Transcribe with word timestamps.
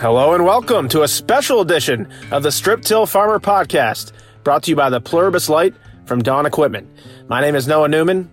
Hello 0.00 0.32
and 0.32 0.46
welcome 0.46 0.88
to 0.88 1.02
a 1.02 1.08
special 1.08 1.60
edition 1.60 2.10
of 2.30 2.42
the 2.42 2.50
Strip 2.50 2.80
Till 2.80 3.04
Farmer 3.04 3.38
Podcast, 3.38 4.12
brought 4.44 4.62
to 4.62 4.70
you 4.70 4.74
by 4.74 4.88
the 4.88 4.98
Pluribus 4.98 5.50
Light 5.50 5.74
from 6.06 6.22
Dawn 6.22 6.46
Equipment. 6.46 6.88
My 7.28 7.42
name 7.42 7.54
is 7.54 7.68
Noah 7.68 7.88
Newman, 7.88 8.30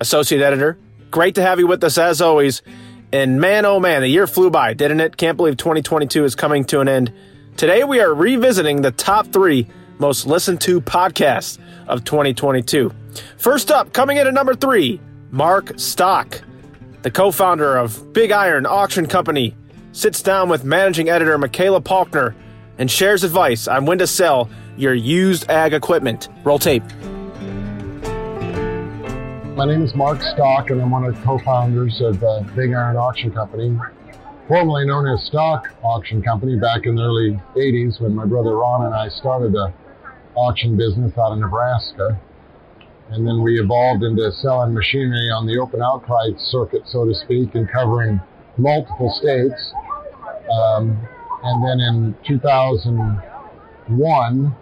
Associate 0.00 0.40
Editor. 0.40 0.78
Great 1.10 1.34
to 1.34 1.42
have 1.42 1.58
you 1.58 1.66
with 1.66 1.82
us 1.82 1.98
as 1.98 2.20
always. 2.20 2.62
And 3.12 3.40
man, 3.40 3.64
oh 3.64 3.80
man, 3.80 4.02
the 4.02 4.08
year 4.08 4.28
flew 4.28 4.50
by, 4.50 4.72
didn't 4.72 5.00
it? 5.00 5.16
Can't 5.16 5.36
believe 5.36 5.56
2022 5.56 6.24
is 6.24 6.36
coming 6.36 6.64
to 6.66 6.78
an 6.78 6.86
end. 6.86 7.12
Today 7.56 7.82
we 7.82 7.98
are 7.98 8.14
revisiting 8.14 8.82
the 8.82 8.92
top 8.92 9.32
three 9.32 9.66
most 9.98 10.28
listened 10.28 10.60
to 10.60 10.80
podcasts 10.80 11.58
of 11.88 12.04
2022. 12.04 12.92
First 13.36 13.72
up, 13.72 13.92
coming 13.92 14.18
in 14.18 14.28
at 14.28 14.32
number 14.32 14.54
three, 14.54 15.00
Mark 15.32 15.72
Stock, 15.76 16.40
the 17.02 17.10
co 17.10 17.32
founder 17.32 17.76
of 17.76 18.12
Big 18.12 18.30
Iron 18.30 18.64
Auction 18.64 19.08
Company, 19.08 19.56
sits 19.92 20.22
down 20.22 20.48
with 20.48 20.64
managing 20.64 21.08
editor 21.08 21.36
Michaela 21.38 21.80
Paukner 21.80 22.34
and 22.78 22.90
shares 22.90 23.24
advice 23.24 23.68
on 23.68 23.86
when 23.86 23.98
to 23.98 24.06
sell 24.06 24.48
your 24.76 24.94
used 24.94 25.50
ag 25.50 25.74
equipment. 25.74 26.28
Roll 26.44 26.58
tape. 26.58 26.84
My 29.56 29.66
name 29.66 29.82
is 29.82 29.94
Mark 29.94 30.22
Stock, 30.22 30.70
and 30.70 30.80
I'm 30.80 30.90
one 30.90 31.04
of 31.04 31.14
the 31.14 31.22
co-founders 31.22 32.00
of 32.00 32.22
uh, 32.22 32.40
Big 32.56 32.72
Iron 32.72 32.96
Auction 32.96 33.30
Company, 33.30 33.76
formerly 34.48 34.86
known 34.86 35.06
as 35.06 35.22
Stock 35.26 35.68
Auction 35.82 36.22
Company 36.22 36.58
back 36.58 36.86
in 36.86 36.94
the 36.94 37.02
early 37.02 37.38
80s 37.56 38.00
when 38.00 38.14
my 38.14 38.24
brother 38.24 38.56
Ron 38.56 38.86
and 38.86 38.94
I 38.94 39.08
started 39.08 39.52
the 39.52 39.72
auction 40.34 40.76
business 40.78 41.12
out 41.18 41.32
of 41.32 41.38
Nebraska. 41.40 42.18
And 43.10 43.26
then 43.26 43.42
we 43.42 43.60
evolved 43.60 44.04
into 44.04 44.30
selling 44.32 44.72
machinery 44.72 45.28
on 45.30 45.46
the 45.46 45.58
open 45.58 45.82
outcry 45.82 46.30
circuit, 46.38 46.82
so 46.86 47.04
to 47.04 47.14
speak, 47.14 47.54
and 47.54 47.68
covering 47.68 48.20
multiple 48.56 49.10
states. 49.10 49.74
Um, 50.50 51.06
and 51.42 51.64
then 51.64 51.80
in 51.80 52.14
2001, 52.26 54.54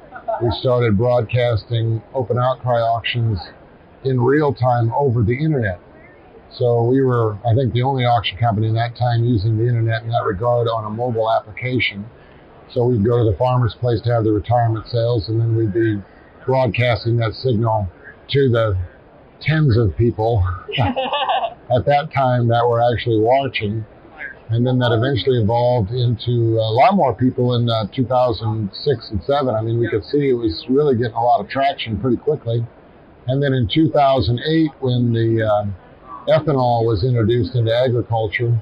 we 0.43 0.51
started 0.61 0.97
broadcasting 0.97 2.03
open 2.15 2.39
outcry 2.39 2.81
auctions 2.81 3.39
in 4.05 4.21
real 4.21 4.55
time 4.55 4.93
over 4.95 5.23
the 5.23 5.37
internet. 5.37 5.81
So 6.57 6.85
we 6.85 7.03
were, 7.03 7.37
I 7.47 7.55
think, 7.55 7.73
the 7.73 7.83
only 7.83 8.05
auction 8.05 8.39
company 8.39 8.69
in 8.69 8.75
that 8.75 8.97
time 8.97 9.25
using 9.25 9.59
the 9.59 9.67
internet 9.67 10.03
in 10.03 10.11
that 10.11 10.25
regard 10.25 10.69
on 10.69 10.85
a 10.85 10.91
mobile 10.91 11.31
application. 11.31 12.07
So 12.73 12.85
we'd 12.85 13.05
go 13.05 13.19
to 13.19 13.25
the 13.31 13.37
farmer's 13.37 13.75
place 13.75 14.01
to 14.03 14.13
have 14.13 14.25
the 14.25 14.33
retirement 14.33 14.87
sales, 14.89 15.29
and 15.29 15.41
then 15.41 15.57
we'd 15.57 15.73
be 15.73 16.03
broadcasting 16.47 17.17
that 17.19 17.35
signal 17.35 17.89
to 18.31 18.49
the 18.49 18.79
tens 19.41 19.77
of 19.77 19.97
people 19.97 20.45
at 20.79 21.85
that 21.87 22.11
time 22.15 22.49
that 22.49 22.67
were 22.69 22.81
actually 22.81 23.21
watching. 23.21 23.85
And 24.51 24.67
then 24.67 24.79
that 24.79 24.93
eventually 24.93 25.43
evolved 25.43 25.91
into 25.91 26.57
a 26.57 26.73
lot 26.73 26.95
more 26.95 27.15
people 27.15 27.55
in 27.55 27.69
uh, 27.69 27.85
2006 27.95 29.11
and 29.11 29.23
7. 29.23 29.55
I 29.55 29.61
mean, 29.61 29.79
we 29.79 29.91
could 29.91 30.05
see 30.05 30.31
it 30.31 30.33
was 30.33 30.65
really 30.71 30.97
getting 30.97 31.13
a 31.13 31.23
lot 31.23 31.41
of 31.41 31.51
traction 31.51 32.01
pretty 32.01 32.17
quickly. 32.17 32.65
And 33.27 33.43
then 33.43 33.53
in 33.53 33.69
2008, 33.69 34.71
when 34.81 35.13
the 35.13 35.45
uh, 35.45 35.67
ethanol 36.33 36.87
was 36.87 37.05
introduced 37.05 37.55
into 37.55 37.75
agriculture, 37.75 38.59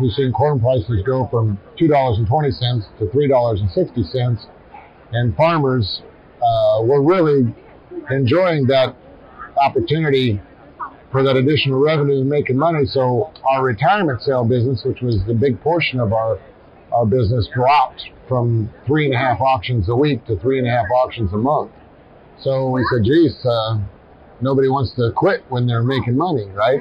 we've 0.00 0.12
seen 0.12 0.32
corn 0.32 0.58
prices 0.58 1.02
go 1.04 1.28
from 1.30 1.58
$2.20 1.78 2.98
to 2.98 3.04
$3.60. 3.04 4.46
And 5.12 5.36
farmers 5.36 6.00
uh, 6.40 6.82
were 6.82 7.02
really 7.02 7.54
enjoying 8.10 8.66
that 8.68 8.96
opportunity 9.58 10.40
for 11.12 11.22
that 11.22 11.36
additional 11.36 11.80
revenue 11.82 12.20
and 12.20 12.28
making 12.28 12.56
money. 12.56 12.84
So 12.86 13.32
our 13.48 13.62
retirement 13.62 14.22
sale 14.22 14.44
business, 14.44 14.82
which 14.84 15.00
was 15.00 15.18
the 15.26 15.34
big 15.34 15.60
portion 15.60 16.00
of 16.00 16.12
our 16.12 16.38
our 16.92 17.06
business, 17.06 17.48
dropped 17.54 18.02
from 18.28 18.70
three 18.86 19.06
and 19.06 19.14
a 19.14 19.18
half 19.18 19.40
auctions 19.40 19.88
a 19.88 19.94
week 19.94 20.24
to 20.26 20.38
three 20.38 20.58
and 20.58 20.66
a 20.66 20.70
half 20.70 20.86
auctions 20.94 21.32
a 21.32 21.36
month. 21.36 21.70
So 22.40 22.70
we 22.70 22.84
said, 22.90 23.04
geez, 23.04 23.34
uh, 23.44 23.78
nobody 24.40 24.68
wants 24.68 24.94
to 24.96 25.10
quit 25.14 25.44
when 25.48 25.66
they're 25.66 25.82
making 25.82 26.16
money, 26.16 26.46
right? 26.46 26.80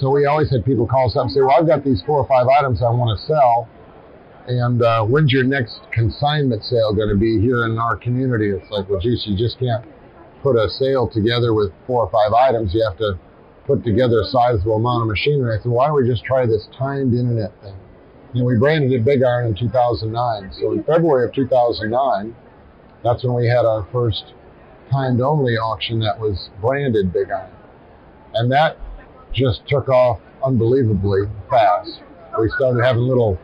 So 0.00 0.10
we 0.10 0.26
always 0.26 0.50
had 0.50 0.64
people 0.64 0.86
call 0.86 1.08
us 1.08 1.16
up 1.16 1.24
and 1.24 1.32
say, 1.32 1.40
well, 1.40 1.56
I've 1.58 1.66
got 1.66 1.84
these 1.84 2.02
four 2.06 2.18
or 2.18 2.28
five 2.28 2.46
items 2.46 2.82
I 2.82 2.90
want 2.90 3.18
to 3.18 3.26
sell. 3.26 3.68
And 4.46 4.82
uh, 4.82 5.04
when's 5.04 5.30
your 5.30 5.44
next 5.44 5.80
consignment 5.92 6.64
sale 6.64 6.94
going 6.94 7.10
to 7.10 7.16
be 7.16 7.40
here 7.40 7.66
in 7.66 7.78
our 7.78 7.96
community? 7.96 8.50
It's 8.50 8.70
like, 8.70 8.88
well, 8.88 9.00
geez, 9.00 9.24
you 9.26 9.36
just 9.36 9.58
can't 9.58 9.84
put 10.48 10.56
a 10.56 10.68
sale 10.70 11.08
together 11.08 11.52
with 11.52 11.72
four 11.86 12.04
or 12.04 12.10
five 12.10 12.32
items. 12.32 12.72
You 12.72 12.82
have 12.88 12.98
to 12.98 13.18
put 13.66 13.84
together 13.84 14.20
a 14.20 14.24
sizable 14.24 14.76
amount 14.76 15.02
of 15.02 15.08
machinery. 15.08 15.58
I 15.58 15.62
said, 15.62 15.70
why 15.70 15.88
don't 15.88 15.96
we 15.96 16.08
just 16.08 16.24
try 16.24 16.46
this 16.46 16.66
timed 16.78 17.12
internet 17.12 17.52
thing? 17.60 17.76
And 18.34 18.46
we 18.46 18.56
branded 18.56 18.92
it 18.92 19.04
Big 19.04 19.22
Iron 19.22 19.48
in 19.48 19.54
2009. 19.54 20.52
So 20.58 20.72
in 20.72 20.82
February 20.84 21.28
of 21.28 21.34
2009, 21.34 22.34
that's 23.04 23.24
when 23.24 23.34
we 23.34 23.46
had 23.46 23.64
our 23.64 23.86
first 23.92 24.32
timed 24.90 25.20
only 25.20 25.54
auction 25.54 26.00
that 26.00 26.18
was 26.18 26.48
branded 26.60 27.12
Big 27.12 27.30
Iron. 27.30 27.52
And 28.34 28.50
that 28.50 28.78
just 29.34 29.60
took 29.68 29.88
off 29.88 30.20
unbelievably 30.44 31.22
fast. 31.50 32.00
We 32.40 32.48
started 32.56 32.82
having 32.82 33.02
little 33.02 33.38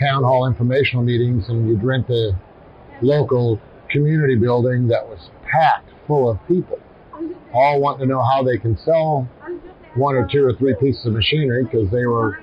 town 0.00 0.24
hall 0.24 0.46
informational 0.46 1.04
meetings, 1.04 1.48
and 1.48 1.68
you'd 1.68 1.84
rent 1.84 2.08
a 2.10 2.32
local 3.02 3.60
community 3.90 4.34
building 4.34 4.88
that 4.88 5.06
was 5.06 5.30
packed 5.44 5.88
full 6.08 6.30
of 6.30 6.38
people, 6.48 6.80
all 7.54 7.80
wanting 7.80 8.00
to 8.00 8.06
know 8.06 8.22
how 8.22 8.42
they 8.42 8.58
can 8.58 8.76
sell 8.78 9.28
one 9.94 10.16
or 10.16 10.26
two 10.26 10.44
or 10.44 10.54
three 10.54 10.74
pieces 10.80 11.06
of 11.06 11.12
machinery 11.12 11.64
because 11.64 11.90
they 11.90 12.06
were 12.06 12.42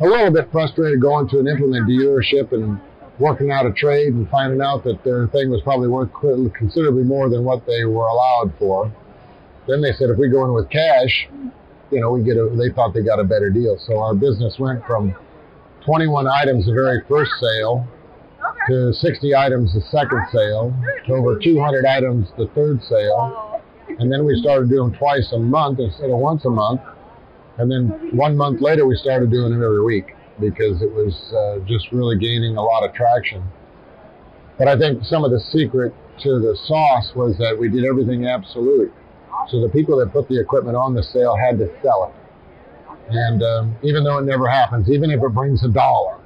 a 0.00 0.04
little 0.04 0.30
bit 0.30 0.50
frustrated 0.52 1.00
going 1.00 1.28
to 1.28 1.40
an 1.40 1.48
implement 1.48 1.88
dealership 1.88 2.52
and 2.52 2.80
working 3.18 3.50
out 3.50 3.66
a 3.66 3.72
trade 3.72 4.14
and 4.14 4.28
finding 4.30 4.60
out 4.60 4.84
that 4.84 5.02
their 5.02 5.26
thing 5.28 5.50
was 5.50 5.60
probably 5.62 5.88
worth 5.88 6.10
considerably 6.54 7.02
more 7.02 7.28
than 7.28 7.42
what 7.42 7.66
they 7.66 7.84
were 7.84 8.06
allowed 8.06 8.52
for. 8.58 8.92
Then 9.66 9.82
they 9.82 9.92
said 9.92 10.10
if 10.10 10.18
we 10.18 10.28
go 10.28 10.44
in 10.44 10.52
with 10.52 10.70
cash, 10.70 11.28
you 11.90 12.00
know, 12.00 12.12
we 12.12 12.22
get 12.22 12.36
a, 12.36 12.48
they 12.56 12.72
thought 12.72 12.94
they 12.94 13.02
got 13.02 13.18
a 13.18 13.24
better 13.24 13.50
deal. 13.50 13.76
So 13.86 13.98
our 13.98 14.14
business 14.14 14.56
went 14.58 14.84
from 14.86 15.14
21 15.84 16.26
items 16.28 16.66
the 16.66 16.72
very 16.72 17.02
first 17.08 17.32
sale 17.40 17.86
to 18.68 18.92
60 18.92 19.34
items 19.34 19.74
the 19.74 19.80
second 19.90 20.22
sale 20.32 20.74
to 21.06 21.12
over 21.14 21.38
200 21.38 21.86
items 21.86 22.28
the 22.36 22.46
third 22.54 22.82
sale. 22.82 23.62
And 23.98 24.12
then 24.12 24.24
we 24.24 24.38
started 24.40 24.68
doing 24.68 24.92
twice 24.92 25.32
a 25.32 25.38
month 25.38 25.80
instead 25.80 26.10
of 26.10 26.18
once 26.18 26.44
a 26.44 26.50
month. 26.50 26.80
And 27.58 27.70
then 27.70 28.16
one 28.16 28.36
month 28.36 28.60
later, 28.60 28.86
we 28.86 28.96
started 28.96 29.30
doing 29.30 29.52
it 29.52 29.56
every 29.56 29.82
week 29.82 30.14
because 30.38 30.82
it 30.82 30.92
was 30.92 31.14
uh, 31.34 31.64
just 31.66 31.90
really 31.90 32.16
gaining 32.18 32.56
a 32.56 32.62
lot 32.62 32.84
of 32.84 32.94
traction. 32.94 33.42
But 34.58 34.68
I 34.68 34.78
think 34.78 35.04
some 35.04 35.24
of 35.24 35.30
the 35.30 35.40
secret 35.40 35.94
to 36.22 36.38
the 36.38 36.56
sauce 36.66 37.12
was 37.14 37.36
that 37.38 37.56
we 37.58 37.68
did 37.68 37.84
everything 37.84 38.26
absolute. 38.26 38.92
So 39.48 39.60
the 39.60 39.68
people 39.68 39.98
that 39.98 40.12
put 40.12 40.28
the 40.28 40.40
equipment 40.40 40.76
on 40.76 40.94
the 40.94 41.02
sale 41.02 41.36
had 41.36 41.58
to 41.58 41.68
sell 41.82 42.12
it. 42.12 42.14
And 43.10 43.42
um, 43.42 43.76
even 43.82 44.04
though 44.04 44.18
it 44.18 44.24
never 44.24 44.48
happens, 44.48 44.90
even 44.90 45.10
if 45.10 45.22
it 45.22 45.28
brings 45.30 45.64
a 45.64 45.68
dollar, 45.68 46.17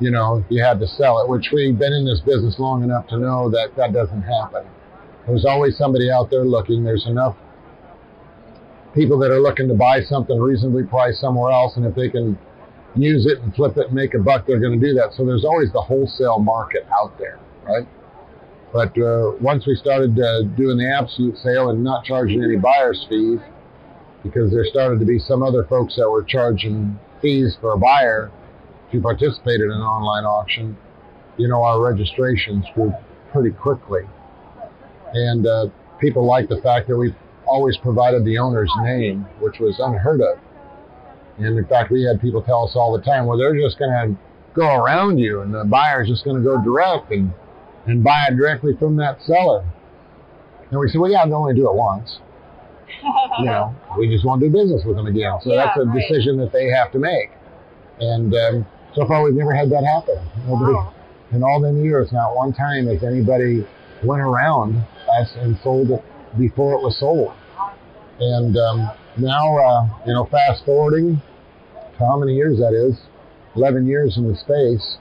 you 0.00 0.10
know, 0.10 0.44
you 0.48 0.62
had 0.62 0.80
to 0.80 0.86
sell 0.86 1.20
it, 1.20 1.28
which 1.28 1.50
we've 1.52 1.78
been 1.78 1.92
in 1.92 2.04
this 2.04 2.20
business 2.20 2.58
long 2.58 2.82
enough 2.82 3.06
to 3.08 3.16
know 3.16 3.50
that 3.50 3.70
that 3.76 3.92
doesn't 3.92 4.22
happen. 4.22 4.64
There's 5.26 5.44
always 5.44 5.76
somebody 5.78 6.10
out 6.10 6.30
there 6.30 6.44
looking. 6.44 6.84
There's 6.84 7.06
enough 7.06 7.36
people 8.94 9.18
that 9.20 9.30
are 9.30 9.40
looking 9.40 9.68
to 9.68 9.74
buy 9.74 10.00
something 10.02 10.38
reasonably 10.38 10.84
priced 10.84 11.20
somewhere 11.20 11.52
else, 11.52 11.76
and 11.76 11.86
if 11.86 11.94
they 11.94 12.08
can 12.08 12.38
use 12.94 13.26
it 13.26 13.40
and 13.40 13.54
flip 13.54 13.76
it 13.76 13.86
and 13.86 13.94
make 13.94 14.14
a 14.14 14.18
buck, 14.18 14.46
they're 14.46 14.60
going 14.60 14.78
to 14.78 14.86
do 14.86 14.94
that. 14.94 15.12
So 15.16 15.24
there's 15.24 15.44
always 15.44 15.72
the 15.72 15.80
wholesale 15.80 16.38
market 16.38 16.86
out 17.00 17.16
there, 17.18 17.38
right? 17.64 17.86
But 18.72 18.98
uh, 18.98 19.32
once 19.40 19.66
we 19.66 19.76
started 19.76 20.18
uh, 20.18 20.42
doing 20.56 20.78
the 20.78 20.92
absolute 21.00 21.38
sale 21.38 21.70
and 21.70 21.82
not 21.82 22.04
charging 22.04 22.42
any 22.42 22.56
buyer's 22.56 23.06
fees, 23.08 23.38
because 24.22 24.50
there 24.50 24.64
started 24.64 24.98
to 24.98 25.06
be 25.06 25.18
some 25.18 25.42
other 25.42 25.64
folks 25.64 25.96
that 25.96 26.08
were 26.10 26.22
charging 26.22 26.98
fees 27.22 27.56
for 27.60 27.72
a 27.72 27.78
buyer 27.78 28.32
to 28.94 29.00
participate 29.00 29.60
in 29.60 29.70
an 29.70 29.80
online 29.80 30.24
auction, 30.24 30.76
you 31.36 31.48
know, 31.48 31.62
our 31.62 31.82
registrations 31.82 32.64
grew 32.74 32.92
pretty 33.32 33.50
quickly. 33.50 34.02
And 35.12 35.46
uh, 35.46 35.66
people 36.00 36.26
liked 36.26 36.48
the 36.48 36.60
fact 36.60 36.88
that 36.88 36.96
we've 36.96 37.14
always 37.46 37.76
provided 37.78 38.24
the 38.24 38.38
owner's 38.38 38.70
name, 38.82 39.26
which 39.40 39.58
was 39.58 39.76
unheard 39.78 40.20
of. 40.20 40.38
And 41.38 41.58
in 41.58 41.66
fact, 41.66 41.90
we 41.90 42.04
had 42.04 42.20
people 42.20 42.42
tell 42.42 42.64
us 42.64 42.72
all 42.76 42.96
the 42.96 43.02
time, 43.02 43.26
well, 43.26 43.36
they're 43.36 43.58
just 43.58 43.78
going 43.78 43.90
to 43.90 44.16
go 44.54 44.76
around 44.76 45.18
you 45.18 45.40
and 45.40 45.52
the 45.52 45.64
buyer's 45.64 46.08
just 46.08 46.24
going 46.24 46.36
to 46.36 46.42
go 46.42 46.62
direct 46.62 47.10
and, 47.10 47.32
and 47.86 48.04
buy 48.04 48.26
it 48.30 48.36
directly 48.36 48.76
from 48.78 48.96
that 48.96 49.20
seller. 49.22 49.64
And 50.70 50.78
we 50.78 50.88
said, 50.88 51.00
well, 51.00 51.10
yeah, 51.10 51.26
they 51.26 51.32
only 51.32 51.54
do 51.54 51.68
it 51.68 51.74
once. 51.74 52.18
you 53.38 53.46
know, 53.46 53.74
we 53.98 54.08
just 54.08 54.24
want 54.24 54.40
to 54.40 54.46
do 54.46 54.52
business 54.52 54.82
with 54.86 54.96
them 54.96 55.06
again. 55.06 55.38
So 55.42 55.52
yeah, 55.52 55.66
that's 55.66 55.78
a 55.78 55.84
right. 55.84 55.98
decision 55.98 56.36
that 56.38 56.52
they 56.52 56.68
have 56.68 56.92
to 56.92 56.98
make. 56.98 57.30
And 57.98 58.34
um, 58.34 58.66
so 58.94 59.06
far, 59.06 59.24
we've 59.24 59.34
never 59.34 59.54
had 59.54 59.70
that 59.70 59.84
happen. 59.84 60.16
Nobody, 60.46 60.72
wow. 60.72 60.94
in 61.32 61.42
all 61.42 61.60
them 61.60 61.82
years, 61.84 62.12
not 62.12 62.36
one 62.36 62.52
time 62.52 62.86
has 62.86 63.02
anybody 63.02 63.66
went 64.04 64.22
around 64.22 64.76
us 65.20 65.32
and 65.36 65.58
sold 65.62 65.90
it 65.90 66.04
before 66.38 66.74
it 66.74 66.82
was 66.82 66.98
sold. 66.98 67.32
And 68.20 68.56
um, 68.56 68.90
now, 69.18 69.58
uh, 69.58 69.88
you 70.06 70.12
know, 70.12 70.26
fast 70.30 70.64
forwarding 70.64 71.20
to 71.98 71.98
how 71.98 72.18
many 72.18 72.34
years 72.34 72.58
that 72.58 72.72
is, 72.72 72.96
11 73.56 73.86
years 73.86 74.16
in 74.16 74.28
the 74.28 74.36
space, 74.36 74.98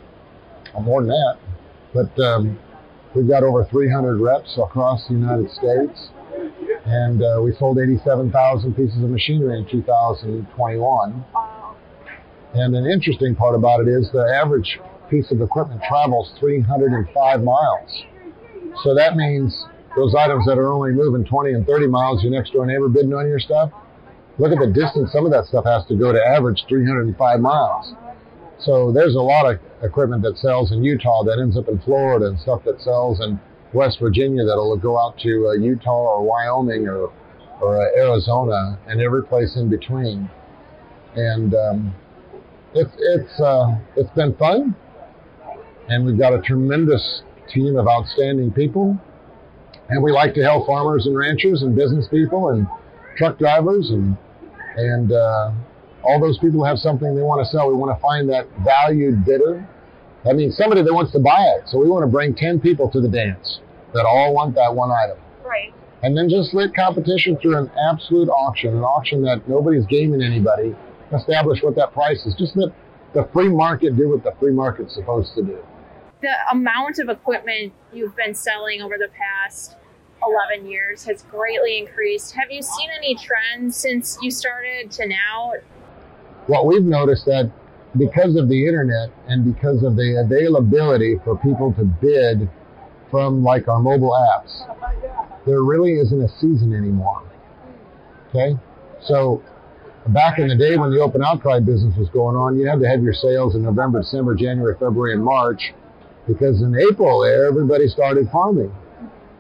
well, 0.74 0.84
more 0.84 1.01
than 1.01 1.10
that. 1.10 1.38
But 1.94 2.24
um, 2.24 2.60
we've 3.16 3.28
got 3.28 3.44
over 3.44 3.66
300 3.66 4.19
reps 4.19 4.57
across 4.57 5.07
the 5.07 5.13
United 5.13 5.51
States, 5.51 6.10
and 6.86 7.22
uh, 7.22 7.42
we 7.44 7.54
sold 7.57 7.78
87,000 7.78 8.74
pieces 8.75 9.04
of 9.04 9.10
machinery 9.10 9.60
in 9.60 9.69
2021. 9.69 11.25
And 12.54 12.76
an 12.76 12.86
interesting 12.86 13.36
part 13.36 13.56
about 13.56 13.82
it 13.82 13.88
is 13.88 14.12
the 14.12 14.24
average 14.24 14.80
piece 15.10 15.32
of 15.32 15.42
equipment 15.42 15.82
travels 15.88 16.32
305 16.40 17.44
miles. 17.44 18.04
So 18.84 18.94
that 18.96 19.16
means 19.16 19.66
those 19.96 20.16
items 20.16 20.46
that 20.46 20.58
are 20.58 20.72
only 20.72 20.92
moving 20.92 21.26
20 21.26 21.54
and 21.54 21.66
30 21.66 21.88
miles, 21.88 22.24
your 22.24 22.32
next 22.32 22.54
door 22.54 22.66
neighbor 22.66 22.90
bidding 22.90 23.14
on 23.14 23.28
your 23.28 23.40
stuff, 23.40 23.72
look 24.38 24.52
at 24.52 24.60
the 24.60 24.72
distance 24.72 25.12
some 25.12 25.26
of 25.26 25.32
that 25.32 25.46
stuff 25.46 25.66
has 25.66 25.86
to 25.88 25.96
go 25.96 26.12
to 26.12 26.20
average 26.20 26.66
305 26.68 27.40
miles. 27.40 27.94
So 28.60 28.92
there's 28.92 29.16
a 29.16 29.22
lot 29.22 29.46
of 29.52 29.60
equipment 29.84 30.24
that 30.24 30.38
sells 30.38 30.72
in 30.72 30.84
Utah 30.84 31.24
that 31.24 31.40
ends 31.40 31.58
up 31.58 31.68
in 31.68 31.80
Florida 31.80 32.28
and 32.28 32.40
stuff 32.40 32.64
that 32.66 32.82
sells 32.82 33.20
in 33.20 33.40
West 33.74 34.00
Virginia 34.00 34.46
that'll 34.46 34.78
go 34.78 34.98
out 34.98 35.18
to 35.20 35.50
uh, 35.50 35.54
Utah 35.54 36.18
or 36.18 36.24
Wyoming 36.24 36.88
or, 36.88 37.12
or 37.62 37.82
uh, 37.82 37.98
Arizona 37.98 38.80
and 38.88 39.02
every 39.02 39.24
place 39.24 39.56
in 39.58 39.70
between. 39.70 40.30
And 41.16 41.54
um, 41.54 41.96
it's 42.75 42.92
it's 42.98 43.40
uh, 43.40 43.75
it's 43.96 44.10
been 44.12 44.36
fun, 44.36 44.75
and 45.90 46.06
we've 46.06 46.18
got 46.18 46.34
a 46.34 46.42
tremendous 46.42 47.24
team 47.50 47.75
of 47.75 47.88
outstanding 47.88 48.52
people, 48.52 48.98
and 49.90 50.04
we 50.04 50.12
like 50.12 50.34
to 50.36 50.42
help 50.42 50.66
farmers 50.66 51.06
and 51.06 51.18
ranchers 51.18 51.62
and 51.62 51.75
business 51.75 52.08
people 52.10 52.50
and 52.50 52.68
truck 53.18 53.38
drivers 53.38 53.90
and 53.90 54.18
and 54.75 55.12
uh, 55.12 55.52
all 56.04 56.20
those 56.20 56.38
people 56.40 56.64
have 56.64 56.78
something 56.78 57.16
they 57.16 57.22
want 57.22 57.46
to 57.46 57.50
sell. 57.50 57.70
We 57.70 57.75
want 57.75 57.96
to 57.96 58.02
find 58.02 58.30
that 58.30 58.48
valued 58.64 59.26
bidder. 59.26 59.68
I 60.26 60.34
mean, 60.34 60.52
somebody 60.52 60.84
that 60.84 60.94
wants 60.94 61.12
to 61.14 61.19
buy 61.19 61.42
it. 61.58 61.68
So 61.68 61.78
we 61.78 61.90
want 61.90 62.04
to 62.04 62.12
bring 62.12 62.34
10 62.34 62.60
people 62.60 62.90
to 62.92 63.02
the 63.02 63.10
dance 63.10 63.60
that 63.94 64.06
all 64.06 64.34
want 64.34 64.56
that 64.56 64.74
one 64.74 64.92
item. 64.92 65.18
Right. 65.46 65.74
And 66.02 66.18
then 66.18 66.30
just 66.30 66.54
let 66.54 66.76
competition 66.76 67.38
through 67.42 67.58
an 67.58 67.72
absolute 67.90 68.30
auction, 68.30 68.76
an 68.76 68.84
auction 68.84 69.22
that 69.24 69.48
nobody's 69.48 69.86
gaming 69.86 70.22
anybody, 70.22 70.76
establish 71.15 71.63
what 71.63 71.75
that 71.75 71.94
price 71.94 72.25
is. 72.25 72.36
Just 72.36 72.56
let 72.56 72.74
the 73.13 73.24
free 73.31 73.50
market 73.50 73.95
do 73.95 74.10
what 74.10 74.24
the 74.24 74.33
free 74.39 74.51
market's 74.51 74.94
supposed 74.95 75.33
to 75.36 75.44
do. 75.44 75.63
The 76.21 76.33
amount 76.51 77.00
of 77.00 77.10
equipment 77.10 77.74
you've 77.92 78.15
been 78.15 78.33
selling 78.33 78.81
over 78.81 78.98
the 78.98 79.10
past 79.10 79.75
11 80.25 80.68
years 80.69 81.04
has 81.06 81.24
greatly 81.24 81.77
increased. 81.77 82.31
Have 82.33 82.50
you 82.50 82.62
seen 82.62 82.89
any 82.98 83.15
trends 83.15 83.75
since 83.75 84.18
you 84.21 84.31
started 84.31 84.89
to 84.92 85.07
now? 85.07 85.54
What 86.48 86.65
we've 86.65 86.83
noticed 86.83 87.25
that 87.25 87.51
because 87.98 88.36
of 88.36 88.50
the 88.50 88.68
internet 88.68 89.09
and 89.27 89.54
because 89.54 89.83
of 89.83 89.95
the 89.95 90.21
availability 90.25 91.19
for 91.24 91.38
people 91.38 91.74
to 91.74 91.83
bid 91.83 92.50
from 93.12 93.44
like 93.44 93.68
our 93.68 93.80
mobile 93.80 94.12
apps, 94.12 94.66
there 95.45 95.62
really 95.62 95.94
isn't 95.94 96.21
a 96.21 96.30
season 96.39 96.74
anymore. 96.74 97.21
Okay? 98.30 98.57
So 99.01 99.44
back 100.10 100.40
in 100.40 100.48
the 100.48 100.56
day 100.56 100.78
when 100.78 100.92
the 100.92 101.00
open 101.00 101.24
outcry 101.24 101.60
business 101.60 101.96
was 101.98 102.10
going 102.10 102.36
on, 102.36 102.58
you 102.58 102.68
had 102.68 102.80
to 102.80 102.88
have 102.88 103.02
your 103.02 103.14
sales 103.14 103.56
in 103.56 103.64
November, 103.64 104.02
December, 104.02 104.36
January, 104.36 104.74
February, 104.74 105.14
and 105.14 105.24
March 105.24 105.74
because 106.28 106.62
in 106.62 106.76
April 106.76 107.22
there 107.22 107.46
everybody 107.46 107.88
started 107.88 108.28
farming. 108.32 108.74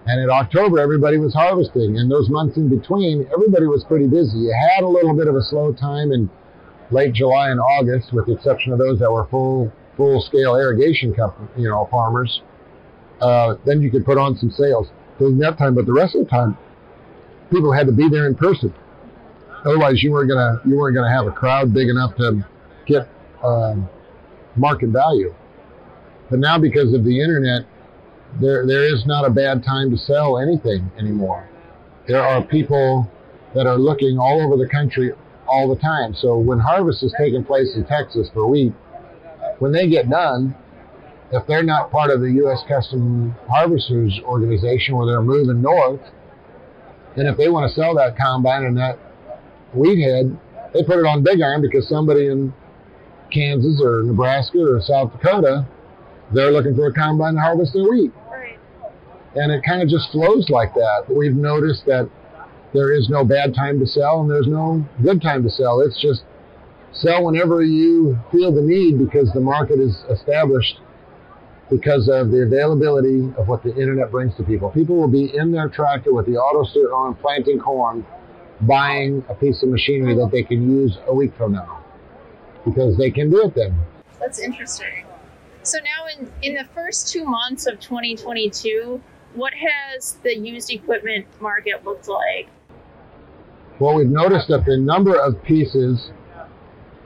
And 0.05 0.21
in 0.21 0.29
October, 0.29 0.79
everybody 0.79 1.17
was 1.17 1.33
harvesting. 1.33 1.97
And 1.97 2.11
those 2.11 2.29
months 2.29 2.57
in 2.57 2.67
between, 2.67 3.25
everybody 3.33 3.67
was 3.67 3.85
pretty 3.85 4.07
busy. 4.07 4.37
You 4.37 4.53
had 4.75 4.83
a 4.83 4.87
little 4.87 5.15
bit 5.15 5.27
of 5.27 5.35
a 5.35 5.41
slow 5.41 5.71
time 5.71 6.11
in 6.11 6.29
late 6.91 7.13
July 7.13 7.51
and 7.51 7.59
August, 7.59 8.11
with 8.11 8.25
the 8.25 8.33
exception 8.33 8.73
of 8.73 8.79
those 8.79 8.99
that 8.99 9.09
were 9.09 9.25
full 9.27 9.71
full 9.95 10.21
scale 10.21 10.55
irrigation 10.55 11.13
company, 11.13 11.47
you 11.55 11.69
know, 11.69 11.87
farmers. 11.89 12.41
Uh, 13.21 13.55
then 13.65 13.81
you 13.81 13.89
could 13.89 14.03
put 14.05 14.17
on 14.17 14.35
some 14.35 14.49
sales 14.51 14.89
during 15.19 15.37
that 15.37 15.57
time. 15.57 15.75
But 15.75 15.85
the 15.85 15.93
rest 15.93 16.15
of 16.15 16.25
the 16.25 16.29
time, 16.29 16.57
people 17.49 17.71
had 17.71 17.85
to 17.85 17.93
be 17.93 18.09
there 18.09 18.27
in 18.27 18.35
person. 18.35 18.73
Otherwise, 19.65 20.03
you 20.03 20.11
weren't 20.11 20.29
gonna 20.29 20.61
you 20.65 20.77
weren't 20.77 20.95
gonna 20.95 21.13
have 21.13 21.25
a 21.25 21.31
crowd 21.31 21.73
big 21.73 21.87
enough 21.87 22.15
to 22.17 22.45
get 22.85 23.07
um, 23.43 23.87
market 24.55 24.89
value. 24.89 25.33
But 26.29 26.39
now, 26.39 26.57
because 26.59 26.93
of 26.93 27.03
the 27.03 27.21
internet, 27.21 27.65
there 28.41 28.65
there 28.65 28.83
is 28.83 29.05
not 29.05 29.25
a 29.25 29.29
bad 29.29 29.63
time 29.63 29.89
to 29.91 29.97
sell 29.97 30.37
anything 30.37 30.91
anymore. 30.97 31.49
There 32.07 32.21
are 32.21 32.43
people 32.43 33.09
that 33.55 33.67
are 33.67 33.77
looking 33.77 34.17
all 34.17 34.41
over 34.41 34.57
the 34.57 34.69
country 34.69 35.11
all 35.47 35.73
the 35.73 35.79
time. 35.79 36.13
So 36.15 36.37
when 36.37 36.59
harvest 36.59 37.03
is 37.03 37.13
taking 37.17 37.43
place 37.43 37.75
in 37.75 37.85
Texas 37.85 38.29
for 38.33 38.47
wheat, 38.47 38.73
when 39.59 39.71
they 39.71 39.87
get 39.87 40.09
done, 40.09 40.55
if 41.31 41.45
they're 41.47 41.63
not 41.63 41.91
part 41.91 42.09
of 42.09 42.21
the 42.21 42.31
U.S. 42.31 42.63
Custom 42.67 43.35
Harvesters 43.49 44.19
Organization 44.23 44.95
where 44.95 45.05
they're 45.05 45.21
moving 45.21 45.61
north, 45.61 46.01
then 47.15 47.27
if 47.27 47.37
they 47.37 47.49
want 47.49 47.69
to 47.69 47.73
sell 47.73 47.95
that 47.95 48.17
combine 48.17 48.65
and 48.65 48.77
that 48.77 48.97
wheat 49.75 50.01
head, 50.01 50.37
they 50.73 50.83
put 50.83 50.97
it 50.97 51.05
on 51.05 51.23
big 51.23 51.41
iron 51.41 51.61
because 51.61 51.87
somebody 51.87 52.27
in 52.27 52.53
Kansas 53.31 53.81
or 53.83 54.03
Nebraska 54.03 54.59
or 54.59 54.81
South 54.81 55.11
Dakota, 55.13 55.67
they're 56.33 56.51
looking 56.51 56.75
for 56.75 56.87
a 56.87 56.93
combine 56.93 57.35
to 57.35 57.41
harvest 57.41 57.73
their 57.73 57.83
wheat 57.83 58.11
and 59.35 59.51
it 59.51 59.63
kind 59.63 59.81
of 59.81 59.89
just 59.89 60.11
flows 60.11 60.49
like 60.49 60.73
that. 60.75 61.05
We've 61.09 61.35
noticed 61.35 61.85
that 61.85 62.09
there 62.73 62.93
is 62.93 63.09
no 63.09 63.23
bad 63.23 63.53
time 63.53 63.79
to 63.79 63.85
sell 63.85 64.21
and 64.21 64.29
there's 64.29 64.47
no 64.47 64.85
good 65.01 65.21
time 65.21 65.43
to 65.43 65.49
sell. 65.49 65.81
It's 65.81 65.99
just 66.01 66.23
sell 66.91 67.25
whenever 67.25 67.63
you 67.63 68.17
feel 68.31 68.53
the 68.53 68.61
need 68.61 68.99
because 68.99 69.31
the 69.33 69.41
market 69.41 69.79
is 69.79 69.95
established 70.09 70.79
because 71.69 72.07
of 72.11 72.29
the 72.29 72.43
availability 72.43 73.33
of 73.37 73.47
what 73.47 73.63
the 73.63 73.75
internet 73.75 74.11
brings 74.11 74.35
to 74.37 74.43
people. 74.43 74.69
People 74.69 74.97
will 74.97 75.07
be 75.07 75.35
in 75.35 75.51
their 75.51 75.69
tractor 75.69 76.13
with 76.13 76.27
the 76.27 76.33
auto 76.33 76.69
steer 76.69 76.93
on 76.93 77.13
uh, 77.13 77.21
planting 77.21 77.59
corn, 77.59 78.05
buying 78.67 79.23
a 79.29 79.33
piece 79.33 79.61
of 79.63 79.69
machinery 79.69 80.15
that 80.15 80.29
they 80.31 80.43
can 80.43 80.69
use 80.69 80.97
a 81.07 81.13
week 81.13 81.33
from 81.37 81.53
now 81.53 81.83
because 82.65 82.97
they 82.97 83.11
can 83.11 83.29
do 83.29 83.43
it 83.43 83.55
then. 83.55 83.77
That's 84.19 84.39
interesting. 84.39 85.05
So 85.63 85.77
now 85.79 86.07
in, 86.17 86.31
in 86.41 86.53
the 86.55 86.65
first 86.73 87.11
two 87.11 87.25
months 87.25 87.67
of 87.67 87.79
2022, 87.79 89.01
what 89.33 89.53
has 89.53 90.17
the 90.23 90.35
used 90.35 90.71
equipment 90.71 91.25
market 91.41 91.83
looked 91.83 92.07
like? 92.07 92.47
Well, 93.79 93.95
we've 93.95 94.07
noticed 94.07 94.47
that 94.49 94.65
the 94.65 94.77
number 94.77 95.19
of 95.19 95.41
pieces 95.43 96.11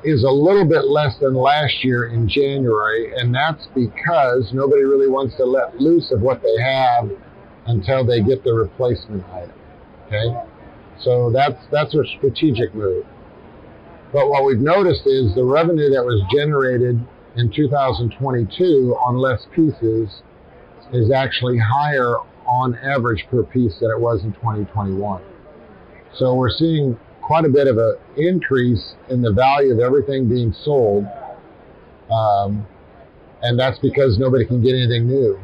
is 0.03 0.23
a 0.23 0.29
little 0.29 0.65
bit 0.65 0.85
less 0.85 1.17
than 1.19 1.33
last 1.33 1.83
year 1.83 2.07
in 2.07 2.27
January, 2.29 3.13
and 3.15 3.33
that's 3.33 3.67
because 3.73 4.51
nobody 4.53 4.83
really 4.83 5.07
wants 5.07 5.35
to 5.37 5.45
let 5.45 5.79
loose 5.79 6.11
of 6.11 6.21
what 6.21 6.41
they 6.41 6.61
have 6.61 7.09
until 7.65 8.05
they 8.05 8.21
get 8.21 8.43
the 8.43 8.53
replacement 8.53 9.23
item. 9.29 9.53
Okay? 10.07 10.49
So 11.01 11.31
that's 11.31 11.59
that's 11.71 11.93
a 11.93 12.03
strategic 12.17 12.73
move. 12.73 13.05
But 14.13 14.29
what 14.29 14.45
we've 14.45 14.59
noticed 14.59 15.05
is 15.05 15.35
the 15.35 15.43
revenue 15.43 15.89
that 15.89 16.03
was 16.03 16.23
generated 16.33 16.99
in 17.35 17.51
2022 17.51 18.95
on 19.05 19.17
less 19.17 19.45
pieces 19.53 20.21
is 20.93 21.11
actually 21.11 21.57
higher 21.59 22.15
on 22.47 22.75
average 22.75 23.25
per 23.29 23.43
piece 23.43 23.77
than 23.79 23.91
it 23.91 23.99
was 23.99 24.23
in 24.23 24.31
2021. 24.33 25.21
So 26.17 26.33
we're 26.33 26.49
seeing 26.49 26.97
quite 27.21 27.43
a 27.43 27.49
bit 27.49 27.67
of 27.67 27.77
an 27.77 27.97
increase 28.15 28.95
in 29.09 29.21
the 29.21 29.33
value 29.33 29.73
of 29.73 29.79
everything 29.79 30.29
being 30.29 30.53
sold. 30.63 31.05
Um, 32.09 32.65
and 33.41 33.59
that's 33.59 33.77
because 33.79 34.17
nobody 34.17 34.45
can 34.45 34.63
get 34.63 34.73
anything 34.73 35.07
new. 35.07 35.37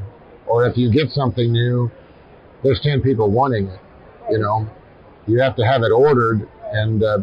Or 0.47 0.65
if 0.65 0.77
you 0.77 0.91
get 0.91 1.09
something 1.09 1.51
new, 1.51 1.91
there's 2.63 2.79
10 2.81 3.01
people 3.01 3.29
wanting 3.29 3.67
it. 3.67 3.79
You 4.31 4.39
know, 4.39 4.69
you 5.27 5.39
have 5.39 5.55
to 5.55 5.63
have 5.63 5.83
it 5.83 5.91
ordered 5.91 6.49
and 6.71 7.03
uh, 7.03 7.19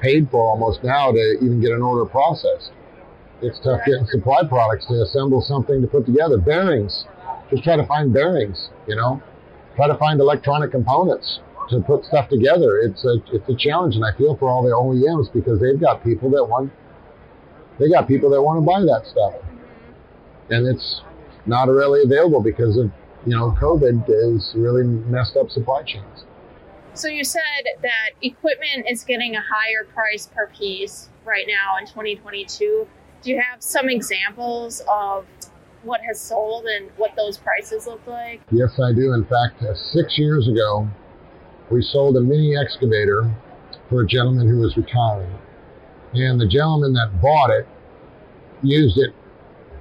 paid 0.00 0.28
for 0.30 0.40
almost 0.40 0.82
now 0.82 1.12
to 1.12 1.38
even 1.42 1.60
get 1.60 1.72
an 1.72 1.82
order 1.82 2.04
processed. 2.08 2.72
It's 3.42 3.58
tough 3.60 3.80
getting 3.86 4.06
supply 4.06 4.42
products 4.48 4.86
to 4.86 5.02
assemble 5.02 5.42
something 5.42 5.82
to 5.82 5.86
put 5.86 6.06
together. 6.06 6.38
Bearings 6.38 7.04
just 7.50 7.62
try 7.62 7.76
to 7.76 7.86
find 7.86 8.12
bearings, 8.12 8.70
you 8.88 8.96
know, 8.96 9.22
try 9.76 9.86
to 9.86 9.96
find 9.96 10.20
electronic 10.20 10.70
components 10.70 11.40
to 11.70 11.80
put 11.80 12.04
stuff 12.04 12.28
together. 12.28 12.78
It's 12.78 13.04
a 13.04 13.16
it's 13.32 13.48
a 13.48 13.56
challenge, 13.56 13.94
and 13.94 14.04
I 14.04 14.16
feel 14.16 14.36
for 14.36 14.48
all 14.50 14.62
the 14.62 14.70
OEMs 14.70 15.32
because 15.32 15.60
they've 15.60 15.80
got 15.80 16.02
people 16.02 16.30
that 16.30 16.44
want 16.44 16.72
they 17.78 17.88
got 17.88 18.08
people 18.08 18.30
that 18.30 18.42
want 18.42 18.60
to 18.60 18.66
buy 18.66 18.80
that 18.80 19.06
stuff, 19.06 19.34
and 20.50 20.66
it's 20.66 21.02
not 21.44 21.68
really 21.68 22.02
available 22.02 22.42
because 22.42 22.76
of 22.76 22.90
you 23.24 23.36
know 23.36 23.54
COVID 23.60 24.06
has 24.06 24.52
really 24.56 24.84
messed 24.84 25.36
up 25.36 25.50
supply 25.50 25.82
chains. 25.82 26.24
So 26.96 27.08
you 27.08 27.24
said 27.24 27.42
that 27.82 28.10
equipment 28.22 28.86
is 28.88 29.04
getting 29.04 29.36
a 29.36 29.40
higher 29.40 29.84
price 29.92 30.30
per 30.34 30.46
piece 30.48 31.10
right 31.26 31.46
now 31.46 31.76
in 31.78 31.86
2022. 31.86 32.88
Do 33.22 33.30
you 33.30 33.38
have 33.38 33.62
some 33.62 33.90
examples 33.90 34.82
of 34.88 35.26
what 35.82 36.00
has 36.08 36.18
sold 36.18 36.64
and 36.64 36.90
what 36.96 37.14
those 37.14 37.36
prices 37.36 37.86
look 37.86 38.00
like? 38.06 38.40
Yes, 38.50 38.80
I 38.80 38.94
do. 38.94 39.12
In 39.12 39.26
fact, 39.26 39.62
uh, 39.62 39.74
six 39.74 40.18
years 40.18 40.48
ago, 40.48 40.88
we 41.70 41.82
sold 41.82 42.16
a 42.16 42.20
mini 42.20 42.56
excavator 42.56 43.30
for 43.90 44.00
a 44.02 44.06
gentleman 44.06 44.48
who 44.48 44.60
was 44.60 44.74
retiring. 44.78 45.38
And 46.14 46.40
the 46.40 46.48
gentleman 46.48 46.94
that 46.94 47.20
bought 47.20 47.50
it 47.50 47.68
used 48.62 48.96
it 48.96 49.14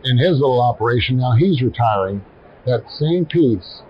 in 0.04 0.18
his 0.18 0.42
little 0.42 0.62
operation. 0.62 1.18
Now 1.18 1.32
he's 1.38 1.62
retiring. 1.62 2.26
That 2.66 2.84
same 2.90 3.26
piece, 3.26 3.84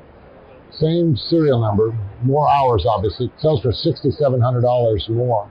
same 0.79 1.15
serial 1.15 1.59
number, 1.59 1.97
more 2.23 2.49
hours 2.49 2.85
obviously, 2.87 3.31
sells 3.37 3.61
for 3.61 3.71
$6,700 3.71 5.09
more. 5.09 5.49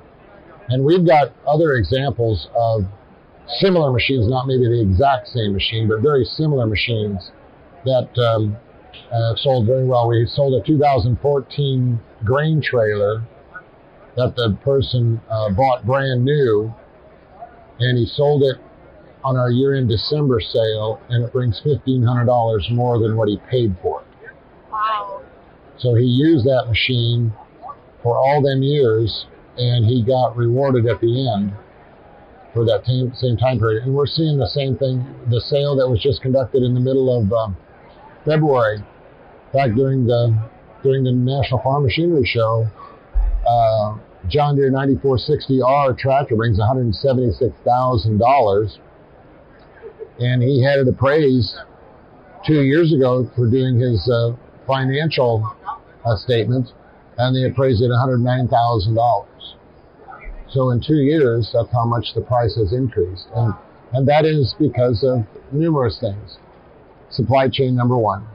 And 0.69 0.85
we've 0.85 1.07
got 1.07 1.33
other 1.47 1.75
examples 1.75 2.49
of 2.57 2.85
similar 3.61 3.93
machines, 3.93 4.29
not 4.29 4.47
maybe 4.47 4.67
the 4.67 4.81
exact 4.81 5.29
same 5.29 5.53
machine, 5.53 5.89
but 5.89 6.01
very 6.01 6.25
similar 6.25 6.67
machines 6.67 7.31
that 7.85 8.09
um, 8.19 8.57
uh, 9.13 9.35
sold 9.37 9.67
very 9.67 9.85
well. 9.85 10.09
We 10.09 10.27
sold 10.27 10.61
a 10.61 10.67
2014 10.67 12.01
grain 12.25 12.63
trailer 12.63 13.23
that 14.17 14.35
the 14.37 14.57
person 14.63 15.21
uh, 15.29 15.51
bought 15.51 15.85
brand 15.85 16.25
new, 16.25 16.73
and 17.81 17.99
he 17.99 18.07
sold 18.07 18.43
it 18.43 18.57
on 19.25 19.37
our 19.37 19.51
year-end 19.51 19.89
December 19.89 20.41
sale, 20.41 21.01
and 21.09 21.25
it 21.25 21.33
brings 21.33 21.61
$1,500 21.65 22.71
more 22.71 22.99
than 22.99 23.17
what 23.17 23.29
he 23.29 23.39
paid 23.51 23.75
for 23.83 24.03
it. 24.03 24.04
So 25.79 25.95
he 25.95 26.05
used 26.05 26.45
that 26.47 26.67
machine 26.69 27.33
for 28.03 28.17
all 28.17 28.43
them 28.43 28.63
years, 28.63 29.27
and 29.57 29.85
he 29.85 30.03
got 30.03 30.37
rewarded 30.37 30.87
at 30.87 31.01
the 31.01 31.33
end 31.35 31.53
for 32.53 32.65
that 32.65 32.85
same, 32.87 33.13
same 33.15 33.37
time 33.37 33.59
period. 33.59 33.85
And 33.85 33.95
we're 33.95 34.07
seeing 34.07 34.39
the 34.39 34.49
same 34.49 34.77
thing. 34.77 35.05
The 35.31 35.41
sale 35.41 35.77
that 35.77 35.89
was 35.89 36.01
just 36.01 36.23
conducted 36.23 36.63
in 36.63 36.75
the 36.75 36.81
middle 36.81 37.21
of 37.21 37.33
um, 37.33 37.57
February, 38.25 38.83
fact, 39.55 39.75
during 39.77 40.07
the 40.07 40.37
during 40.83 41.05
the 41.05 41.13
National 41.13 41.61
Farm 41.63 41.85
Machinery 41.85 42.27
Show, 42.27 42.67
uh, 43.47 43.97
John 44.29 44.57
Deere 44.57 44.71
9460R 44.71 45.97
tractor 45.97 46.37
brings 46.37 46.59
$176,000, 46.59 48.79
and 50.19 50.43
he 50.43 50.63
had 50.63 50.81
it 50.81 50.89
appraised 50.89 51.57
two 52.47 52.61
years 52.63 52.93
ago 52.93 53.31
for 53.35 53.49
doing 53.49 53.79
his 53.79 54.07
uh, 54.11 54.33
financial 54.67 55.57
uh, 56.05 56.17
statements, 56.17 56.73
and 57.19 57.35
they 57.35 57.45
appraised 57.45 57.83
it 57.83 57.91
$109,000. 57.91 59.27
So 60.51 60.71
in 60.71 60.81
two 60.81 60.97
years, 60.97 61.51
that's 61.53 61.73
how 61.73 61.85
much 61.85 62.15
the 62.15 62.21
price 62.21 62.57
has 62.57 62.73
increased, 62.73 63.27
and 63.35 63.55
and 63.93 64.09
that 64.09 64.25
is 64.25 64.55
because 64.59 65.05
of 65.05 65.25
numerous 65.53 65.99
things. 66.01 66.39
Supply 67.11 67.49
chain 67.49 67.77
number 67.77 67.97
one. 67.97 68.27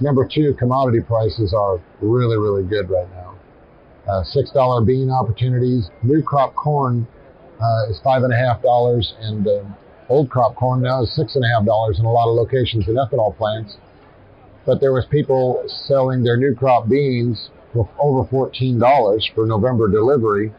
Number 0.00 0.26
two, 0.26 0.54
commodity 0.58 1.00
prices 1.00 1.54
are 1.54 1.80
really 2.00 2.36
really 2.36 2.64
good 2.64 2.90
right 2.90 3.10
now 3.10 3.26
uh, 4.08 4.22
six 4.24 4.50
dollar 4.50 4.84
bean 4.84 5.10
opportunities. 5.10 5.90
New 6.02 6.22
crop 6.22 6.54
corn 6.54 7.06
uh, 7.60 7.90
is 7.90 8.00
five 8.02 8.22
and 8.22 8.32
a 8.32 8.36
half 8.36 8.62
dollars, 8.62 9.14
and 9.20 9.46
uh, 9.46 9.62
old 10.08 10.30
crop 10.30 10.54
corn 10.56 10.82
now 10.82 11.02
is 11.02 11.14
six 11.14 11.34
and 11.34 11.44
a 11.44 11.48
half 11.48 11.64
dollars 11.64 11.98
in 11.98 12.04
a 12.04 12.12
lot 12.12 12.28
of 12.28 12.36
locations 12.36 12.86
in 12.88 12.94
ethanol 12.94 13.36
plants. 13.36 13.76
But 14.66 14.80
there 14.80 14.92
was 14.92 15.06
people 15.06 15.62
selling 15.86 16.22
their 16.24 16.36
new 16.36 16.54
crop 16.54 16.88
beans 16.88 17.50
for 17.72 17.88
over 17.98 18.28
fourteen 18.28 18.78
dollars 18.78 19.28
for 19.34 19.46
November 19.46 19.88
delivery, 19.88 20.52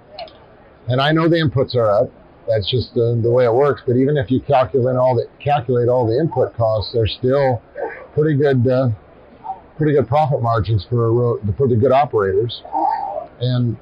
and 0.87 1.01
I 1.01 1.11
know 1.11 1.27
the 1.27 1.35
inputs 1.35 1.75
are 1.75 1.89
up. 1.89 2.09
That's 2.47 2.71
just 2.71 2.93
the, 2.93 3.19
the 3.21 3.29
way 3.29 3.43
it 3.43 3.53
works. 3.53 3.81
But 3.85 3.97
even 3.97 4.15
if 4.15 4.31
you 4.31 4.39
calculate 4.39 4.95
all 4.95 5.15
the 5.15 5.27
calculate 5.43 5.89
all 5.89 6.07
the 6.07 6.17
input 6.17 6.55
costs, 6.55 6.93
they're 6.93 7.07
still 7.07 7.61
pretty 8.13 8.37
good, 8.37 8.65
uh, 8.65 8.89
pretty 9.77 9.93
good 9.93 10.07
profit 10.07 10.41
margins 10.41 10.85
for 10.89 11.39
for 11.57 11.67
the 11.67 11.75
good 11.75 11.91
operators 11.91 12.63
and 13.39 13.77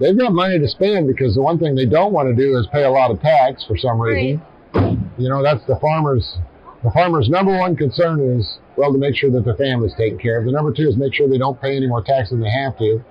they've 0.00 0.16
got 0.18 0.32
money 0.32 0.58
to 0.58 0.68
spend 0.68 1.06
because 1.06 1.34
the 1.34 1.42
one 1.42 1.58
thing 1.58 1.74
they 1.74 1.86
don't 1.86 2.12
want 2.12 2.28
to 2.28 2.34
do 2.34 2.56
is 2.56 2.66
pay 2.72 2.84
a 2.84 2.90
lot 2.90 3.10
of 3.10 3.20
tax 3.20 3.64
for 3.66 3.76
some 3.76 4.00
reason. 4.00 4.42
Right. 4.74 4.98
You 5.18 5.28
know, 5.28 5.42
that's 5.42 5.64
the 5.66 5.76
farmers. 5.80 6.36
The 6.84 6.90
farmer's 6.90 7.28
number 7.28 7.56
one 7.56 7.76
concern 7.76 8.20
is 8.38 8.58
well 8.76 8.92
to 8.92 8.98
make 8.98 9.16
sure 9.16 9.30
that 9.30 9.44
their 9.44 9.56
family's 9.56 9.94
taken 9.96 10.18
care 10.18 10.38
of. 10.38 10.44
The 10.44 10.52
number 10.52 10.72
two 10.72 10.88
is 10.88 10.96
make 10.96 11.14
sure 11.14 11.28
they 11.28 11.38
don't 11.38 11.60
pay 11.60 11.76
any 11.76 11.86
more 11.86 12.02
tax 12.02 12.30
than 12.30 12.40
they 12.40 12.50
have 12.50 12.76
to, 12.78 13.02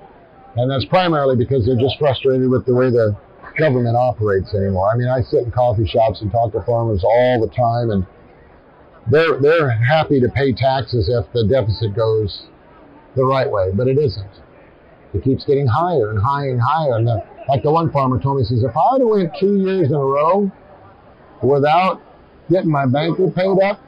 and 0.56 0.70
that's 0.70 0.86
primarily 0.86 1.36
because 1.36 1.66
they're 1.66 1.80
just 1.80 1.98
frustrated 2.00 2.50
with 2.50 2.66
the 2.66 2.76
way 2.76 2.90
the 2.90 3.16
government 3.58 3.96
operates 3.96 4.54
anymore. 4.54 4.90
I 4.92 4.98
mean, 4.98 5.08
I 5.08 5.22
sit 5.22 5.44
in 5.44 5.52
coffee 5.52 5.88
shops 5.88 6.22
and 6.22 6.32
talk 6.32 6.52
to 6.54 6.62
farmers 6.64 7.04
all 7.04 7.42
the 7.42 7.54
time, 7.54 7.92
and 7.92 8.06
they're 9.10 9.40
they're 9.40 9.70
happy 9.70 10.20
to 10.20 10.30
pay 10.30 10.54
taxes 10.54 11.10
if 11.10 11.32
the 11.34 11.48
deficit 11.48 11.96
goes 11.96 12.48
the 13.16 13.24
right 13.24 13.50
way, 13.50 13.72
but 13.74 13.88
it 13.88 13.98
isn't. 13.98 14.42
It 15.14 15.24
keeps 15.24 15.46
getting 15.46 15.68
higher 15.68 16.10
and 16.12 16.20
higher 16.20 16.52
and 16.52 16.62
higher. 16.62 16.98
And 16.98 17.08
the, 17.08 17.24
like 17.48 17.64
the 17.64 17.72
one 17.72 17.92
farmer 17.92 18.20
told 18.20 18.38
me, 18.38 18.44
he 18.44 18.50
says, 18.50 18.64
if 18.64 18.76
I 18.76 18.98
went 18.98 19.32
two 19.40 19.58
years 19.60 19.88
in 19.88 19.96
a 19.96 20.00
row 20.00 20.52
without 21.42 22.02
getting 22.50 22.70
my 22.70 22.86
banker 22.86 23.32
paid 23.32 23.64
up, 23.64 23.80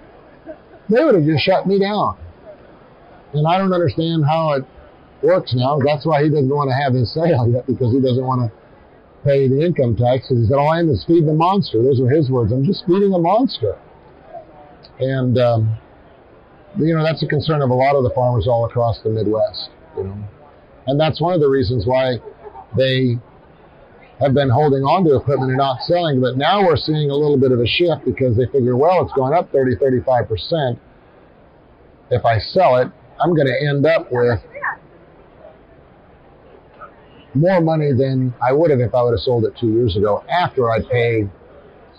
they 0.90 1.04
would 1.04 1.16
have 1.16 1.26
just 1.26 1.44
shut 1.44 1.68
me 1.68 1.80
down. 1.80 2.18
And 3.34 3.48
I 3.48 3.58
don't 3.58 3.74
understand 3.74 4.26
how 4.26 4.54
it 4.54 4.64
works 5.22 5.54
now. 5.54 5.80
That's 5.84 6.06
why 6.06 6.24
he 6.24 6.30
doesn't 6.30 6.50
want 6.50 6.70
to 6.70 6.76
have 6.76 6.94
his 6.94 7.14
sale 7.14 7.48
yet 7.48 7.68
because 7.68 7.92
he 7.92 8.02
doesn't 8.02 8.24
want 8.24 8.50
to 8.50 8.58
pay 9.24 9.48
the 9.48 9.66
income 9.66 9.96
tax. 9.96 10.30
He 10.30 10.46
said, 10.46 10.56
all 10.56 10.70
I 10.70 10.80
am 10.80 10.90
is 10.90 11.04
feeding 11.06 11.26
the 11.26 11.34
monster. 11.34 11.82
Those 11.84 12.00
are 12.00 12.10
his 12.10 12.30
words. 12.30 12.52
I'm 12.52 12.64
just 12.64 12.86
feeding 12.86 13.14
a 13.14 13.20
monster. 13.20 13.78
And, 15.00 15.38
um, 15.38 15.78
you 16.78 16.96
know, 16.96 17.04
that's 17.04 17.24
a 17.24 17.28
concern 17.28 17.62
of 17.62 17.70
a 17.70 17.74
lot 17.74 17.96
of 17.96 18.04
the 18.04 18.12
farmers 18.12 18.48
all 18.48 18.66
across 18.66 19.02
the 19.02 19.10
Midwest, 19.10 19.70
you 19.98 20.04
know. 20.04 20.18
And 20.88 21.00
that's 21.00 21.20
one 21.20 21.34
of 21.34 21.42
the 21.42 21.50
reasons 21.50 21.86
why 21.86 22.18
they 22.78 23.18
have 24.20 24.34
been 24.34 24.50
holding 24.50 24.84
on 24.84 25.04
to 25.06 25.16
equipment 25.16 25.52
and 25.52 25.58
not 25.58 25.82
selling. 25.84 26.22
But 26.22 26.38
now 26.38 26.66
we're 26.66 26.78
seeing 26.78 27.10
a 27.10 27.16
little 27.16 27.38
bit 27.38 27.52
of 27.52 27.60
a 27.60 27.68
shift 27.68 28.06
because 28.06 28.36
they 28.36 28.46
figure, 28.48 28.76
well, 28.76 29.04
it's 29.04 29.14
going 29.14 29.34
up 29.34 29.52
30, 29.52 29.76
35%. 29.76 30.80
If 32.10 32.26
I 32.26 32.40
sell 32.40 32.78
it, 32.78 32.90
I'm 33.20 33.36
going 33.36 33.48
to 33.48 33.68
end 33.70 33.86
up 33.86 34.12
with 34.12 34.40
more 37.34 37.62
money 37.62 37.94
than 37.94 38.34
I 38.42 38.54
would 38.54 38.72
have 38.72 38.80
if 38.80 38.96
I 38.96 39.04
would 39.04 39.12
have 39.12 39.20
sold 39.20 39.46
it 39.46 39.54
two 39.60 39.72
years 39.72 39.96
ago 39.96 40.24
after 40.30 40.72
I 40.72 40.80
pay 40.82 41.30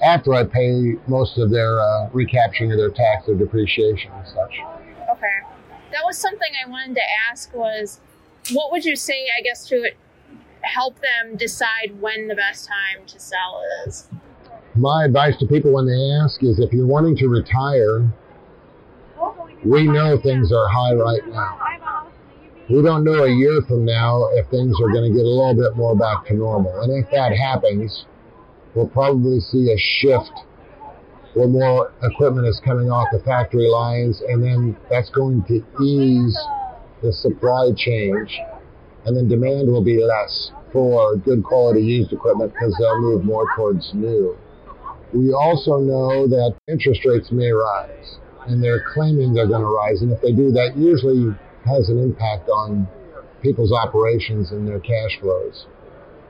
after 0.02 0.32
I 0.32 0.44
pay 0.44 0.94
most 1.08 1.38
of 1.38 1.50
their 1.50 1.80
uh, 1.80 2.08
recapturing 2.12 2.70
of 2.70 2.78
their 2.78 2.90
tax 2.90 3.28
or 3.28 3.34
depreciation 3.34 4.12
and 4.12 4.26
such. 4.28 4.54
Okay. 5.10 5.38
That 5.90 6.04
was 6.04 6.16
something 6.16 6.48
I 6.64 6.68
wanted 6.68 6.94
to 6.94 7.02
ask 7.30 7.52
was 7.54 8.00
what 8.52 8.70
would 8.70 8.84
you 8.84 8.94
say, 8.94 9.26
I 9.36 9.42
guess, 9.42 9.66
to 9.68 9.90
help 10.68 11.00
them 11.00 11.36
decide 11.36 12.00
when 12.00 12.28
the 12.28 12.34
best 12.34 12.68
time 12.68 13.06
to 13.06 13.18
sell 13.18 13.62
is? 13.86 14.08
My 14.74 15.04
advice 15.04 15.36
to 15.38 15.46
people 15.46 15.72
when 15.72 15.86
they 15.86 16.24
ask 16.24 16.42
is 16.42 16.60
if 16.60 16.72
you're 16.72 16.86
wanting 16.86 17.16
to 17.16 17.28
retire, 17.28 18.12
we 19.64 19.88
know 19.88 20.18
things 20.20 20.52
are 20.52 20.68
high 20.68 20.94
right 20.94 21.26
now. 21.26 21.58
We 22.68 22.82
don't 22.82 23.02
know 23.02 23.24
a 23.24 23.30
year 23.30 23.62
from 23.66 23.84
now 23.84 24.28
if 24.32 24.46
things 24.50 24.76
are 24.80 24.92
going 24.92 25.10
to 25.10 25.16
get 25.16 25.24
a 25.24 25.28
little 25.28 25.54
bit 25.54 25.76
more 25.76 25.96
back 25.96 26.26
to 26.26 26.34
normal. 26.34 26.82
And 26.82 26.92
if 27.02 27.10
that 27.10 27.32
happens, 27.36 28.04
we'll 28.74 28.88
probably 28.88 29.40
see 29.40 29.72
a 29.72 29.78
shift 29.78 30.32
where 31.34 31.48
more 31.48 31.92
equipment 32.02 32.46
is 32.46 32.60
coming 32.64 32.90
off 32.90 33.08
the 33.12 33.20
factory 33.20 33.68
lines, 33.68 34.22
and 34.28 34.42
then 34.42 34.76
that's 34.90 35.10
going 35.10 35.42
to 35.44 35.64
ease 35.82 36.38
the 37.02 37.12
supply 37.12 37.70
change, 37.76 38.38
and 39.04 39.16
then 39.16 39.28
demand 39.28 39.70
will 39.70 39.84
be 39.84 40.02
less 40.02 40.52
for 40.72 41.12
uh, 41.12 41.16
good 41.16 41.42
quality 41.42 41.82
used 41.82 42.12
equipment 42.12 42.52
because 42.52 42.74
they'll 42.78 43.00
move 43.00 43.24
more 43.24 43.46
towards 43.56 43.90
new. 43.94 44.36
We 45.12 45.32
also 45.32 45.78
know 45.78 46.28
that 46.28 46.56
interest 46.68 47.00
rates 47.04 47.32
may 47.32 47.50
rise, 47.50 48.18
and 48.46 48.62
they're 48.62 48.84
claiming 48.92 49.32
they're 49.32 49.46
going 49.48 49.62
to 49.62 49.74
rise, 49.74 50.02
and 50.02 50.12
if 50.12 50.20
they 50.20 50.32
do, 50.32 50.52
that 50.52 50.76
usually 50.76 51.34
has 51.64 51.88
an 51.88 51.98
impact 51.98 52.48
on 52.48 52.86
people's 53.42 53.72
operations 53.72 54.50
and 54.50 54.68
their 54.68 54.80
cash 54.80 55.18
flows, 55.20 55.66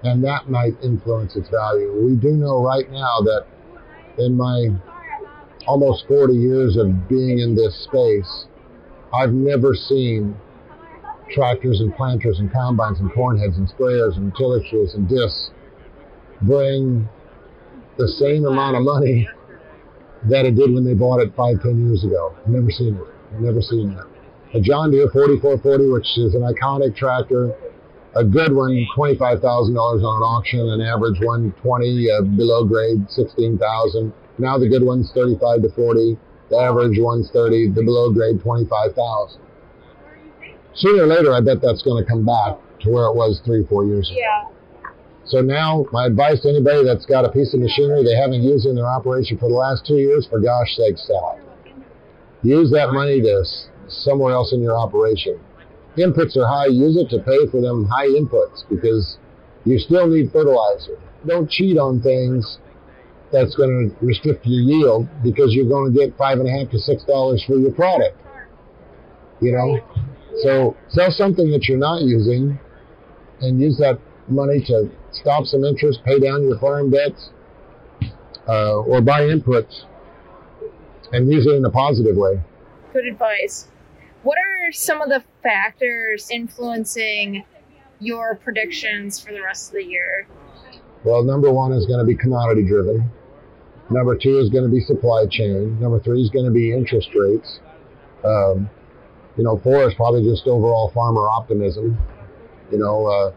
and 0.05 0.23
that 0.23 0.49
might 0.49 0.75
influence 0.83 1.35
its 1.37 1.49
value. 1.49 1.93
We 2.05 2.15
do 2.17 2.31
know 2.31 2.63
right 2.63 2.89
now 2.91 3.21
that 3.23 3.47
in 4.19 4.37
my 4.37 4.69
almost 5.67 6.07
40 6.09 6.35
years 6.35 6.77
of 6.77 7.09
being 7.09 7.39
in 7.39 7.55
this 7.55 7.85
space, 7.85 8.47
I've 9.13 9.33
never 9.33 9.75
seen 9.75 10.37
tractors 11.31 11.81
and 11.81 11.95
planters 11.95 12.39
and 12.39 12.53
combines 12.53 13.01
and 13.01 13.13
corn 13.13 13.39
heads 13.39 13.57
and 13.57 13.69
sprayers 13.69 14.17
and 14.17 14.35
tiller 14.37 14.61
tools 14.71 14.95
and 14.95 15.09
discs 15.09 15.51
bring 16.43 17.09
the 17.97 18.09
same 18.09 18.47
amount 18.47 18.77
of 18.77 18.83
money 18.83 19.29
that 20.29 20.45
it 20.45 20.55
did 20.55 20.73
when 20.73 20.85
they 20.85 20.95
bought 20.95 21.21
it 21.21 21.35
five, 21.37 21.61
ten 21.63 21.87
years 21.87 22.05
ago. 22.05 22.35
I've 22.39 22.49
never 22.49 22.71
seen 22.71 22.95
it. 22.95 23.03
I've 23.35 23.41
never 23.41 23.61
seen 23.61 23.95
that. 23.95 24.07
A 24.55 24.61
John 24.61 24.91
Deere 24.91 25.11
4440, 25.13 25.91
which 25.91 26.09
is 26.17 26.35
an 26.35 26.43
iconic 26.43 26.97
tractor, 26.97 27.53
a 28.17 28.25
good 28.25 28.55
one, 28.55 28.87
$25,000 28.97 29.43
on 29.45 29.73
an 29.75 30.23
auction, 30.25 30.61
an 30.61 30.81
average 30.81 31.21
one, 31.21 31.53
20 31.63 32.11
uh, 32.11 32.23
below 32.23 32.65
grade, 32.65 33.05
16,000. 33.11 34.13
Now 34.39 34.59
the 34.59 34.69
good 34.69 34.83
one's 34.83 35.13
35 35.13 35.63
to 35.63 35.69
40, 35.71 36.19
the 36.51 36.57
average 36.57 36.99
one's 36.99 37.31
30, 37.31 37.71
the 37.75 37.83
below 37.83 38.13
grade 38.13 38.41
25,000 38.41 39.48
sooner 40.79 41.05
or 41.05 41.07
later, 41.07 41.33
I 41.33 41.41
bet 41.41 41.61
that's 41.61 41.83
going 41.83 42.03
to 42.03 42.09
come 42.09 42.25
back 42.25 42.57
to 42.81 42.91
where 42.91 43.07
it 43.07 43.15
was 43.15 43.41
three, 43.45 43.65
four 43.67 43.85
years 43.85 44.09
ago. 44.11 44.19
Yeah. 44.19 44.49
So 45.27 45.43
now, 45.43 45.85
my 45.93 46.07
advice 46.07 46.41
to 46.43 46.49
anybody 46.49 46.85
that's 46.85 47.05
got 47.05 47.25
a 47.25 47.29
piece 47.29 47.53
of 47.53 47.61
machinery 47.61 48.03
they 48.03 48.17
haven't 48.17 48.43
used 48.43 48.65
in 48.65 48.75
their 48.75 48.87
operation 48.87 49.37
for 49.37 49.49
the 49.49 49.55
last 49.55 49.85
two 49.85 49.97
years, 49.99 50.27
for 50.27 50.41
gosh 50.41 50.75
sake, 50.75 50.97
sell 50.97 51.37
it. 51.37 51.75
Use 52.43 52.71
that 52.71 52.93
money 52.93 53.21
to 53.21 53.45
somewhere 53.89 54.33
else 54.33 54.53
in 54.53 54.63
your 54.63 54.77
operation. 54.77 55.39
Inputs 55.99 56.37
are 56.37 56.47
high, 56.47 56.67
use 56.67 56.97
it 56.97 57.11
to 57.11 57.19
pay 57.19 57.47
for 57.51 57.61
them 57.61 57.85
high 57.85 58.07
inputs 58.07 58.63
because 58.71 59.19
you 59.65 59.79
still 59.79 60.07
need 60.07 60.33
fertilizer. 60.33 60.97
Don't 61.27 61.51
cheat 61.51 61.77
on 61.77 62.01
things 62.01 62.59
that's 63.33 63.55
going 63.57 63.91
to 63.91 64.07
restrict 64.07 64.47
your 64.47 64.63
yield 64.63 65.09
because 65.23 65.53
you're 65.53 65.69
going 65.69 65.93
to 65.93 65.99
get 65.99 66.17
five 66.17 66.39
and 66.39 66.49
a 66.49 66.53
half 66.53 66.71
to 66.71 66.79
six 66.79 67.05
dollars 67.05 67.45
for 67.47 67.57
your 67.59 67.73
product. 67.73 68.17
You 69.41 69.53
know, 69.53 69.79
so 70.43 70.77
sell 70.89 71.11
something 71.11 71.51
that 71.51 71.69
you're 71.69 71.79
not 71.79 72.03
using 72.03 72.59
and 73.41 73.61
use 73.61 73.79
that 73.79 73.99
money 74.29 74.61
to 74.67 74.91
stop 75.13 75.45
some 75.45 75.65
interest, 75.65 76.01
pay 76.05 76.19
down 76.19 76.43
your 76.43 76.59
farm 76.59 76.91
debts, 76.91 77.31
uh, 78.49 78.77
or 78.77 79.01
buy 79.01 79.23
inputs 79.23 79.85
and 81.13 81.31
use 81.31 81.47
it 81.47 81.55
in 81.55 81.65
a 81.65 81.71
positive 81.71 82.17
way. 82.17 82.41
Good 82.93 83.07
advice. 83.07 83.69
What 84.23 84.39
are 84.39 84.73
some 84.73 85.01
of 85.01 85.09
the 85.09 85.23
factors 85.43 86.31
influencing 86.31 87.45
your 88.01 88.37
predictions 88.37 89.19
for 89.19 89.33
the 89.33 89.41
rest 89.43 89.69
of 89.69 89.75
the 89.75 89.85
year? 89.85 90.27
Well, 91.05 91.23
number 91.23 91.51
one 91.53 91.73
is 91.73 91.87
going 91.87 92.01
to 92.01 92.05
be 92.05 92.17
commodity 92.17 92.65
driven. 92.65 93.11
Number 93.91 94.17
two 94.17 94.39
is 94.39 94.51
going 94.51 94.65
to 94.65 94.71
be 94.71 94.81
supply 94.81 95.27
chain. 95.31 95.81
Number 95.81 95.99
three 96.01 96.21
is 96.21 96.31
going 96.31 96.45
to 96.45 96.51
be 96.51 96.73
interest 96.73 97.09
rates. 97.15 97.61
Um, 98.25 98.69
you 99.39 99.45
know, 99.45 99.59
four 99.63 99.89
is 99.89 99.95
probably 99.95 100.25
just 100.25 100.47
overall 100.49 100.91
farmer 100.93 101.29
optimism. 101.29 101.97
You 102.73 102.79
know, 102.79 103.07
uh, 103.07 103.33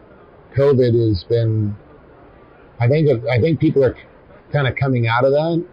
COVID 0.58 1.08
has 1.08 1.24
been. 1.28 1.76
I 2.80 2.88
think 2.88 3.24
I 3.30 3.40
think 3.40 3.60
people 3.60 3.84
are 3.84 3.96
kind 4.52 4.66
of 4.66 4.74
coming 4.74 5.06
out 5.06 5.24
of 5.24 5.30
that, 5.30 5.64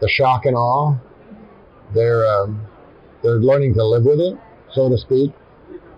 the 0.00 0.08
shock 0.08 0.46
and 0.46 0.56
awe. 0.56 0.96
They're 1.94 2.26
um, 2.26 2.66
they're 3.22 3.38
learning 3.38 3.74
to 3.74 3.84
live 3.84 4.04
with 4.04 4.18
it, 4.18 4.38
so 4.72 4.88
to 4.88 4.96
speak, 4.96 5.32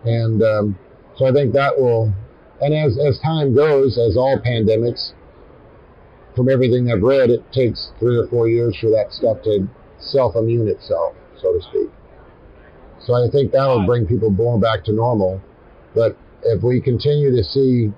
and 0.04 0.42
um, 0.42 0.78
so 1.16 1.26
I 1.26 1.32
think 1.32 1.52
that 1.54 1.78
will. 1.78 2.12
And 2.60 2.74
as 2.74 2.98
as 2.98 3.20
time 3.20 3.54
goes, 3.54 3.98
as 3.98 4.16
all 4.16 4.38
pandemics, 4.44 5.12
from 6.34 6.48
everything 6.48 6.90
I've 6.90 7.02
read, 7.02 7.30
it 7.30 7.40
takes 7.52 7.92
three 8.00 8.18
or 8.18 8.26
four 8.26 8.48
years 8.48 8.76
for 8.80 8.90
that 8.90 9.12
stuff 9.12 9.42
to 9.44 9.68
self 10.00 10.34
immune 10.34 10.66
itself, 10.66 11.14
so 11.40 11.52
to 11.52 11.62
speak. 11.62 11.90
So 13.04 13.14
I 13.14 13.30
think 13.30 13.52
that 13.52 13.66
will 13.66 13.84
bring 13.86 14.06
people 14.06 14.30
more 14.30 14.58
back 14.58 14.84
to 14.84 14.92
normal. 14.92 15.40
But 15.94 16.16
if 16.42 16.62
we 16.62 16.80
continue 16.80 17.30
to 17.36 17.44
see, 17.44 17.92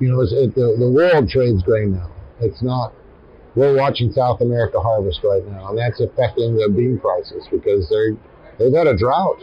you 0.00 0.08
know, 0.08 0.20
it, 0.20 0.54
the, 0.54 0.76
the 0.78 0.90
world 0.90 1.28
trades 1.28 1.62
grain 1.62 1.92
now. 1.92 2.10
It's 2.40 2.62
not, 2.62 2.92
we're 3.54 3.76
watching 3.76 4.12
South 4.12 4.40
America 4.40 4.80
harvest 4.80 5.20
right 5.24 5.46
now, 5.46 5.70
and 5.70 5.78
that's 5.78 6.00
affecting 6.00 6.56
the 6.56 6.68
bean 6.68 6.98
prices 6.98 7.46
because 7.50 7.88
they're, 7.88 8.16
they've 8.58 8.76
had 8.76 8.86
a 8.86 8.96
drought. 8.96 9.40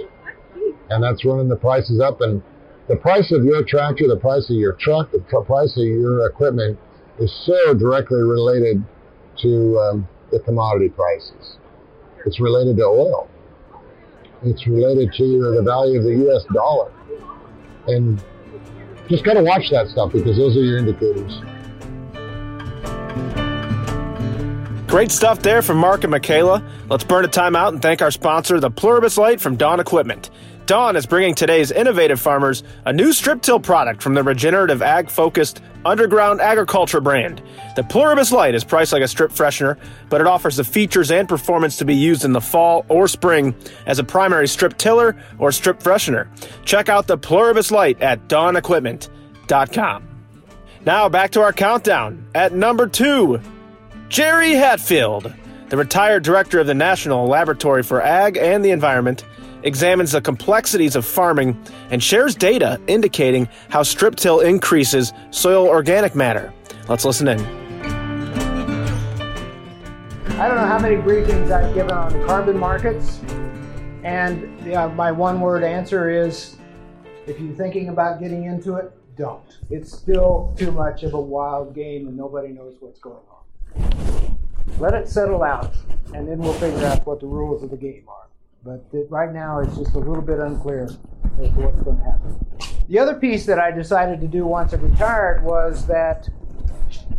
And 0.90 1.04
that's 1.04 1.26
running 1.26 1.50
the 1.50 1.56
prices 1.56 2.00
up. 2.02 2.22
And 2.22 2.44
the 2.88 2.96
price 2.96 3.32
of 3.32 3.44
your 3.44 3.64
tractor, 3.64 4.08
the 4.08 4.20
price 4.20 4.50
of 4.50 4.58
your 4.58 4.74
truck, 4.74 5.12
the 5.12 5.20
tr- 5.30 5.46
price 5.46 5.76
of 5.78 5.84
your 5.84 6.28
equipment 6.28 6.78
is 7.20 7.34
so 7.46 7.74
directly 7.74 8.22
related 8.22 8.84
to 9.42 9.80
um, 9.80 10.08
the 10.32 10.40
commodity 10.40 10.90
prices. 10.90 11.58
It's 12.26 12.40
related 12.40 12.78
to 12.78 12.84
oil. 12.84 13.30
It's 14.46 14.68
related 14.68 15.14
to 15.14 15.54
the 15.56 15.62
value 15.62 16.00
of 16.00 16.04
the 16.04 16.16
U.S. 16.26 16.44
dollar, 16.54 16.92
and 17.88 18.22
just 19.10 19.24
got 19.24 19.34
to 19.34 19.44
watch 19.44 19.70
that 19.72 19.88
stuff 19.88 20.12
because 20.12 20.38
those 20.38 20.58
are 20.58 20.64
your 20.64 20.78
indicators. 20.80 21.42
Great 24.88 25.12
stuff 25.12 25.40
there 25.42 25.62
from 25.62 25.78
Mark 25.78 26.04
and 26.04 26.12
Michaela. 26.12 26.64
Let's 26.88 27.04
burn 27.04 27.26
a 27.26 27.28
time 27.28 27.56
out 27.56 27.74
and 27.74 27.82
thank 27.82 28.02
our 28.02 28.12
sponsor, 28.12 28.60
the 28.60 28.70
Pluribus 28.70 29.18
Light 29.18 29.42
from 29.42 29.56
Dawn 29.56 29.80
Equipment. 29.80 30.30
Dawn 30.66 30.96
is 30.96 31.06
bringing 31.06 31.36
today's 31.36 31.72
innovative 31.72 32.22
farmers 32.22 32.64
a 32.86 32.94
new 32.94 33.12
strip 33.12 33.42
till 33.42 33.60
product 33.60 34.02
from 34.02 34.14
the 34.14 34.24
regenerative 34.24 34.82
ag 34.82 35.10
focused 35.10 35.62
underground 35.84 36.40
agriculture 36.40 37.02
brand. 37.02 37.42
The 37.76 37.84
Pluribus 37.84 38.32
Light 38.32 38.56
is 38.56 38.64
priced 38.64 38.94
like 38.94 39.04
a 39.04 39.08
strip 39.10 39.32
freshener, 39.32 39.78
but 40.10 40.22
it 40.22 40.28
offers 40.28 40.56
the 40.56 40.64
features 40.64 41.12
and 41.12 41.28
performance 41.28 41.76
to 41.78 41.86
be 41.86 41.96
used 41.96 42.24
in 42.24 42.32
the 42.32 42.40
fall 42.40 42.86
or 42.88 43.10
spring 43.10 43.54
as 43.88 44.00
a 44.00 44.06
primary 44.06 44.48
strip 44.48 44.78
tiller 44.78 45.18
or 45.38 45.52
strip 45.52 45.84
freshener. 45.84 46.28
Check 46.64 46.88
out 46.88 47.08
the 47.08 47.18
Pluribus 47.18 47.70
Light 47.70 48.02
at 48.02 48.30
dawnequipment.com. 48.30 50.08
Now 50.86 51.10
back 51.10 51.32
to 51.32 51.42
our 51.42 51.52
countdown. 51.52 52.26
At 52.34 52.54
number 52.54 52.88
two, 52.88 53.42
Jerry 54.08 54.54
Hatfield, 54.54 55.34
the 55.68 55.76
retired 55.76 56.24
director 56.24 56.60
of 56.60 56.68
the 56.68 56.74
National 56.74 57.28
Laboratory 57.28 57.84
for 57.84 58.02
Ag 58.02 58.38
and 58.38 58.64
the 58.64 58.72
Environment 58.72 59.26
examines 59.64 60.12
the 60.12 60.22
complexities 60.22 60.96
of 60.96 61.06
farming 61.06 61.62
and 61.90 62.02
shares 62.02 62.36
data 62.36 62.80
indicating 62.88 63.48
how 63.70 63.84
strip 63.84 64.16
till 64.16 64.40
increases 64.42 65.14
soil 65.32 65.68
organic 65.68 66.16
matter. 66.16 66.54
Let's 66.88 67.06
listen 67.06 67.28
in. 67.28 67.40
I 70.40 70.48
don't 70.48 70.58
know 70.58 70.66
how 70.66 70.80
many 70.80 70.96
briefings 70.96 71.52
I've 71.52 71.74
given 71.74 71.92
on 71.92 72.12
carbon 72.26 72.58
markets, 72.58 73.22
and 74.04 74.60
yeah, 74.66 74.88
my 74.88 75.12
one 75.12 75.40
word 75.40 75.64
answer 75.64 76.10
is 76.10 76.58
if 77.28 77.40
you're 77.40 77.56
thinking 77.56 77.90
about 77.90 78.20
getting 78.20 78.46
into 78.46 78.76
it, 78.76 78.92
don't. 79.16 79.60
It's 79.70 79.92
still 79.92 80.54
too 80.58 80.72
much 80.72 81.04
of 81.04 81.14
a 81.14 81.22
wild 81.22 81.76
game 81.76 82.08
and 82.08 82.18
nobody 82.18 82.50
knows 82.50 82.76
what's 82.80 83.00
going 83.00 83.16
on. 83.16 84.38
Let 84.80 84.94
it 84.96 85.08
settle 85.08 85.44
out, 85.44 85.74
and 86.14 86.28
then 86.28 86.40
we'll 86.40 86.54
figure 86.54 86.86
out 86.86 87.06
what 87.06 87.20
the 87.20 87.28
rules 87.28 87.64
of 87.64 87.70
the 87.70 87.78
game 87.78 88.04
are. 88.08 88.28
But 88.64 88.86
right 89.10 89.34
now, 89.34 89.60
it's 89.60 89.76
just 89.76 89.94
a 89.96 90.00
little 90.00 90.22
bit 90.22 90.40
unclear 90.40 90.86
as 90.86 90.96
to 90.96 91.50
what's 91.60 91.82
going 91.82 91.98
to 91.98 92.04
happen. 92.04 92.40
The 92.88 92.98
other 92.98 93.16
piece 93.16 93.46
that 93.46 93.60
I 93.60 93.72
decided 93.72 94.22
to 94.22 94.28
do 94.28 94.46
once 94.46 94.74
I 94.74 94.78
retired 94.78 95.44
was 95.44 95.86
that 95.88 96.30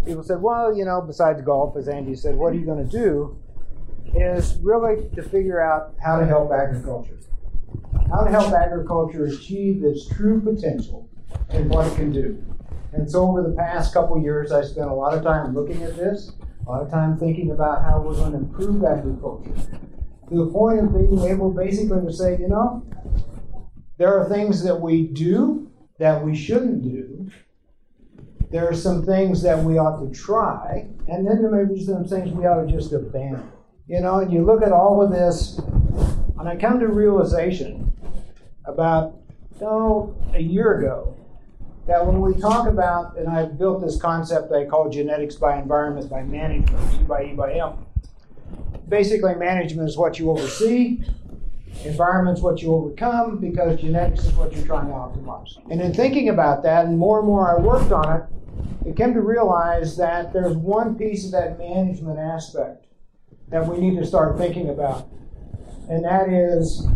people 0.07 0.23
said, 0.23 0.41
well, 0.41 0.75
you 0.75 0.87
know, 0.87 1.03
besides 1.03 1.43
golf, 1.43 1.77
as 1.77 1.87
Andy 1.87 2.15
said, 2.15 2.37
what 2.37 2.55
are 2.55 2.57
you 2.57 2.65
going 2.65 2.89
to 2.89 2.91
do? 2.91 3.39
Is 4.15 4.57
really 4.63 5.07
to 5.17 5.23
figure 5.23 5.61
out 5.61 5.95
how 6.03 6.19
to 6.19 6.25
help 6.25 6.51
agriculture. 6.51 7.19
How 8.11 8.25
to 8.25 8.31
help 8.31 8.55
agriculture 8.55 9.27
achieve 9.27 9.85
its 9.85 10.09
true 10.09 10.41
potential 10.41 11.11
and 11.51 11.69
what 11.69 11.87
it 11.93 11.97
can 11.97 12.11
do. 12.11 12.43
And 12.93 13.11
so 13.11 13.29
over 13.29 13.43
the 13.43 13.55
past 13.55 13.93
couple 13.93 14.19
years, 14.23 14.51
I 14.51 14.63
spent 14.63 14.89
a 14.89 14.95
lot 14.95 15.13
of 15.13 15.23
time 15.23 15.53
looking 15.55 15.83
at 15.83 15.95
this, 15.97 16.33
a 16.67 16.71
lot 16.71 16.81
of 16.81 16.91
time 16.91 17.19
thinking 17.19 17.51
about 17.51 17.83
how 17.83 18.01
we're 18.01 18.15
going 18.15 18.33
to 18.33 18.39
improve 18.39 18.83
agriculture 18.85 19.53
to 20.29 20.45
the 20.45 20.51
point 20.51 20.81
of 20.81 20.93
being 20.93 21.21
able 21.31 21.51
basically 21.51 22.05
to 22.05 22.13
say, 22.13 22.39
you 22.39 22.49
know, 22.49 22.85
there 23.99 24.19
are 24.19 24.29
things 24.29 24.63
that 24.65 24.81
we 24.81 25.07
do 25.07 25.71
that 25.99 26.25
we 26.25 26.35
shouldn't 26.35 26.83
do. 26.83 27.31
There 28.51 28.69
are 28.69 28.75
some 28.75 29.05
things 29.05 29.43
that 29.43 29.63
we 29.63 29.79
ought 29.79 30.01
to 30.01 30.15
try, 30.15 30.89
and 31.09 31.27
then 31.27 31.43
there 31.43 31.51
may 31.51 31.73
be 31.73 31.85
some 31.85 32.05
things 32.05 32.31
we 32.31 32.47
ought 32.47 32.65
to 32.65 32.71
just 32.71 32.93
abandon. 32.93 33.51
You 33.87 34.01
know, 34.01 34.21
and 34.21 34.33
you 34.33 34.45
look 34.45 34.63
at 34.63 34.73
all 34.73 35.03
of 35.03 35.11
this, 35.11 35.59
and 36.39 36.49
I 36.49 36.57
come 36.57 36.81
to 36.81 36.89
realization 36.89 37.93
about 38.65 39.17
oh, 39.61 40.15
a 40.33 40.41
year 40.41 40.79
ago 40.79 41.17
that 41.87 42.05
when 42.05 42.21
we 42.21 42.41
talk 42.41 42.67
about, 42.67 43.19
and 43.19 43.29
I've 43.29 43.59
built 43.59 43.83
this 43.83 44.01
concept 44.01 44.53
I 44.53 44.65
call 44.65 44.89
genetics 44.89 45.35
by 45.35 45.59
environment 45.59 46.09
by 46.09 46.23
management, 46.23 46.95
E 46.95 47.05
by 47.05 47.25
E 47.25 47.35
by 47.35 47.53
M 47.55 47.75
basically 48.89 49.35
management 49.35 49.89
is 49.89 49.97
what 49.97 50.19
you 50.19 50.31
oversee, 50.31 51.03
environment's 51.85 52.41
what 52.41 52.63
you 52.63 52.73
overcome, 52.73 53.39
because 53.39 53.81
genetics 53.81 54.25
is 54.25 54.33
what 54.35 54.53
you're 54.53 54.67
trying 54.67 54.87
to 54.87 54.93
optimize. 54.93 55.57
And 55.71 55.81
in 55.81 55.93
thinking 55.93 56.29
about 56.29 56.63
that, 56.63 56.87
and 56.87 56.99
more 56.99 57.19
and 57.19 57.27
more 57.27 57.57
I 57.57 57.61
worked 57.61 57.93
on 57.93 58.17
it, 58.17 58.89
it 58.89 58.97
came 58.97 59.15
to 59.15 59.21
realize 59.21 59.97
that 59.97 60.33
there's 60.33 60.57
one 60.57 60.97
piece 60.97 61.25
of 61.25 61.33
that 61.33 61.59
management 61.59 62.19
aspect 62.19 62.87
that 63.49 63.67
we 63.67 63.79
need 63.79 63.99
to 63.99 64.07
start 64.07 64.39
thinking 64.39 64.71
about, 64.71 65.09
and 65.89 66.05
that 66.05 66.29
is 66.29 66.87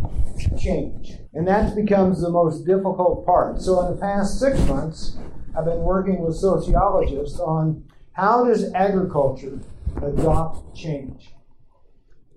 change. 0.58 1.14
And 1.34 1.46
that 1.46 1.74
becomes 1.74 2.20
the 2.20 2.30
most 2.30 2.64
difficult 2.64 3.26
part. 3.26 3.60
So 3.60 3.84
in 3.86 3.94
the 3.94 4.00
past 4.00 4.38
six 4.38 4.58
months, 4.66 5.16
I've 5.56 5.64
been 5.64 5.80
working 5.80 6.20
with 6.20 6.36
sociologists 6.36 7.40
on 7.40 7.84
how 8.12 8.44
does 8.44 8.72
agriculture 8.74 9.60
adopt 10.02 10.76
change? 10.76 11.32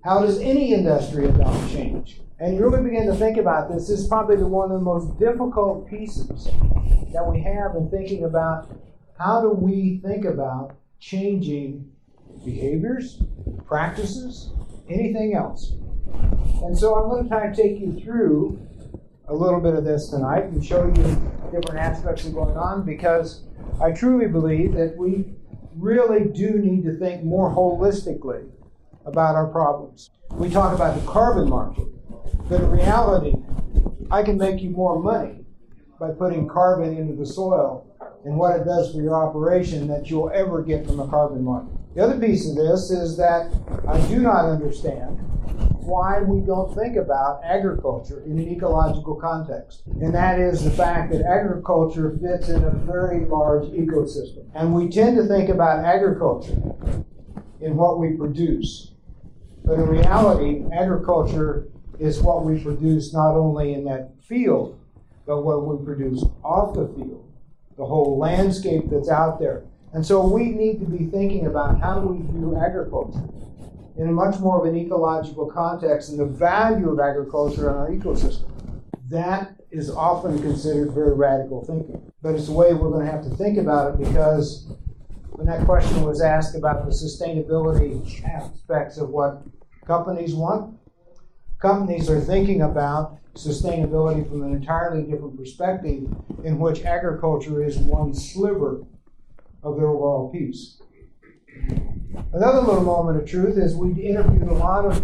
How 0.03 0.19
does 0.19 0.39
any 0.39 0.73
industry 0.73 1.25
adopt 1.25 1.71
change? 1.71 2.21
And 2.39 2.55
you 2.55 2.67
really 2.67 2.83
begin 2.83 3.05
to 3.05 3.13
think 3.13 3.37
about 3.37 3.71
this, 3.71 3.87
this 3.87 3.99
is 3.99 4.07
probably 4.07 4.35
the 4.35 4.47
one 4.47 4.71
of 4.71 4.79
the 4.79 4.83
most 4.83 5.19
difficult 5.19 5.87
pieces 5.87 6.45
that 7.13 7.23
we 7.23 7.39
have 7.43 7.75
in 7.75 7.87
thinking 7.91 8.23
about 8.23 8.67
how 9.19 9.41
do 9.41 9.49
we 9.51 10.01
think 10.03 10.25
about 10.25 10.75
changing 10.99 11.91
behaviors, 12.43 13.21
practices, 13.67 14.53
anything 14.89 15.35
else. 15.35 15.73
And 16.63 16.75
so 16.75 16.95
I'm 16.95 17.07
going 17.07 17.23
to 17.23 17.29
try 17.29 17.47
to 17.47 17.55
take 17.55 17.79
you 17.79 18.01
through 18.03 18.59
a 19.27 19.35
little 19.35 19.59
bit 19.59 19.75
of 19.75 19.83
this 19.83 20.09
tonight 20.09 20.45
and 20.45 20.65
show 20.65 20.85
you 20.85 21.31
different 21.51 21.79
aspects 21.79 22.25
of 22.25 22.33
going 22.33 22.57
on 22.57 22.83
because 22.83 23.43
I 23.79 23.91
truly 23.91 24.25
believe 24.25 24.73
that 24.73 24.97
we 24.97 25.25
really 25.75 26.25
do 26.25 26.53
need 26.57 26.85
to 26.85 26.97
think 26.97 27.23
more 27.23 27.51
holistically 27.51 28.49
about 29.05 29.35
our 29.35 29.47
problems. 29.47 30.09
We 30.31 30.49
talk 30.49 30.73
about 30.73 30.99
the 30.99 31.05
carbon 31.05 31.49
market, 31.49 31.87
but 32.49 32.61
in 32.61 32.69
reality, 32.69 33.33
I 34.09 34.23
can 34.23 34.37
make 34.37 34.61
you 34.61 34.69
more 34.69 35.01
money 35.01 35.45
by 35.99 36.11
putting 36.11 36.47
carbon 36.47 36.97
into 36.97 37.15
the 37.15 37.25
soil 37.25 37.87
and 38.25 38.35
what 38.35 38.59
it 38.59 38.65
does 38.65 38.91
for 38.93 39.01
your 39.01 39.15
operation 39.15 39.87
that 39.87 40.09
you'll 40.09 40.31
ever 40.31 40.61
get 40.61 40.85
from 40.85 40.99
a 40.99 41.07
carbon 41.07 41.43
market. 41.43 41.73
The 41.95 42.03
other 42.03 42.19
piece 42.19 42.49
of 42.49 42.55
this 42.55 42.91
is 42.91 43.17
that 43.17 43.51
I 43.87 43.99
do 44.07 44.19
not 44.19 44.45
understand 44.45 45.19
why 45.83 46.21
we 46.21 46.39
don't 46.41 46.73
think 46.75 46.95
about 46.95 47.41
agriculture 47.43 48.23
in 48.25 48.39
an 48.39 48.47
ecological 48.47 49.15
context. 49.15 49.83
And 49.99 50.13
that 50.13 50.39
is 50.39 50.63
the 50.63 50.71
fact 50.71 51.11
that 51.11 51.21
agriculture 51.25 52.17
fits 52.21 52.49
in 52.49 52.63
a 52.63 52.71
very 52.71 53.25
large 53.25 53.65
ecosystem. 53.65 54.45
And 54.53 54.73
we 54.73 54.89
tend 54.89 55.17
to 55.17 55.25
think 55.25 55.49
about 55.49 55.83
agriculture 55.83 56.61
in 57.59 57.75
what 57.75 57.99
we 57.99 58.13
produce. 58.13 58.90
But 59.63 59.79
in 59.79 59.87
reality, 59.87 60.63
agriculture 60.73 61.67
is 61.99 62.21
what 62.21 62.43
we 62.43 62.61
produce 62.61 63.13
not 63.13 63.35
only 63.35 63.73
in 63.73 63.85
that 63.85 64.11
field, 64.21 64.79
but 65.25 65.43
what 65.43 65.65
we 65.65 65.85
produce 65.85 66.23
off 66.43 66.73
the 66.73 66.87
field, 66.87 67.31
the 67.77 67.85
whole 67.85 68.17
landscape 68.17 68.85
that's 68.89 69.09
out 69.09 69.39
there. 69.39 69.63
And 69.93 70.05
so 70.05 70.25
we 70.25 70.49
need 70.49 70.79
to 70.79 70.85
be 70.85 71.05
thinking 71.05 71.45
about 71.45 71.79
how 71.79 71.99
do 71.99 72.07
we 72.07 72.31
view 72.31 72.57
agriculture 72.57 73.27
in 73.97 74.07
a 74.07 74.11
much 74.11 74.39
more 74.39 74.65
of 74.65 74.73
an 74.73 74.79
ecological 74.79 75.45
context 75.45 76.09
and 76.09 76.19
the 76.19 76.25
value 76.25 76.89
of 76.89 76.99
agriculture 76.99 77.69
in 77.69 77.75
our 77.75 77.89
ecosystem. 77.89 78.49
That 79.09 79.55
is 79.69 79.89
often 79.89 80.41
considered 80.41 80.91
very 80.91 81.13
radical 81.13 81.63
thinking. 81.65 82.11
But 82.21 82.35
it's 82.35 82.47
the 82.47 82.53
way 82.53 82.73
we're 82.73 82.89
going 82.89 83.05
to 83.05 83.11
have 83.11 83.23
to 83.23 83.29
think 83.31 83.57
about 83.57 83.93
it 83.93 84.07
because 84.07 84.71
when 85.41 85.57
that 85.57 85.65
question 85.65 86.03
was 86.03 86.21
asked 86.21 86.55
about 86.55 86.85
the 86.85 86.91
sustainability 86.91 88.23
aspects 88.29 88.99
of 88.99 89.09
what 89.09 89.41
companies 89.87 90.35
want, 90.35 90.77
companies 91.59 92.11
are 92.11 92.21
thinking 92.21 92.61
about 92.61 93.17
sustainability 93.33 94.27
from 94.29 94.43
an 94.43 94.53
entirely 94.53 95.01
different 95.01 95.35
perspective 95.35 96.03
in 96.43 96.59
which 96.59 96.83
agriculture 96.83 97.63
is 97.63 97.79
one 97.79 98.13
sliver 98.13 98.83
of 99.63 99.77
their 99.77 99.87
overall 99.87 100.31
piece. 100.31 100.79
Another 102.33 102.61
little 102.61 102.83
moment 102.83 103.19
of 103.19 103.27
truth 103.27 103.57
is 103.57 103.75
we 103.75 103.93
interviewed 103.93 104.47
a 104.47 104.53
lot 104.53 104.85
of 104.85 105.03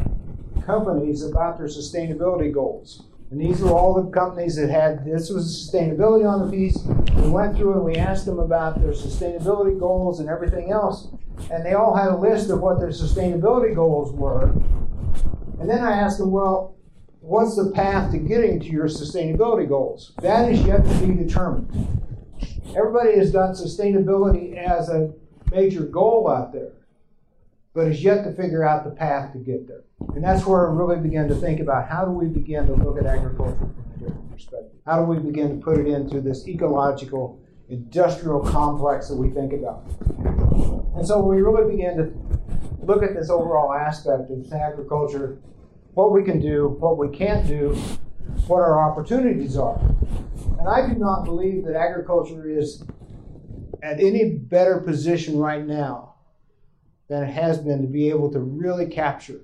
companies 0.63 1.23
about 1.23 1.57
their 1.57 1.65
sustainability 1.67 2.53
goals. 2.53 3.07
And 3.29 3.41
these 3.41 3.61
were 3.61 3.71
all 3.71 3.93
the 3.93 4.09
companies 4.09 4.55
that 4.55 4.69
had 4.69 5.03
this 5.03 5.29
was 5.29 5.45
sustainability 5.45 6.25
on 6.27 6.45
the 6.45 6.51
piece. 6.51 6.77
We 7.21 7.29
went 7.29 7.57
through 7.57 7.73
and 7.73 7.83
we 7.83 7.95
asked 7.95 8.25
them 8.25 8.39
about 8.39 8.81
their 8.81 8.91
sustainability 8.91 9.77
goals 9.77 10.21
and 10.21 10.29
everything 10.29 10.71
else. 10.71 11.09
And 11.51 11.65
they 11.65 11.73
all 11.73 11.95
had 11.95 12.07
a 12.07 12.17
list 12.17 12.49
of 12.49 12.61
what 12.61 12.79
their 12.79 12.89
sustainability 12.89 13.75
goals 13.75 14.13
were. 14.13 14.51
And 15.59 15.69
then 15.69 15.83
I 15.83 15.91
asked 15.91 16.19
them, 16.19 16.31
well, 16.31 16.75
what's 17.19 17.57
the 17.57 17.71
path 17.71 18.11
to 18.11 18.17
getting 18.17 18.59
to 18.61 18.67
your 18.67 18.85
sustainability 18.85 19.67
goals? 19.67 20.13
That 20.21 20.49
is 20.49 20.61
yet 20.61 20.85
to 20.85 21.05
be 21.05 21.13
determined. 21.13 22.01
Everybody 22.75 23.17
has 23.17 23.31
done 23.31 23.53
sustainability 23.53 24.55
as 24.55 24.87
a 24.89 25.11
major 25.51 25.83
goal 25.83 26.29
out 26.29 26.53
there, 26.53 26.71
but 27.77 27.85
has 27.85 28.03
yet 28.03 28.23
to 28.23 28.31
figure 28.33 28.63
out 28.63 28.83
the 28.83 28.89
path 28.89 29.31
to 29.31 29.37
get 29.37 29.67
there. 29.67 29.83
And 30.15 30.23
that's 30.23 30.47
where 30.47 30.67
I 30.67 30.73
really 30.73 30.99
begin 30.99 31.27
to 31.27 31.35
think 31.35 31.59
about 31.59 31.87
how 31.87 32.05
do 32.05 32.09
we 32.09 32.25
begin 32.25 32.65
to 32.65 32.73
look 32.73 32.97
at 32.97 33.05
agriculture 33.05 33.55
from 33.55 33.85
a 33.95 33.99
different 33.99 34.31
perspective? 34.31 34.79
How 34.87 34.97
do 34.97 35.03
we 35.03 35.19
begin 35.19 35.49
to 35.59 35.63
put 35.63 35.77
it 35.77 35.85
into 35.85 36.19
this 36.19 36.47
ecological, 36.47 37.39
industrial 37.69 38.39
complex 38.39 39.09
that 39.09 39.15
we 39.15 39.29
think 39.29 39.53
about? 39.53 39.85
And 40.95 41.05
so 41.05 41.21
we 41.21 41.39
really 41.39 41.71
begin 41.71 41.97
to 41.97 42.83
look 42.83 43.03
at 43.03 43.13
this 43.13 43.29
overall 43.29 43.71
aspect 43.71 44.31
of 44.31 44.51
agriculture, 44.51 45.37
what 45.93 46.11
we 46.11 46.23
can 46.23 46.41
do, 46.41 46.69
what 46.79 46.97
we 46.97 47.15
can't 47.15 47.47
do, 47.47 47.75
what 48.47 48.61
our 48.61 48.89
opportunities 48.89 49.55
are. 49.55 49.79
And 50.57 50.67
I 50.67 50.91
do 50.91 50.95
not 50.95 51.25
believe 51.25 51.63
that 51.65 51.75
agriculture 51.75 52.49
is 52.49 52.83
at 53.83 53.99
any 53.99 54.31
better 54.31 54.79
position 54.79 55.37
right 55.37 55.63
now 55.63 56.15
than 57.07 57.23
it 57.23 57.31
has 57.31 57.57
been 57.57 57.81
to 57.81 57.87
be 57.87 58.09
able 58.09 58.31
to 58.31 58.39
really 58.39 58.85
capture 58.85 59.41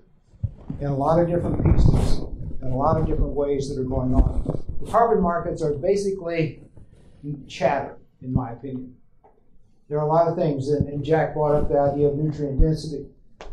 in 0.79 0.87
a 0.87 0.95
lot 0.95 1.19
of 1.19 1.29
different 1.29 1.63
pieces 1.63 2.19
and 2.61 2.73
a 2.73 2.75
lot 2.75 2.99
of 2.99 3.07
different 3.07 3.33
ways 3.33 3.69
that 3.69 3.79
are 3.79 3.85
going 3.85 4.13
on. 4.13 4.63
The 4.81 4.91
carbon 4.91 5.21
markets 5.21 5.61
are 5.61 5.73
basically 5.73 6.61
chatter, 7.47 7.97
in 8.21 8.33
my 8.33 8.51
opinion. 8.51 8.95
There 9.89 9.97
are 9.97 10.05
a 10.05 10.11
lot 10.11 10.27
of 10.27 10.35
things, 10.35 10.69
and, 10.69 10.87
and 10.87 11.03
Jack 11.03 11.33
brought 11.33 11.55
up 11.55 11.69
the 11.69 11.77
idea 11.77 12.07
of 12.07 12.15
nutrient 12.15 12.59
density. 12.59 13.05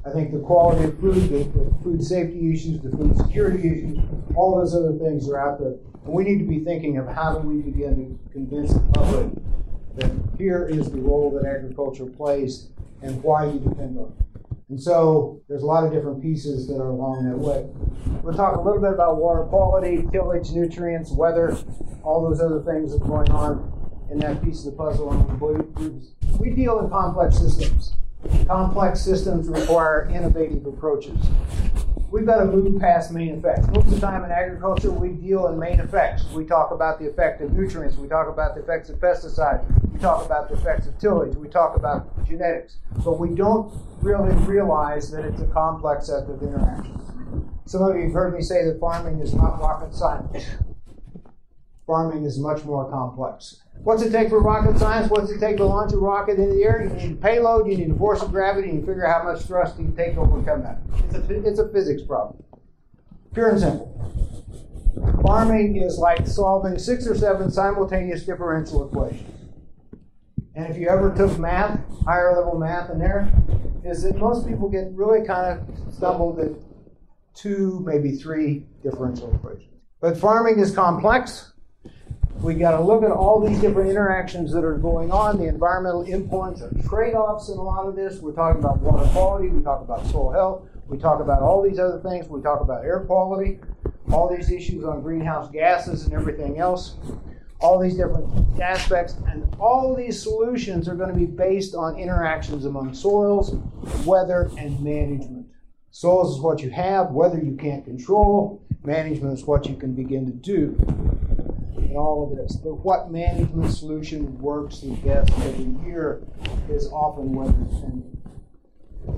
I 0.05 0.11
think 0.11 0.33
the 0.33 0.39
quality 0.39 0.85
of 0.85 0.99
food, 0.99 1.29
the, 1.29 1.45
the, 1.45 1.75
food 1.83 2.03
safety 2.03 2.53
issues, 2.53 2.81
the 2.81 2.91
food 2.91 3.17
security 3.17 3.69
issues, 3.69 3.99
all 4.35 4.57
those 4.57 4.75
other 4.75 4.93
things 4.93 5.29
are 5.29 5.39
out 5.39 5.59
there. 5.59 5.75
And 6.05 6.15
we 6.15 6.25
need 6.25 6.39
to 6.39 6.47
be 6.47 6.61
thinking 6.61 6.97
of 6.97 7.09
how 7.09 7.39
do 7.39 7.47
we 7.47 7.61
begin 7.61 8.19
to 8.25 8.33
convince 8.33 8.73
the 8.73 8.81
public 8.93 9.31
that 9.97 10.11
here 10.39 10.67
is 10.67 10.91
the 10.91 11.01
role 11.01 11.31
that 11.33 11.47
agriculture 11.47 12.07
plays 12.07 12.69
and 13.03 13.23
why 13.23 13.47
you 13.47 13.59
depend 13.59 13.99
on 13.99 14.13
it. 14.19 14.27
And 14.69 14.81
so 14.81 15.43
there's 15.49 15.63
a 15.63 15.67
lot 15.67 15.85
of 15.85 15.93
different 15.93 16.23
pieces 16.23 16.69
that 16.69 16.77
are 16.77 16.91
along 16.91 17.29
that 17.29 17.37
way. 17.37 17.67
We'll 18.23 18.35
talk 18.35 18.57
a 18.57 18.61
little 18.61 18.81
bit 18.81 18.93
about 18.93 19.17
water 19.17 19.43
quality, 19.43 20.07
tillage, 20.13 20.53
nutrients, 20.53 21.11
weather, 21.11 21.57
all 22.05 22.23
those 22.23 22.41
other 22.41 22.63
things 22.63 22.93
that 22.93 23.03
are 23.03 23.09
going 23.09 23.31
on 23.33 24.07
in 24.13 24.21
that 24.21 24.45
piece 24.45 24.65
of 24.65 24.67
the 24.67 24.73
puzzle. 24.73 25.09
We 26.39 26.51
deal 26.51 26.79
in 26.79 26.89
complex 26.89 27.39
systems. 27.39 27.95
Complex 28.47 29.01
systems 29.01 29.49
require 29.49 30.09
innovative 30.09 30.67
approaches. 30.67 31.19
We've 32.11 32.27
got 32.27 32.39
to 32.39 32.45
move 32.45 32.81
past 32.81 33.13
main 33.13 33.39
effects. 33.39 33.69
Most 33.69 33.87
of 33.87 33.91
the 33.93 34.01
time 34.01 34.25
in 34.25 34.33
agriculture, 34.33 34.91
we 34.91 35.11
deal 35.11 35.47
in 35.47 35.59
main 35.61 35.79
effects. 35.79 36.25
We 36.33 36.45
talk 36.45 36.73
about 36.73 36.99
the 36.99 37.09
effect 37.09 37.41
of 37.41 37.53
nutrients. 37.53 37.97
We 37.97 38.09
talk 38.09 38.27
about 38.27 38.57
the 38.57 38.63
effects 38.63 38.89
of 38.89 38.99
pesticides. 38.99 39.65
We 39.93 40.01
talk 40.01 40.27
about 40.27 40.49
the 40.49 40.57
effects 40.57 40.89
of 40.89 40.99
tillage. 40.99 41.37
We 41.37 41.49
talk 41.49 41.77
about 41.77 42.27
genetics. 42.27 42.79
But 43.05 43.21
we 43.21 43.29
don't 43.29 43.73
really 44.03 44.35
realize 44.45 45.09
that 45.13 45.25
it's 45.25 45.41
a 45.41 45.47
complex 45.47 46.09
set 46.09 46.25
of 46.25 46.43
interactions. 46.43 47.01
Some 47.67 47.83
of 47.83 47.95
you 47.95 48.03
have 48.03 48.13
heard 48.13 48.35
me 48.35 48.43
say 48.43 48.65
that 48.65 48.81
farming 48.81 49.21
is 49.21 49.33
not 49.33 49.61
rocket 49.61 49.95
science. 49.95 50.47
Farming 51.87 52.25
is 52.25 52.41
much 52.41 52.65
more 52.65 52.91
complex. 52.91 53.63
What's 53.83 54.03
it 54.03 54.13
take 54.13 54.29
for 54.29 54.41
rocket 54.41 54.79
science? 54.79 55.11
What's 55.11 55.31
it 55.31 55.41
take 55.41 55.57
to 55.57 55.65
launch 55.65 55.95
a 55.95 55.97
rocket 55.97 56.39
into 56.39 56.55
the 56.55 56.63
air? 56.63 56.83
You 56.85 56.91
need 56.91 57.13
a 57.13 57.17
payload, 57.17 57.67
you 57.67 57.79
need 57.79 57.91
a 57.91 57.95
force 57.95 58.21
of 58.21 58.31
gravity, 58.31 58.69
and 58.69 58.81
you 58.81 58.87
figure 58.87 59.07
out 59.07 59.23
how 59.23 59.33
much 59.33 59.43
thrust 59.45 59.79
you 59.79 59.87
can 59.87 59.97
take 59.97 60.15
to 60.15 60.21
overcome 60.21 60.63
that. 60.63 60.81
It's 61.05 61.15
a, 61.15 61.49
it's 61.49 61.59
a 61.59 61.69
physics 61.69 62.03
problem. 62.03 62.43
Pure 63.33 63.51
and 63.51 63.61
simple. 63.61 65.23
Farming 65.23 65.77
is 65.77 65.97
like 65.97 66.27
solving 66.27 66.79
six 66.79 67.07
or 67.07 67.15
seven 67.15 67.51
simultaneous 67.51 68.25
differential 68.25 68.87
equations. 68.87 69.51
And 70.55 70.67
if 70.67 70.77
you 70.77 70.89
ever 70.89 71.15
took 71.15 71.39
math, 71.39 71.81
higher 72.05 72.37
level 72.37 72.59
math 72.59 72.91
in 72.91 72.99
there, 72.99 73.33
is 73.83 74.03
that 74.03 74.17
most 74.19 74.47
people 74.47 74.69
get 74.69 74.89
really 74.93 75.27
kind 75.27 75.59
of 75.59 75.95
stumbled 75.95 76.39
at 76.39 76.51
two, 77.35 77.81
maybe 77.87 78.13
three 78.13 78.67
differential 78.83 79.35
equations. 79.35 79.73
But 80.01 80.19
farming 80.19 80.59
is 80.59 80.75
complex 80.75 81.50
we 82.43 82.55
got 82.55 82.77
to 82.77 82.83
look 82.83 83.03
at 83.03 83.11
all 83.11 83.47
these 83.47 83.61
different 83.61 83.91
interactions 83.91 84.51
that 84.53 84.65
are 84.65 84.79
going 84.79 85.13
on, 85.13 85.39
the 85.39 85.47
environmental 85.47 86.03
influence 86.05 86.63
and 86.63 86.83
trade-offs 86.89 87.51
in 87.51 87.59
a 87.59 87.63
lot 87.63 87.87
of 87.87 87.95
this. 87.95 88.19
We're 88.21 88.33
talking 88.33 88.61
about 88.61 88.79
water 88.81 89.07
quality, 89.11 89.49
we 89.49 89.63
talk 89.63 89.83
about 89.83 90.07
soil 90.07 90.33
health, 90.33 90.69
we 90.89 90.97
talk 90.97 91.21
about 91.21 91.43
all 91.43 91.63
these 91.63 91.79
other 91.79 92.01
things, 92.01 92.29
we 92.29 92.41
talk 92.41 92.63
about 92.63 92.85
air 92.85 93.01
quality, 93.01 93.61
all 94.11 94.35
these 94.35 94.51
issues 94.51 94.85
on 94.85 95.03
greenhouse 95.03 95.51
gases 95.51 96.07
and 96.07 96.15
everything 96.15 96.59
else, 96.59 96.97
all 97.61 97.79
these 97.79 97.97
different 97.97 98.59
aspects, 98.59 99.17
and 99.29 99.55
all 99.61 99.95
these 99.95 100.21
solutions 100.21 100.89
are 100.89 100.95
going 100.95 101.13
to 101.13 101.19
be 101.19 101.27
based 101.27 101.75
on 101.75 101.99
interactions 101.99 102.65
among 102.65 102.95
soils, 102.95 103.55
weather, 104.07 104.51
and 104.57 104.81
management. 104.81 105.47
Soils 105.91 106.37
is 106.37 106.41
what 106.41 106.63
you 106.63 106.71
have, 106.71 107.11
weather 107.11 107.39
you 107.39 107.55
can't 107.57 107.85
control, 107.85 108.63
management 108.83 109.39
is 109.39 109.45
what 109.45 109.67
you 109.67 109.77
can 109.77 109.93
begin 109.93 110.25
to 110.25 110.33
do 110.33 110.75
and 111.91 111.99
all 111.99 112.31
of 112.31 112.39
this. 112.39 112.57
But 112.57 112.75
what 112.85 113.11
management 113.11 113.73
solution 113.73 114.39
works 114.39 114.81
the 114.81 114.95
best 114.97 115.33
every 115.41 115.65
year 115.85 116.23
is 116.71 116.87
often 116.93 117.33
weather 117.33 117.53
dependent. 117.53 118.17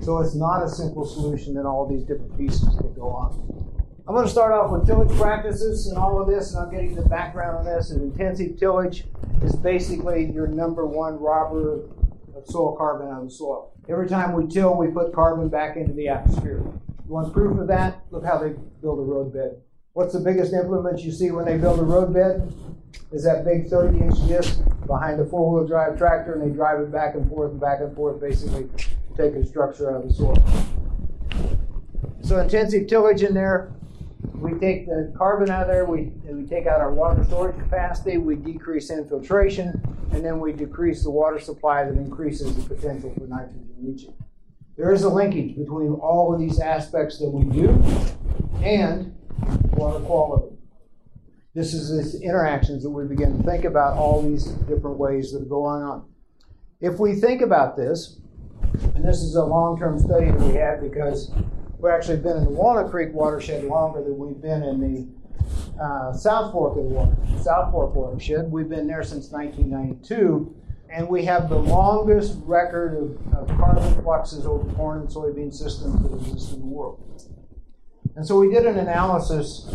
So 0.00 0.18
it's 0.18 0.34
not 0.34 0.64
a 0.64 0.68
simple 0.68 1.04
solution 1.04 1.58
in 1.58 1.66
all 1.66 1.86
these 1.86 2.02
different 2.02 2.36
pieces 2.38 2.76
that 2.78 2.96
go 2.96 3.08
on. 3.08 3.74
I'm 4.08 4.14
going 4.14 4.24
to 4.24 4.30
start 4.30 4.52
off 4.52 4.72
with 4.72 4.86
tillage 4.86 5.16
practices 5.18 5.86
and 5.86 5.98
all 5.98 6.20
of 6.20 6.26
this, 6.26 6.54
and 6.54 6.64
I'm 6.64 6.70
getting 6.70 6.94
the 6.94 7.02
background 7.02 7.58
on 7.58 7.64
this. 7.64 7.90
And 7.90 8.02
intensive 8.02 8.58
tillage 8.58 9.04
is 9.42 9.54
basically 9.54 10.32
your 10.32 10.46
number 10.46 10.86
one 10.86 11.20
robber 11.20 11.84
of 12.34 12.46
soil 12.46 12.74
carbon 12.76 13.08
out 13.08 13.18
of 13.18 13.24
the 13.28 13.30
soil. 13.30 13.72
Every 13.88 14.08
time 14.08 14.32
we 14.32 14.46
till, 14.46 14.76
we 14.76 14.88
put 14.88 15.12
carbon 15.12 15.48
back 15.48 15.76
into 15.76 15.92
the 15.92 16.08
atmosphere. 16.08 16.58
You 16.58 17.12
want 17.12 17.32
proof 17.32 17.58
of 17.58 17.68
that? 17.68 18.02
Look 18.10 18.24
how 18.24 18.38
they 18.38 18.54
build 18.80 18.98
a 18.98 19.02
roadbed 19.02 19.60
What's 19.94 20.14
the 20.14 20.20
biggest 20.20 20.54
implement 20.54 21.00
you 21.00 21.12
see 21.12 21.30
when 21.30 21.44
they 21.44 21.58
build 21.58 21.78
a 21.78 21.82
roadbed? 21.82 22.50
Is 23.12 23.24
that 23.24 23.44
big 23.44 23.68
30 23.68 23.98
inch 23.98 24.26
disc 24.26 24.58
behind 24.86 25.20
a 25.20 25.26
four 25.26 25.52
wheel 25.52 25.66
drive 25.66 25.98
tractor, 25.98 26.32
and 26.32 26.42
they 26.42 26.54
drive 26.54 26.80
it 26.80 26.90
back 26.90 27.14
and 27.14 27.28
forth 27.28 27.50
and 27.50 27.60
back 27.60 27.80
and 27.80 27.94
forth, 27.94 28.18
basically 28.18 28.70
taking 29.18 29.44
structure 29.44 29.90
out 29.90 30.02
of 30.02 30.08
the 30.08 30.14
soil. 30.14 30.42
So 32.22 32.38
intensive 32.38 32.86
tillage 32.86 33.22
in 33.22 33.34
there, 33.34 33.70
we 34.36 34.58
take 34.58 34.86
the 34.86 35.12
carbon 35.14 35.50
out 35.50 35.62
of 35.62 35.68
there, 35.68 35.84
we, 35.84 36.12
we 36.24 36.46
take 36.46 36.66
out 36.66 36.80
our 36.80 36.92
water 36.92 37.22
storage 37.24 37.58
capacity, 37.58 38.16
we 38.16 38.36
decrease 38.36 38.90
infiltration, 38.90 39.78
and 40.12 40.24
then 40.24 40.40
we 40.40 40.52
decrease 40.52 41.02
the 41.02 41.10
water 41.10 41.38
supply 41.38 41.84
that 41.84 41.98
increases 41.98 42.56
the 42.56 42.74
potential 42.74 43.12
for 43.18 43.26
nitrogen 43.26 43.68
leaching. 43.82 44.14
There 44.78 44.90
is 44.90 45.02
a 45.02 45.10
linkage 45.10 45.54
between 45.54 45.92
all 45.92 46.32
of 46.32 46.40
these 46.40 46.60
aspects 46.60 47.18
that 47.18 47.28
we 47.28 47.44
do 47.44 47.68
and 48.64 49.14
water 49.72 50.04
quality. 50.04 50.56
This 51.54 51.74
is 51.74 51.90
these 52.12 52.22
interactions 52.22 52.82
that 52.82 52.90
we 52.90 53.04
begin 53.04 53.36
to 53.36 53.42
think 53.44 53.64
about 53.64 53.98
all 53.98 54.22
these 54.22 54.44
different 54.44 54.96
ways 54.96 55.32
that 55.32 55.42
are 55.42 55.46
going 55.46 55.82
on. 55.82 56.04
If 56.80 56.98
we 56.98 57.14
think 57.14 57.42
about 57.42 57.76
this, 57.76 58.18
and 58.94 59.04
this 59.04 59.18
is 59.18 59.36
a 59.36 59.44
long 59.44 59.78
term 59.78 59.98
study 59.98 60.30
that 60.30 60.40
we 60.40 60.54
had 60.54 60.80
because 60.80 61.30
we've 61.78 61.92
actually 61.92 62.18
been 62.18 62.38
in 62.38 62.44
the 62.44 62.50
Walnut 62.50 62.90
Creek 62.90 63.12
watershed 63.12 63.64
longer 63.64 64.02
than 64.02 64.16
we've 64.16 64.40
been 64.40 64.62
in 64.62 64.80
the 64.80 65.82
uh, 65.82 66.12
South 66.12 66.52
Fork 66.52 66.78
of 66.78 66.84
the 66.84 66.88
water, 66.88 67.16
South 67.42 67.70
Fork 67.70 67.94
watershed. 67.94 68.50
We've 68.50 68.68
been 68.68 68.86
there 68.86 69.02
since 69.02 69.30
1992, 69.30 70.54
and 70.90 71.08
we 71.08 71.24
have 71.24 71.48
the 71.48 71.58
longest 71.58 72.38
record 72.44 72.96
of, 72.96 73.34
of 73.34 73.48
carbon 73.58 74.02
fluxes 74.02 74.46
over 74.46 74.72
corn 74.74 75.00
and 75.00 75.08
soybean 75.08 75.52
systems 75.52 76.02
that 76.02 76.16
exist 76.16 76.54
in 76.54 76.60
the 76.60 76.66
world. 76.66 76.98
And 78.14 78.26
so 78.26 78.38
we 78.38 78.50
did 78.50 78.66
an 78.66 78.78
analysis 78.78 79.70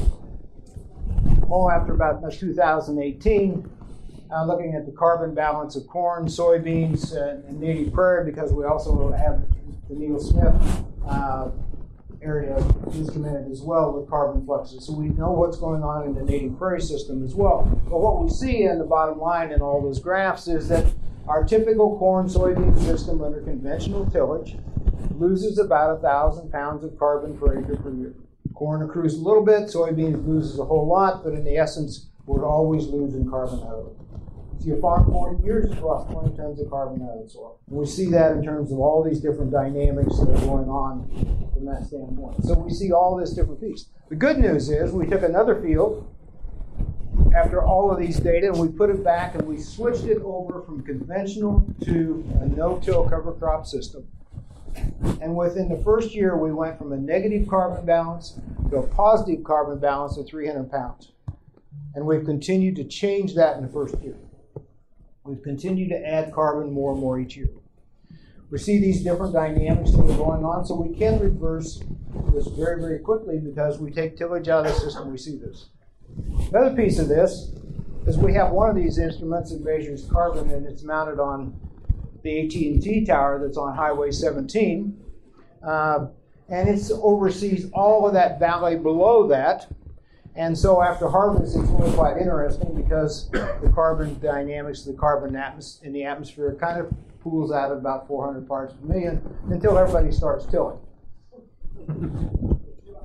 all 1.50 1.72
after 1.72 1.94
about 1.94 2.22
2018 2.32 3.70
uh, 4.30 4.46
looking 4.46 4.76
at 4.76 4.86
the 4.86 4.92
carbon 4.92 5.34
balance 5.34 5.76
of 5.76 5.88
corn, 5.88 6.26
soybeans, 6.26 7.16
uh, 7.16 7.48
and 7.48 7.60
native 7.60 7.94
prairie 7.94 8.30
because 8.30 8.52
we 8.52 8.66
also 8.66 9.12
have 9.12 9.42
the 9.90 9.96
Neal 9.96 10.20
Smith 10.20 10.54
uh, 11.08 11.50
area 12.22 12.58
instrumented 12.92 13.50
as 13.52 13.62
well 13.62 13.94
with 13.94 14.10
carbon 14.10 14.46
fluxes. 14.46 14.86
So 14.86 14.94
we 14.94 15.08
know 15.10 15.32
what's 15.32 15.58
going 15.58 15.84
on 15.84 16.06
in 16.06 16.14
the 16.14 16.24
native 16.24 16.58
prairie 16.58 16.82
system 16.82 17.24
as 17.24 17.36
well. 17.36 17.64
But 17.90 18.00
what 18.00 18.24
we 18.24 18.30
see 18.30 18.64
in 18.64 18.80
the 18.80 18.86
bottom 18.86 19.20
line 19.20 19.52
in 19.52 19.62
all 19.62 19.82
those 19.82 20.00
graphs 20.00 20.48
is 20.48 20.68
that 20.70 20.86
our 21.28 21.44
typical 21.44 21.98
corn 21.98 22.28
soybean 22.28 22.78
system 22.84 23.24
under 23.24 23.42
conventional 23.42 24.06
tillage 24.10 24.58
loses 25.12 25.58
about 25.58 25.98
a 25.98 26.02
thousand 26.02 26.52
pounds 26.52 26.84
of 26.84 26.98
carbon 27.00 27.38
per 27.38 27.60
acre 27.60 27.76
per 27.78 27.92
year. 27.92 28.14
Corn 28.58 28.82
accrues 28.82 29.14
a 29.14 29.22
little 29.22 29.46
bit, 29.46 29.70
soybeans 29.70 30.28
loses 30.28 30.58
a 30.58 30.66
whole 30.66 30.88
lot, 30.88 31.24
but 31.24 31.34
in 31.34 31.44
the 31.44 31.58
essence, 31.58 32.08
we're 32.26 32.44
always 32.44 32.88
losing 32.88 33.30
carbon 33.30 33.60
out. 33.60 33.94
If 34.60 34.66
you 34.66 34.82
farm 34.82 35.12
40 35.12 35.46
years, 35.46 35.70
you've 35.70 35.84
lost 35.84 36.12
20 36.12 36.36
tons 36.36 36.60
of 36.60 36.68
carbon 36.68 37.04
out 37.04 37.20
of 37.20 37.24
the 37.24 37.30
soil. 37.30 37.60
And 37.68 37.78
we 37.78 37.86
see 37.86 38.10
that 38.10 38.32
in 38.32 38.44
terms 38.44 38.72
of 38.72 38.80
all 38.80 39.04
these 39.04 39.20
different 39.20 39.52
dynamics 39.52 40.18
that 40.18 40.30
are 40.30 40.48
going 40.48 40.70
on 40.70 41.08
from 41.54 41.66
that 41.66 41.86
standpoint. 41.86 42.44
So 42.46 42.56
we 42.56 42.74
see 42.74 42.92
all 42.92 43.16
this 43.16 43.34
different 43.34 43.62
piece. 43.62 43.90
The 44.10 44.16
good 44.16 44.40
news 44.40 44.72
is 44.72 44.92
we 44.92 45.06
took 45.06 45.22
another 45.22 45.62
field 45.62 46.12
after 47.36 47.64
all 47.64 47.92
of 47.92 48.00
these 48.00 48.20
data 48.20 48.48
and 48.48 48.58
we 48.60 48.70
put 48.70 48.90
it 48.90 49.04
back 49.04 49.36
and 49.36 49.48
we 49.48 49.60
switched 49.60 50.06
it 50.06 50.18
over 50.24 50.64
from 50.64 50.82
conventional 50.82 51.64
to 51.86 52.26
a 52.42 52.48
no-till 52.48 53.08
cover 53.08 53.34
crop 53.34 53.68
system. 53.68 54.08
And 55.22 55.36
within 55.36 55.70
the 55.70 55.82
first 55.84 56.14
year, 56.14 56.38
we 56.38 56.54
went 56.54 56.78
from 56.78 56.94
a 56.94 56.98
negative 56.98 57.48
carbon 57.48 57.86
balance 57.86 58.40
to 58.70 58.78
a 58.78 58.88
positive 58.88 59.44
carbon 59.44 59.80
balance 59.80 60.18
of 60.18 60.28
300 60.28 60.70
pounds. 60.72 61.12
And 61.96 62.06
we've 62.06 62.26
continued 62.26 62.76
to 62.76 62.84
change 62.84 63.34
that 63.36 63.58
in 63.58 63.64
the 63.64 63.70
first 63.70 64.00
year. 64.02 64.18
We've 65.24 65.42
continued 65.42 65.90
to 65.90 66.08
add 66.08 66.34
carbon 66.34 66.72
more 66.72 66.92
and 66.92 67.02
more 67.02 67.20
each 67.20 67.36
year. 67.36 67.50
We 68.50 68.58
see 68.60 68.80
these 68.80 69.04
different 69.04 69.34
dynamics 69.34 69.92
that 69.92 70.00
are 70.00 70.18
going 70.18 70.46
on, 70.46 70.66
so 70.66 70.76
we 70.76 70.96
can 70.96 71.20
reverse 71.20 71.84
this 72.34 72.48
very, 72.48 72.80
very 72.80 73.00
quickly 73.00 73.40
because 73.40 73.80
we 73.80 73.92
take 73.92 74.18
tillage 74.18 74.48
out 74.48 74.66
of 74.66 74.74
the 74.74 74.80
system, 74.80 75.12
we 75.12 75.18
see 75.18 75.38
this. 75.38 75.70
Another 76.50 76.74
piece 76.76 76.98
of 77.00 77.10
this 77.10 77.52
is 78.06 78.18
we 78.18 78.34
have 78.34 78.52
one 78.52 78.70
of 78.70 78.76
these 78.76 78.98
instruments 78.98 79.52
that 79.52 79.62
measures 79.62 80.08
carbon 80.10 80.50
and 80.50 80.66
it's 80.66 80.84
mounted 80.84 81.20
on 81.20 81.60
the 82.28 82.46
AT&T 82.46 83.06
tower 83.06 83.40
that's 83.44 83.58
on 83.58 83.76
Highway 83.76 84.12
17. 84.12 84.98
Uh, 85.66 86.08
and 86.50 86.70
it 86.70 86.92
oversees 86.92 87.70
all 87.74 88.08
of 88.08 88.14
that 88.14 88.40
valley 88.40 88.78
below 88.78 89.28
that 89.28 89.68
and 90.38 90.56
so 90.56 90.84
after 90.84 91.10
harvest, 91.10 91.58
it's 91.58 91.68
really 91.72 91.92
quite 91.96 92.18
interesting 92.18 92.80
because 92.80 93.28
the 93.32 93.72
carbon 93.74 94.20
dynamics 94.20 94.84
the 94.84 94.94
carbon 94.94 95.34
atmos- 95.34 95.82
in 95.82 95.92
the 95.92 96.04
atmosphere 96.04 96.56
kind 96.60 96.80
of 96.80 96.94
pools 97.22 97.52
out 97.52 97.72
at 97.72 97.78
about 97.78 98.08
400 98.08 98.48
parts 98.48 98.74
per 98.76 98.88
million 98.88 99.20
until 99.50 99.76
everybody 99.80 100.12
starts 100.12 100.46
tilling. 100.46 100.78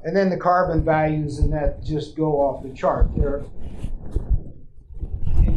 And 0.05 0.15
then 0.15 0.29
the 0.29 0.37
carbon 0.37 0.85
values 0.85 1.39
in 1.39 1.51
that 1.53 1.83
just 1.83 2.17
go 2.17 2.39
off 2.39 2.63
the 2.63 2.69
chart. 2.75 3.09
They're 3.17 3.43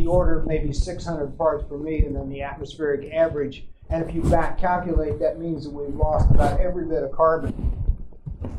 the 0.06 0.12
order 0.12 0.38
of 0.40 0.46
maybe 0.46 0.72
600 0.72 1.36
parts 1.36 1.64
per 1.68 1.78
million 1.78 2.16
in 2.16 2.30
the 2.30 2.42
atmospheric 2.42 3.12
average. 3.12 3.66
And 3.90 4.08
if 4.08 4.14
you 4.14 4.22
back 4.22 4.60
calculate, 4.60 5.20
that 5.20 5.40
means 5.40 5.64
that 5.64 5.72
we've 5.72 5.96
lost 5.96 6.30
about 6.30 6.60
every 6.60 6.86
bit 6.86 7.04
of 7.04 7.12
carbon 7.12 7.72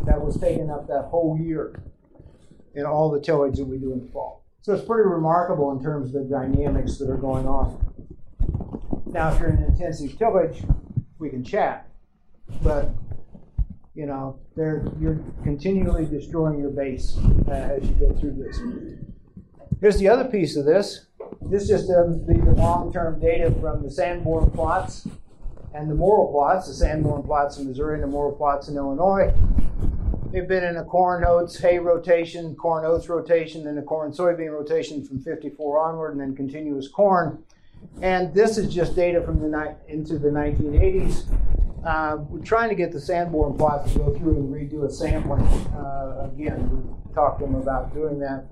that 0.04 0.20
was 0.20 0.38
taken 0.40 0.70
up 0.70 0.88
that 0.88 1.04
whole 1.04 1.38
year 1.38 1.80
in 2.74 2.85
all 2.85 3.11
the 3.11 3.20
tillage 3.20 3.56
that 3.59 3.64
we 3.64 3.78
do 3.78 3.92
in 3.92 4.04
the 4.04 4.12
fall. 4.12 4.44
So 4.62 4.74
it's 4.74 4.85
pretty 4.85 5.09
remarkable 5.09 5.70
in 5.70 5.82
terms 5.82 6.09
of 6.09 6.14
the 6.14 6.28
dynamics 6.28 6.98
that 6.98 7.09
are 7.09 7.16
going 7.16 7.46
on. 7.46 7.80
Now, 9.06 9.32
if 9.32 9.38
you're 9.38 9.50
in 9.50 9.62
intensive 9.62 10.18
tillage, 10.18 10.62
we 11.18 11.30
can 11.30 11.44
chat, 11.44 11.88
but 12.62 12.90
you 13.94 14.06
know, 14.06 14.38
you're 14.56 15.20
continually 15.44 16.06
destroying 16.06 16.59
your 16.59 16.70
base 16.70 17.16
uh, 17.48 17.52
as 17.52 17.88
you 17.88 17.94
go 17.94 18.12
through 18.14 18.32
this. 18.32 18.61
Here's 19.80 19.98
the 19.98 20.09
other 20.09 20.24
piece 20.24 20.56
of 20.56 20.64
this. 20.64 21.06
This 21.42 21.68
just 21.68 21.88
demonstrates 21.88 22.44
the 22.44 22.52
long-term 22.52 23.20
data 23.20 23.52
from 23.60 23.82
the 23.82 23.90
Sanborn 23.90 24.50
plots 24.50 25.06
and 25.74 25.90
the 25.90 25.94
Morrow 25.94 26.30
plots, 26.30 26.68
the 26.68 26.74
Sanborn 26.74 27.22
plots 27.22 27.58
in 27.58 27.68
Missouri 27.68 27.94
and 27.94 28.02
the 28.02 28.08
Morrow 28.08 28.32
plots 28.32 28.68
in 28.68 28.76
Illinois. 28.76 29.32
They've 30.32 30.48
been 30.48 30.64
in 30.64 30.76
a 30.76 30.84
corn 30.84 31.24
oats 31.24 31.58
hay 31.58 31.78
rotation, 31.78 32.54
corn 32.56 32.84
oats 32.84 33.08
rotation, 33.08 33.64
then 33.64 33.78
a 33.78 33.82
corn 33.82 34.12
soybean 34.12 34.52
rotation 34.52 35.04
from 35.04 35.22
54 35.22 35.78
onward, 35.78 36.12
and 36.12 36.20
then 36.20 36.34
continuous 36.34 36.88
corn. 36.88 37.44
And 38.02 38.34
this 38.34 38.58
is 38.58 38.74
just 38.74 38.96
data 38.96 39.22
from 39.22 39.38
the 39.38 39.76
into 39.88 40.18
the 40.18 40.28
1980s. 40.28 41.26
Uh, 41.84 42.16
we're 42.28 42.44
trying 42.44 42.68
to 42.68 42.74
get 42.74 42.90
the 42.90 43.00
Sanborn 43.00 43.56
plots 43.56 43.92
to 43.92 43.98
go 43.98 44.18
through 44.18 44.36
and 44.36 44.52
redo 44.52 44.84
a 44.84 44.90
sampling 44.90 45.42
uh, 45.74 46.28
again. 46.32 46.68
We 46.70 47.14
talked 47.14 47.38
to 47.40 47.46
them 47.46 47.54
about 47.54 47.94
doing 47.94 48.18
that 48.18 48.46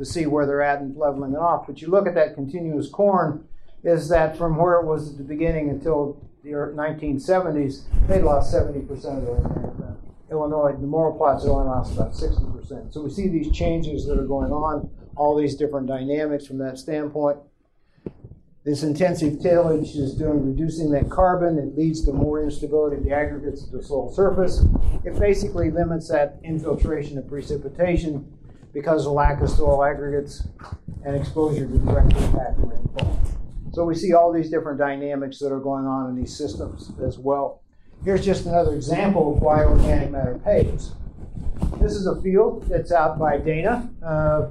to 0.00 0.06
see 0.06 0.26
where 0.26 0.46
they're 0.46 0.62
at 0.62 0.80
and 0.80 0.96
leveling 0.96 1.34
it 1.34 1.38
off. 1.38 1.66
But 1.66 1.82
you 1.82 1.88
look 1.88 2.08
at 2.08 2.14
that 2.14 2.34
continuous 2.34 2.88
corn, 2.88 3.46
is 3.84 4.08
that 4.08 4.36
from 4.36 4.56
where 4.56 4.80
it 4.80 4.86
was 4.86 5.10
at 5.10 5.18
the 5.18 5.24
beginning 5.24 5.68
until 5.68 6.18
the 6.42 6.50
1970s, 6.50 7.82
they 8.08 8.20
lost 8.20 8.52
70% 8.52 8.90
of 8.90 9.02
their 9.02 9.34
organic 9.34 9.70
Illinois, 10.30 10.72
the 10.72 10.86
Morrow 10.86 11.12
plots 11.12 11.44
only 11.44 11.66
lost 11.66 11.92
about 11.92 12.12
60%. 12.12 12.94
So 12.94 13.02
we 13.02 13.10
see 13.10 13.28
these 13.28 13.50
changes 13.50 14.06
that 14.06 14.18
are 14.18 14.26
going 14.26 14.52
on, 14.52 14.88
all 15.16 15.36
these 15.36 15.56
different 15.56 15.88
dynamics 15.88 16.46
from 16.46 16.58
that 16.58 16.78
standpoint. 16.78 17.38
This 18.64 18.82
intensive 18.82 19.40
tillage 19.40 19.96
is 19.96 20.14
doing 20.14 20.46
reducing 20.46 20.90
that 20.92 21.10
carbon. 21.10 21.58
It 21.58 21.76
leads 21.76 22.04
to 22.04 22.12
more 22.12 22.42
instability 22.42 22.96
of 22.96 23.04
the 23.04 23.12
aggregates 23.12 23.64
at 23.64 23.72
the 23.72 23.82
soil 23.82 24.12
surface. 24.12 24.64
It 25.04 25.18
basically 25.18 25.70
limits 25.70 26.08
that 26.08 26.38
infiltration 26.44 27.18
of 27.18 27.26
precipitation 27.26 28.32
because 28.72 29.06
of 29.06 29.12
lack 29.12 29.40
of 29.40 29.50
soil 29.50 29.84
aggregates 29.84 30.46
and 31.04 31.16
exposure 31.16 31.66
to 31.66 31.78
direct 31.78 32.12
impact 32.12 32.58
rainfall. 32.58 33.20
So 33.72 33.84
we 33.84 33.94
see 33.94 34.12
all 34.12 34.32
these 34.32 34.50
different 34.50 34.78
dynamics 34.78 35.38
that 35.38 35.52
are 35.52 35.60
going 35.60 35.86
on 35.86 36.10
in 36.10 36.16
these 36.16 36.36
systems 36.36 36.92
as 37.04 37.18
well. 37.18 37.62
Here's 38.04 38.24
just 38.24 38.46
another 38.46 38.74
example 38.74 39.34
of 39.34 39.42
why 39.42 39.64
organic 39.64 40.10
matter 40.10 40.40
pays. 40.44 40.92
This 41.80 41.92
is 41.92 42.06
a 42.06 42.20
field 42.20 42.64
that's 42.68 42.92
out 42.92 43.18
by 43.18 43.38
Dana, 43.38 43.88
uh, 44.04 44.48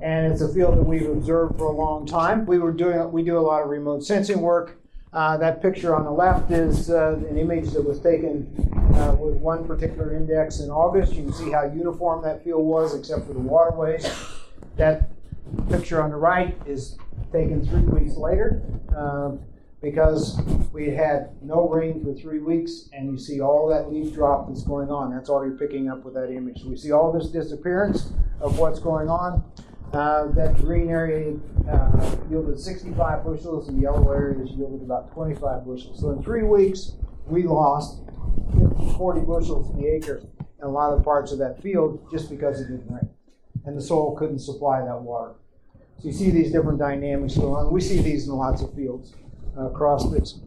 and 0.00 0.32
it's 0.32 0.40
a 0.40 0.52
field 0.52 0.78
that 0.78 0.82
we've 0.82 1.08
observed 1.08 1.58
for 1.58 1.66
a 1.66 1.72
long 1.72 2.06
time. 2.06 2.46
We 2.46 2.58
were 2.58 2.72
doing 2.72 3.12
we 3.12 3.22
do 3.22 3.38
a 3.38 3.40
lot 3.40 3.62
of 3.62 3.68
remote 3.68 4.04
sensing 4.04 4.40
work. 4.40 4.81
Uh, 5.12 5.36
that 5.36 5.60
picture 5.60 5.94
on 5.94 6.04
the 6.04 6.10
left 6.10 6.50
is 6.50 6.88
uh, 6.88 7.16
an 7.28 7.36
image 7.36 7.70
that 7.70 7.82
was 7.82 8.00
taken 8.00 8.46
uh, 8.94 9.14
with 9.20 9.34
one 9.36 9.66
particular 9.66 10.16
index 10.16 10.60
in 10.60 10.70
August. 10.70 11.12
You 11.12 11.24
can 11.24 11.32
see 11.34 11.50
how 11.50 11.64
uniform 11.64 12.22
that 12.22 12.42
field 12.42 12.64
was, 12.64 12.94
except 12.94 13.26
for 13.26 13.34
the 13.34 13.40
waterways. 13.40 14.10
That 14.76 15.10
picture 15.68 16.02
on 16.02 16.10
the 16.10 16.16
right 16.16 16.56
is 16.64 16.96
taken 17.30 17.66
three 17.66 17.82
weeks 17.82 18.16
later. 18.16 18.62
Um, 18.96 19.40
because 19.82 20.40
we 20.72 20.90
had 20.90 21.30
no 21.42 21.68
rain 21.68 22.02
for 22.04 22.14
three 22.14 22.38
weeks, 22.38 22.88
and 22.92 23.10
you 23.10 23.18
see 23.18 23.40
all 23.40 23.68
that 23.68 23.92
leaf 23.92 24.14
drop 24.14 24.48
that's 24.48 24.62
going 24.62 24.90
on. 24.90 25.12
That's 25.12 25.28
all 25.28 25.44
you're 25.44 25.58
picking 25.58 25.90
up 25.90 26.04
with 26.04 26.14
that 26.14 26.30
image. 26.30 26.62
We 26.64 26.76
see 26.76 26.92
all 26.92 27.12
this 27.12 27.28
disappearance. 27.28 28.12
of 28.42 28.58
what's 28.58 28.80
going 28.80 29.08
on. 29.08 29.44
Uh, 29.92 30.32
that 30.32 30.56
green 30.56 30.88
area 30.88 31.36
uh, 31.70 32.16
yielded 32.30 32.58
65 32.58 33.24
bushels, 33.24 33.68
and 33.68 33.76
the 33.76 33.82
yellow 33.82 34.10
areas 34.10 34.50
yielded 34.52 34.80
about 34.80 35.12
25 35.12 35.66
bushels. 35.66 36.00
So 36.00 36.10
in 36.10 36.22
three 36.22 36.44
weeks, 36.44 36.92
we 37.26 37.42
lost 37.42 38.00
50, 38.58 38.94
40 38.96 39.20
bushels 39.20 39.74
the 39.76 39.86
acre 39.86 40.22
in 40.60 40.64
a 40.64 40.70
lot 40.70 40.94
of 40.94 41.04
parts 41.04 41.30
of 41.30 41.38
that 41.40 41.60
field 41.62 42.06
just 42.10 42.30
because 42.30 42.58
it 42.60 42.68
didn't 42.68 42.90
rain. 42.90 43.10
And 43.66 43.76
the 43.76 43.82
soil 43.82 44.16
couldn't 44.16 44.38
supply 44.38 44.80
that 44.80 45.02
water. 45.02 45.34
So 45.98 46.08
you 46.08 46.14
see 46.14 46.30
these 46.30 46.50
different 46.50 46.78
dynamics 46.78 47.36
going 47.36 47.54
on. 47.66 47.70
We 47.70 47.82
see 47.82 48.00
these 48.00 48.26
in 48.26 48.34
lots 48.34 48.62
of 48.62 48.74
fields 48.74 49.14
uh, 49.58 49.66
across 49.66 50.10
this. 50.10 50.40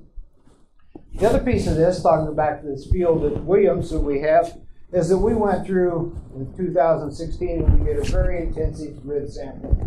The 1.14 1.30
other 1.30 1.40
piece 1.40 1.68
of 1.68 1.76
this, 1.76 2.02
talking 2.02 2.36
back 2.36 2.62
to 2.62 2.68
this 2.68 2.90
field 2.92 3.24
at 3.24 3.44
Williams 3.44 3.92
that 3.92 4.00
we 4.00 4.22
have, 4.22 4.58
is 4.96 5.10
that 5.10 5.18
we 5.18 5.36
went 5.36 5.66
through 5.68 6.18
in 6.36 6.56
2016 6.56 7.50
and 7.50 7.80
we 7.80 7.86
did 7.86 7.98
a 7.98 8.10
very 8.10 8.42
intensive 8.42 9.04
grid 9.04 9.30
sampling. 9.32 9.78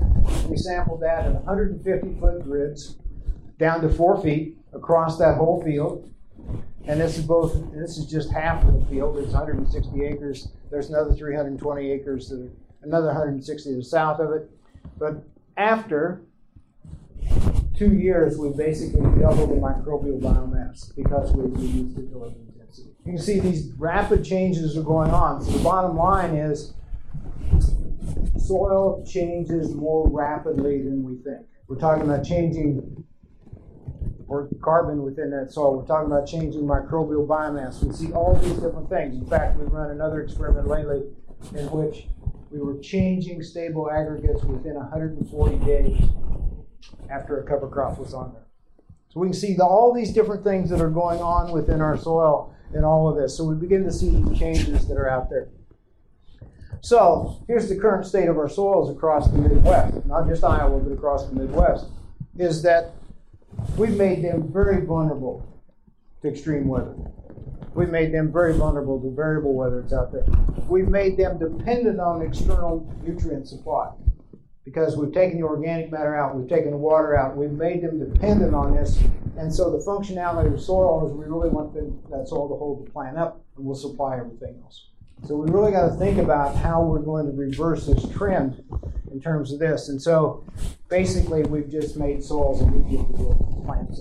We 0.51 0.59
sampled 0.59 1.01
that 1.01 1.25
at 1.25 1.33
150 1.33 2.21
foot 2.21 2.43
grids 2.45 2.97
down 3.59 3.81
to 3.81 3.89
four 3.89 4.23
feet 4.23 4.59
across 4.75 5.19
that 5.19 5.39
whole 5.39 5.63
field. 5.65 6.13
And 6.87 7.01
this 7.01 7.17
is 7.17 7.25
both, 7.25 7.55
this 7.73 7.97
is 7.97 8.05
just 8.05 8.31
half 8.31 8.63
of 8.65 8.75
the 8.75 8.85
field. 8.87 9.17
It's 9.17 9.33
160 9.33 10.05
acres. 10.05 10.49
There's 10.71 10.91
another 10.91 11.15
320 11.15 11.91
acres, 11.91 12.29
that 12.29 12.41
are, 12.41 12.51
another 12.83 13.07
160 13.07 13.71
to 13.71 13.77
the 13.77 13.83
south 13.83 14.21
of 14.21 14.33
it. 14.33 14.51
But 14.99 15.23
after 15.57 16.21
two 17.77 17.95
years, 17.95 18.37
we 18.37 18.51
basically 18.51 19.01
doubled 19.19 19.51
the 19.51 19.55
microbial 19.55 20.21
biomass 20.21 20.95
because 20.95 21.33
we 21.33 21.45
reduced 21.45 21.97
the 21.97 22.03
tillage 22.03 22.35
intensity. 22.35 22.48
You 22.77 23.15
can 23.15 23.19
see 23.19 23.41
these 23.41 23.73
rapid 23.79 24.25
changes 24.25 24.77
are 24.77 24.83
going 24.83 25.11
on. 25.11 25.43
So 25.43 25.53
the 25.53 25.65
bottom 25.65 25.97
line 25.97 26.35
is 26.35 26.75
soil 28.39 29.05
changes 29.07 29.75
more 29.75 30.09
rapidly 30.09 30.83
than 30.83 31.03
we 31.03 31.15
think. 31.23 31.47
We're 31.69 31.79
talking 31.79 32.05
about 32.05 32.25
changing 32.25 33.05
or 34.27 34.49
carbon 34.63 35.03
within 35.03 35.31
that 35.31 35.53
soil. 35.53 35.79
We're 35.79 35.87
talking 35.87 36.13
about 36.13 36.27
changing 36.27 36.63
microbial 36.63 37.27
biomass. 37.27 37.83
We 37.83 37.95
see 37.95 38.13
all 38.13 38.35
these 38.37 38.55
different 38.55 38.91
things. 38.91 39.17
In 39.17 39.27
fact, 39.27 39.59
we've 39.59 39.71
run 39.71 39.91
another 39.91 40.23
experiment 40.23 40.69
lately 40.69 41.03
in 41.55 41.71
which 41.71 42.09
we 42.51 42.61
were 42.61 42.79
changing 42.79 43.43
stable 43.43 43.91
aggregates 43.91 44.45
within 44.45 44.75
140 44.75 45.57
days 45.65 45.99
after 47.11 47.41
a 47.41 47.47
cover 47.47 47.69
crop 47.69 47.99
was 47.99 48.13
on 48.13 48.33
there. 48.33 48.47
So 49.09 49.21
we 49.21 49.29
can 49.29 49.35
see 49.35 49.55
the, 49.55 49.65
all 49.65 49.95
these 49.95 50.13
different 50.13 50.45
things 50.45 50.69
that 50.71 50.81
are 50.81 50.91
going 50.91 51.21
on 51.21 51.51
within 51.53 51.81
our 51.81 51.97
soil 51.97 52.55
and 52.75 52.85
all 52.85 53.09
of 53.09 53.17
this. 53.17 53.37
So 53.37 53.45
we 53.45 53.55
begin 53.55 53.85
to 53.85 53.93
see 53.93 54.23
changes 54.39 54.87
that 54.89 54.97
are 54.97 55.09
out 55.09 55.31
there. 55.31 55.49
So 56.81 57.43
here's 57.49 57.69
the 57.69 57.77
current 57.77 58.07
state 58.07 58.29
of 58.29 58.39
our 58.39 58.49
soils 58.49 58.91
across 58.95 59.29
the 59.31 59.39
Midwest, 59.39 60.07
not 60.07 60.29
just 60.29 60.45
Iowa, 60.45 60.79
but 60.79 60.93
across 60.93 61.27
the 61.27 61.35
Midwest, 61.35 61.87
is 62.37 62.63
that 62.63 62.93
we've 63.77 63.97
made 63.97 64.23
them 64.23 64.53
very 64.53 64.85
vulnerable 64.85 65.45
to 66.23 66.29
extreme 66.29 66.69
weather. 66.69 66.95
We've 67.75 67.91
made 67.91 68.13
them 68.13 68.33
very 68.33 68.55
vulnerable 68.55 69.01
to 69.01 69.11
variable 69.11 69.55
weather 69.55 69.83
that's 69.83 69.93
out 69.93 70.13
there. 70.13 70.25
We've 70.69 70.89
made 70.89 71.17
them 71.17 71.39
dependent 71.39 72.01
on 72.01 72.23
external 72.23 72.93
nutrient 73.05 73.49
supply 73.49 73.91
because 74.65 74.97
we've 74.97 75.13
taken 75.13 75.41
the 75.41 75.47
organic 75.47 75.91
matter 75.91 76.17
out, 76.17 76.37
we've 76.37 76.49
taken 76.49 76.71
the 76.71 76.77
water 76.77 77.17
out, 77.17 77.37
we've 77.37 77.53
made 77.53 77.83
them 77.83 77.99
dependent 77.99 78.55
on 78.55 78.75
this. 78.75 78.99
And 79.39 79.55
so 79.55 79.71
the 79.71 79.79
functionality 79.79 80.53
of 80.53 80.61
soil 80.61 81.07
is 81.07 81.13
we 81.13 81.25
really 81.25 81.49
want 81.49 81.73
them, 81.73 82.03
that 82.11 82.27
soil 82.29 82.49
to 82.49 82.57
hold 82.57 82.85
the 82.85 82.91
plant 82.91 83.17
up 83.17 83.41
and 83.57 83.65
we'll 83.65 83.77
supply 83.77 84.19
everything 84.19 84.61
else. 84.65 84.89
So 85.27 85.37
we 85.37 85.51
really 85.51 85.71
got 85.71 85.89
to 85.89 85.95
think 85.95 86.19
about 86.19 86.57
how 86.57 86.83
we're 86.83 86.99
going 87.01 87.27
to 87.27 87.33
reverse 87.33 87.87
this 87.87 88.09
trend 88.11 88.65
in 89.13 89.21
terms 89.21 89.53
of 89.53 89.61
this. 89.61 89.89
And 89.89 90.03
so 90.03 90.45
basically 90.89 91.43
we've 91.43 91.71
just 91.71 91.97
made 91.97 92.23
soils 92.23 92.61
and 92.61 92.73
we 92.73 92.97
get 92.97 93.07
to 93.07 93.13
grow 93.13 93.63
plants. 93.65 94.01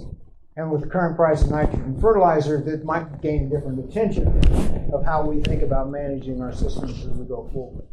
And 0.56 0.72
with 0.72 0.82
the 0.82 0.88
current 0.88 1.16
price 1.16 1.44
of 1.44 1.52
nitrogen 1.52 2.00
fertilizer, 2.02 2.60
that 2.62 2.84
might 2.84 3.22
gain 3.22 3.48
different 3.48 3.80
attention 3.88 4.28
of 4.92 5.06
how 5.06 5.24
we 5.24 5.44
think 5.44 5.62
about 5.62 5.92
managing 5.92 6.42
our 6.42 6.52
systems 6.52 7.06
as 7.06 7.12
we 7.12 7.26
go 7.26 7.48
forward. 7.54 7.86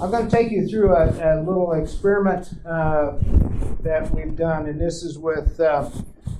I'm 0.00 0.10
going 0.10 0.28
to 0.28 0.30
take 0.30 0.50
you 0.50 0.66
through 0.66 0.94
a, 0.94 1.08
a 1.08 1.40
little 1.42 1.72
experiment 1.72 2.50
uh, 2.66 3.12
that 3.82 4.10
we've 4.14 4.36
done, 4.36 4.66
and 4.66 4.80
this 4.80 5.02
is 5.02 5.18
with 5.18 5.58
uh, 5.60 5.90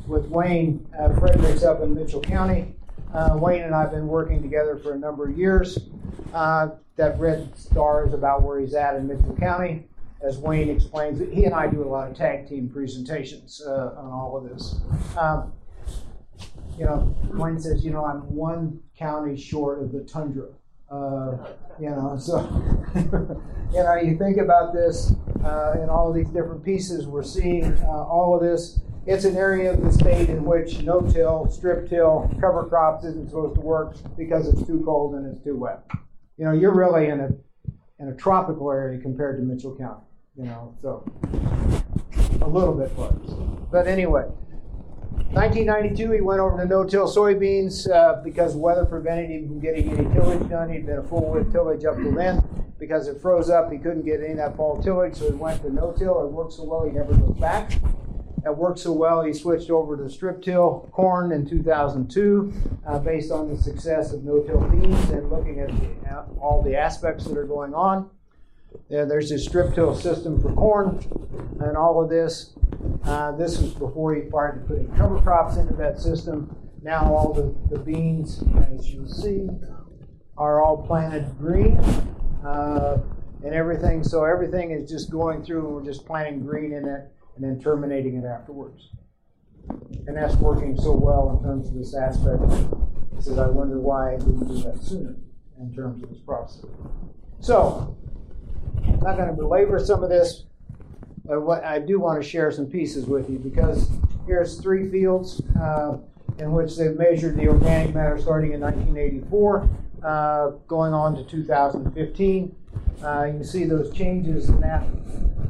with 0.07 0.27
Wayne 0.27 0.87
uh, 0.99 1.13
Fredericks 1.19 1.63
up 1.63 1.81
in 1.81 1.95
Mitchell 1.95 2.21
County. 2.21 2.75
Uh, 3.15 3.37
Wayne 3.41 3.63
and 3.63 3.75
I 3.75 3.83
have 3.83 3.93
been 3.93 4.09
working 4.09 4.43
together 4.43 4.77
for 4.77 4.93
a 4.93 4.99
number 4.99 5.29
of 5.29 5.39
years. 5.39 5.79
Uh, 6.35 6.69
that 6.97 7.19
red 7.19 7.57
star 7.59 8.07
is 8.07 8.13
about 8.13 8.43
where 8.43 8.61
he's 8.61 8.75
at 8.75 8.97
in 8.97 9.07
Mitchell 9.07 9.37
County. 9.37 9.87
As 10.23 10.39
Wayne 10.39 10.71
explains, 10.71 11.19
he 11.33 11.45
and 11.45 11.55
I 11.55 11.67
do 11.67 11.83
a 11.83 11.89
lot 11.89 12.11
of 12.11 12.17
tag 12.17 12.49
team 12.49 12.69
presentations 12.69 13.63
uh, 13.67 13.95
on 13.97 14.11
all 14.11 14.37
of 14.37 14.49
this. 14.49 14.77
Um, 15.17 15.53
you 16.79 16.85
know, 16.85 17.15
Wayne 17.33 17.61
says, 17.61 17.85
you 17.85 17.91
know, 17.91 18.05
I'm 18.05 18.35
one 18.35 18.81
county 18.99 19.37
short 19.37 19.83
of 19.83 19.93
the 19.93 20.01
tundra. 20.01 20.49
Uh, 20.91 21.37
you 21.81 21.91
know, 21.91 22.17
so 22.19 22.41
you 23.73 23.79
know, 23.83 23.95
you 23.97 24.17
think 24.17 24.39
about 24.39 24.73
this 24.73 25.13
uh, 25.45 25.75
in 25.83 25.89
all 25.89 26.13
these 26.13 26.29
different 26.29 26.65
pieces. 26.65 27.07
We're 27.07 27.25
seeing 27.25 27.73
uh, 27.83 27.87
all 27.87 28.35
of 28.35 28.43
this. 28.43 28.81
It's 29.05 29.25
an 29.25 29.37
area 29.37 29.73
of 29.73 29.83
the 29.83 29.93
state 29.93 30.29
in 30.31 30.45
which 30.45 30.81
no-till, 30.83 31.49
strip-till, 31.49 32.37
cover 32.41 32.65
crops 32.65 33.05
isn't 33.05 33.29
supposed 33.29 33.55
to 33.55 33.61
work 33.61 33.97
because 34.17 34.49
it's 34.49 34.67
too 34.67 34.83
cold 34.85 35.15
and 35.15 35.33
it's 35.33 35.45
too 35.45 35.57
wet. 35.57 35.85
You 36.39 36.45
know, 36.45 36.53
you're 36.53 36.75
really 36.75 37.07
in 37.09 37.21
a 37.21 37.29
in 37.99 38.09
a 38.09 38.15
tropical 38.15 38.71
area 38.71 39.01
compared 39.01 39.39
to 39.39 39.43
Mitchell 39.43 39.77
County. 39.77 40.03
You 40.37 40.45
know, 40.45 40.75
so 40.83 41.05
a 42.43 42.49
little 42.49 42.75
bit 42.75 42.95
close. 42.95 43.35
But 43.71 43.87
anyway, 43.87 44.27
1992, 45.37 46.13
he 46.13 46.21
went 46.21 46.41
over 46.41 46.57
to 46.57 46.65
no-till 46.65 47.07
soybeans 47.07 47.91
uh, 47.91 48.23
because 48.23 48.55
weather 48.55 48.85
prevented 48.85 49.31
him 49.31 49.49
from 49.49 49.61
getting 49.61 49.91
any 49.91 50.15
tillage 50.15 50.49
done. 50.49 50.71
He'd 50.71 50.87
been 50.87 50.99
a 50.99 51.03
full 51.03 51.31
width 51.31 51.53
tillage 51.53 51.85
up 51.85 51.97
to 51.97 52.11
then. 52.11 52.43
Because 52.79 53.09
it 53.09 53.21
froze 53.21 53.49
up, 53.49 53.73
he 53.73 53.79
couldn't 53.79 54.05
get 54.05 54.21
any 54.21 54.33
of 54.33 54.37
that 54.37 54.57
fall 54.57 54.83
tillage, 54.83 55.17
so 55.17 55.31
he 55.31 55.37
went 55.37 55.63
to 55.63 55.71
no-till. 55.73 56.25
It 56.25 56.31
worked 56.31 56.53
so 56.53 56.65
well, 56.65 56.85
he 56.85 56.91
never 56.91 57.13
looked 57.13 57.41
back. 57.41 57.73
It 58.45 58.57
worked 58.57 58.79
so 58.79 58.93
well, 58.93 59.25
he 59.25 59.33
switched 59.33 59.71
over 59.71 59.97
to 59.97 60.09
strip-till 60.09 60.89
corn 60.93 61.33
in 61.33 61.49
2002 61.49 62.53
uh, 62.87 62.99
based 63.01 63.33
on 63.33 63.49
the 63.49 63.61
success 63.61 64.13
of 64.13 64.25
no-till 64.25 64.61
beans 64.69 65.11
and 65.11 65.31
looking 65.31 65.61
at 65.61 65.69
the, 65.69 66.25
all 66.41 66.63
the 66.63 66.77
aspects 66.77 67.25
that 67.25 67.37
are 67.37 67.47
going 67.47 67.75
on. 67.75 68.09
There's 68.89 69.31
this 69.31 69.45
strip-till 69.45 69.95
system 69.97 70.41
for 70.41 70.53
corn 70.53 71.01
and 71.61 71.77
all 71.77 72.03
of 72.03 72.09
this. 72.09 72.55
Uh, 73.05 73.33
this 73.33 73.59
was 73.59 73.73
before 73.75 74.15
he 74.15 74.29
started 74.29 74.67
putting 74.67 74.91
cover 74.97 75.21
crops 75.21 75.57
into 75.57 75.75
that 75.75 76.01
system. 76.01 76.55
Now 76.83 77.13
all 77.13 77.33
the, 77.33 77.55
the 77.75 77.81
beans, 77.81 78.43
as 78.71 78.89
you 78.91 79.07
see, 79.09 79.49
are 80.39 80.63
all 80.63 80.87
planted 80.87 81.37
green 81.39 81.79
uh, 82.45 82.99
and 83.45 83.55
everything. 83.55 84.05
So 84.05 84.25
everything 84.25 84.71
is 84.71 84.89
just 84.89 85.11
going 85.11 85.45
through 85.45 85.67
and 85.67 85.75
we're 85.75 85.85
just 85.85 86.07
planting 86.07 86.45
green 86.45 86.73
in 86.73 86.87
it 86.87 87.11
and 87.37 87.45
then 87.45 87.61
terminating 87.61 88.17
it 88.17 88.25
afterwards. 88.25 88.91
And 90.07 90.17
that's 90.17 90.37
working 90.37 90.77
so 90.77 90.93
well 90.93 91.37
in 91.37 91.45
terms 91.45 91.69
of 91.69 91.75
this 91.75 91.95
aspect. 91.95 92.43
He 93.15 93.23
says, 93.23 93.39
I 93.39 93.49
wonder 93.49 93.81
why 93.81 94.15
I 94.15 94.19
didn't 94.19 94.47
do 94.47 94.63
that 94.63 94.83
sooner 94.83 95.17
in 95.59 95.75
terms 95.75 96.03
of 96.03 96.11
this 96.11 96.21
process. 96.21 96.67
So, 97.41 97.97
I'm 98.85 99.01
not 99.01 99.17
going 99.17 99.29
to 99.29 99.35
belabor 99.35 99.79
some 99.79 100.03
of 100.03 100.11
this, 100.11 100.45
but 101.25 101.41
what 101.43 101.65
I 101.65 101.79
do 101.79 102.01
want 102.01 102.23
to 102.23 102.29
share 102.29 102.51
some 102.51 102.67
pieces 102.67 103.07
with 103.07 103.31
you 103.31 103.39
because 103.39 103.91
here's 104.27 104.61
three 104.61 104.91
fields 104.91 105.43
uh, 105.61 105.99
in 106.39 106.53
which 106.53 106.77
they've 106.77 106.97
measured 106.97 107.37
the 107.37 107.49
organic 107.49 107.95
matter 107.95 108.19
starting 108.19 108.53
in 108.53 108.61
1984, 108.61 109.69
uh, 110.05 110.51
going 110.67 110.93
on 110.93 111.17
to 111.17 111.25
2015. 111.25 112.57
Uh, 113.03 113.25
you 113.25 113.33
can 113.33 113.45
see 113.45 113.65
those 113.65 113.93
changes 113.93 114.49
in 114.49 114.61
that 114.61 114.85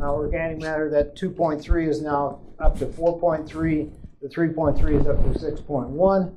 uh, 0.01 0.13
organic 0.13 0.61
matter. 0.61 0.91
That 0.91 1.17
2.3 1.17 1.89
is 1.89 2.01
now 2.01 2.41
up 2.59 2.79
to 2.79 2.87
4.3. 2.87 3.91
The 4.23 4.29
3.3 4.29 5.01
is 5.01 5.07
up 5.07 5.17
to 5.23 5.39
6.1 5.39 6.37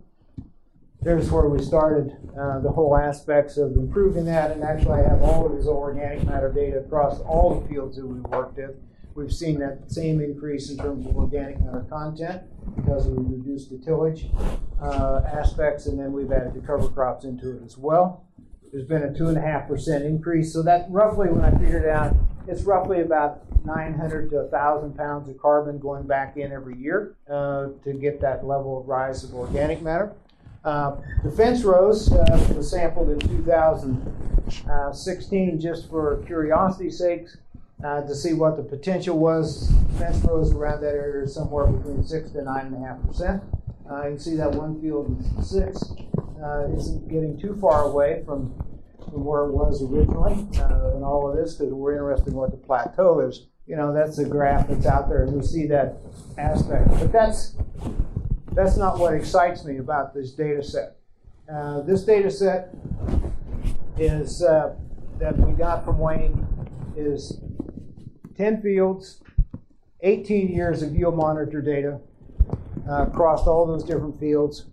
there's 1.01 1.31
where 1.31 1.47
we 1.47 1.63
started 1.63 2.17
uh, 2.37 2.59
the 2.59 2.71
whole 2.71 2.97
aspects 2.97 3.57
of 3.57 3.75
improving 3.77 4.25
that. 4.25 4.51
And 4.51 4.63
actually, 4.63 5.01
I 5.01 5.09
have 5.09 5.21
all 5.21 5.45
of 5.45 5.55
this 5.55 5.67
organic 5.67 6.25
matter 6.25 6.51
data 6.51 6.79
across 6.79 7.19
all 7.21 7.59
the 7.59 7.67
fields 7.67 7.97
that 7.97 8.05
we've 8.05 8.23
worked 8.23 8.57
in. 8.59 8.75
We've 9.15 9.33
seen 9.33 9.59
that 9.59 9.91
same 9.91 10.21
increase 10.21 10.69
in 10.69 10.77
terms 10.77 11.05
of 11.05 11.15
organic 11.15 11.59
matter 11.61 11.85
content 11.89 12.43
because 12.75 13.07
we 13.07 13.17
reduced 13.17 13.69
the 13.69 13.77
tillage 13.77 14.27
uh, 14.81 15.21
aspects, 15.25 15.87
and 15.87 15.99
then 15.99 16.11
we've 16.11 16.31
added 16.31 16.53
the 16.53 16.65
cover 16.65 16.87
crops 16.89 17.25
into 17.25 17.57
it 17.57 17.63
as 17.65 17.77
well. 17.77 18.25
There's 18.71 18.87
been 18.87 19.03
a 19.03 19.13
two 19.13 19.27
and 19.27 19.37
a 19.37 19.41
half 19.41 19.67
percent 19.67 20.05
increase, 20.05 20.53
so 20.53 20.61
that 20.63 20.85
roughly, 20.89 21.29
when 21.29 21.43
I 21.43 21.51
figured 21.57 21.83
it 21.83 21.89
out, 21.89 22.15
it's 22.47 22.63
roughly 22.63 23.01
about 23.01 23.41
900 23.65 24.29
to 24.29 24.35
1,000 24.37 24.95
pounds 24.95 25.29
of 25.29 25.37
carbon 25.37 25.79
going 25.79 26.05
back 26.07 26.37
in 26.37 26.51
every 26.51 26.77
year 26.77 27.15
uh, 27.29 27.67
to 27.83 27.93
get 27.93 28.21
that 28.21 28.45
level 28.45 28.79
of 28.79 28.87
rise 28.87 29.23
of 29.23 29.33
organic 29.33 29.81
matter. 29.81 30.13
Uh, 30.63 30.95
the 31.23 31.31
fence 31.31 31.63
rows 31.63 32.11
uh, 32.11 32.53
was 32.55 32.69
sampled 32.69 33.09
in 33.09 33.17
2016 33.19 35.59
just 35.59 35.89
for 35.89 36.21
curiosity's 36.25 36.97
sake 36.97 37.27
uh, 37.83 38.01
to 38.01 38.13
see 38.13 38.33
what 38.33 38.57
the 38.57 38.63
potential 38.63 39.17
was. 39.17 39.71
Fence 39.97 40.17
rows 40.25 40.53
around 40.53 40.81
that 40.81 40.93
area 40.93 41.23
are 41.23 41.27
somewhere 41.27 41.65
between 41.67 42.03
6 42.03 42.31
to 42.31 42.39
9.5%. 42.39 43.41
Uh, 43.89 44.03
you 44.03 44.09
can 44.09 44.19
see 44.19 44.35
that 44.35 44.51
one 44.51 44.81
field 44.81 45.17
is 45.39 45.49
6 45.49 45.93
uh, 46.43 46.67
isn't 46.75 47.07
getting 47.09 47.39
too 47.39 47.57
far 47.59 47.83
away 47.83 48.21
from, 48.25 48.53
from 49.09 49.25
where 49.25 49.45
it 49.45 49.51
was 49.51 49.83
originally 49.83 50.47
uh, 50.59 50.95
in 50.95 51.03
all 51.03 51.29
of 51.29 51.35
this 51.35 51.55
because 51.55 51.73
we're 51.73 51.93
interested 51.93 52.29
in 52.29 52.35
what 52.35 52.51
the 52.51 52.57
plateau 52.57 53.19
is. 53.21 53.47
You 53.67 53.75
know, 53.75 53.93
that's 53.93 54.15
the 54.17 54.25
graph 54.25 54.67
that's 54.67 54.87
out 54.87 55.09
there, 55.09 55.23
and 55.23 55.33
we 55.33 55.43
see 55.43 55.67
that 55.67 55.97
aspect. 56.39 56.89
But 56.89 57.11
that's 57.11 57.53
that's 58.59 58.75
not 58.75 58.99
what 58.99 59.13
excites 59.13 59.63
me 59.63 59.77
about 59.77 60.13
this 60.13 60.31
data 60.31 60.61
set. 60.61 60.97
Uh, 61.51 61.79
this 61.81 62.03
data 62.03 62.29
set 62.29 62.69
is 63.97 64.43
uh, 64.43 64.75
that 65.17 65.37
we 65.37 65.53
got 65.53 65.85
from 65.85 65.97
Wayne 65.97 66.45
is 66.97 67.39
10 68.37 68.61
fields, 68.61 69.23
18 70.01 70.49
years 70.49 70.83
of 70.83 70.93
yield 70.93 71.15
monitor 71.15 71.61
data 71.61 72.01
uh, 72.89 73.03
across 73.03 73.47
all 73.47 73.65
those 73.65 73.83
different 73.83 74.19
fields. 74.19 74.65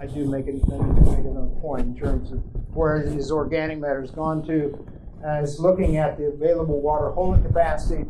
I 0.00 0.06
do 0.06 0.24
make 0.24 0.48
it, 0.48 0.60
I 0.72 0.76
make 0.78 1.18
another 1.18 1.54
point 1.60 1.82
in 1.82 1.96
terms 1.96 2.32
of 2.32 2.38
where 2.74 3.00
his 3.00 3.30
organic 3.30 3.78
matter 3.78 4.00
has 4.00 4.10
gone 4.10 4.44
to. 4.48 4.86
Uh, 5.24 5.42
is 5.42 5.60
looking 5.60 5.98
at 5.98 6.16
the 6.16 6.24
available 6.24 6.80
water 6.80 7.10
holding 7.10 7.44
capacity 7.44 8.06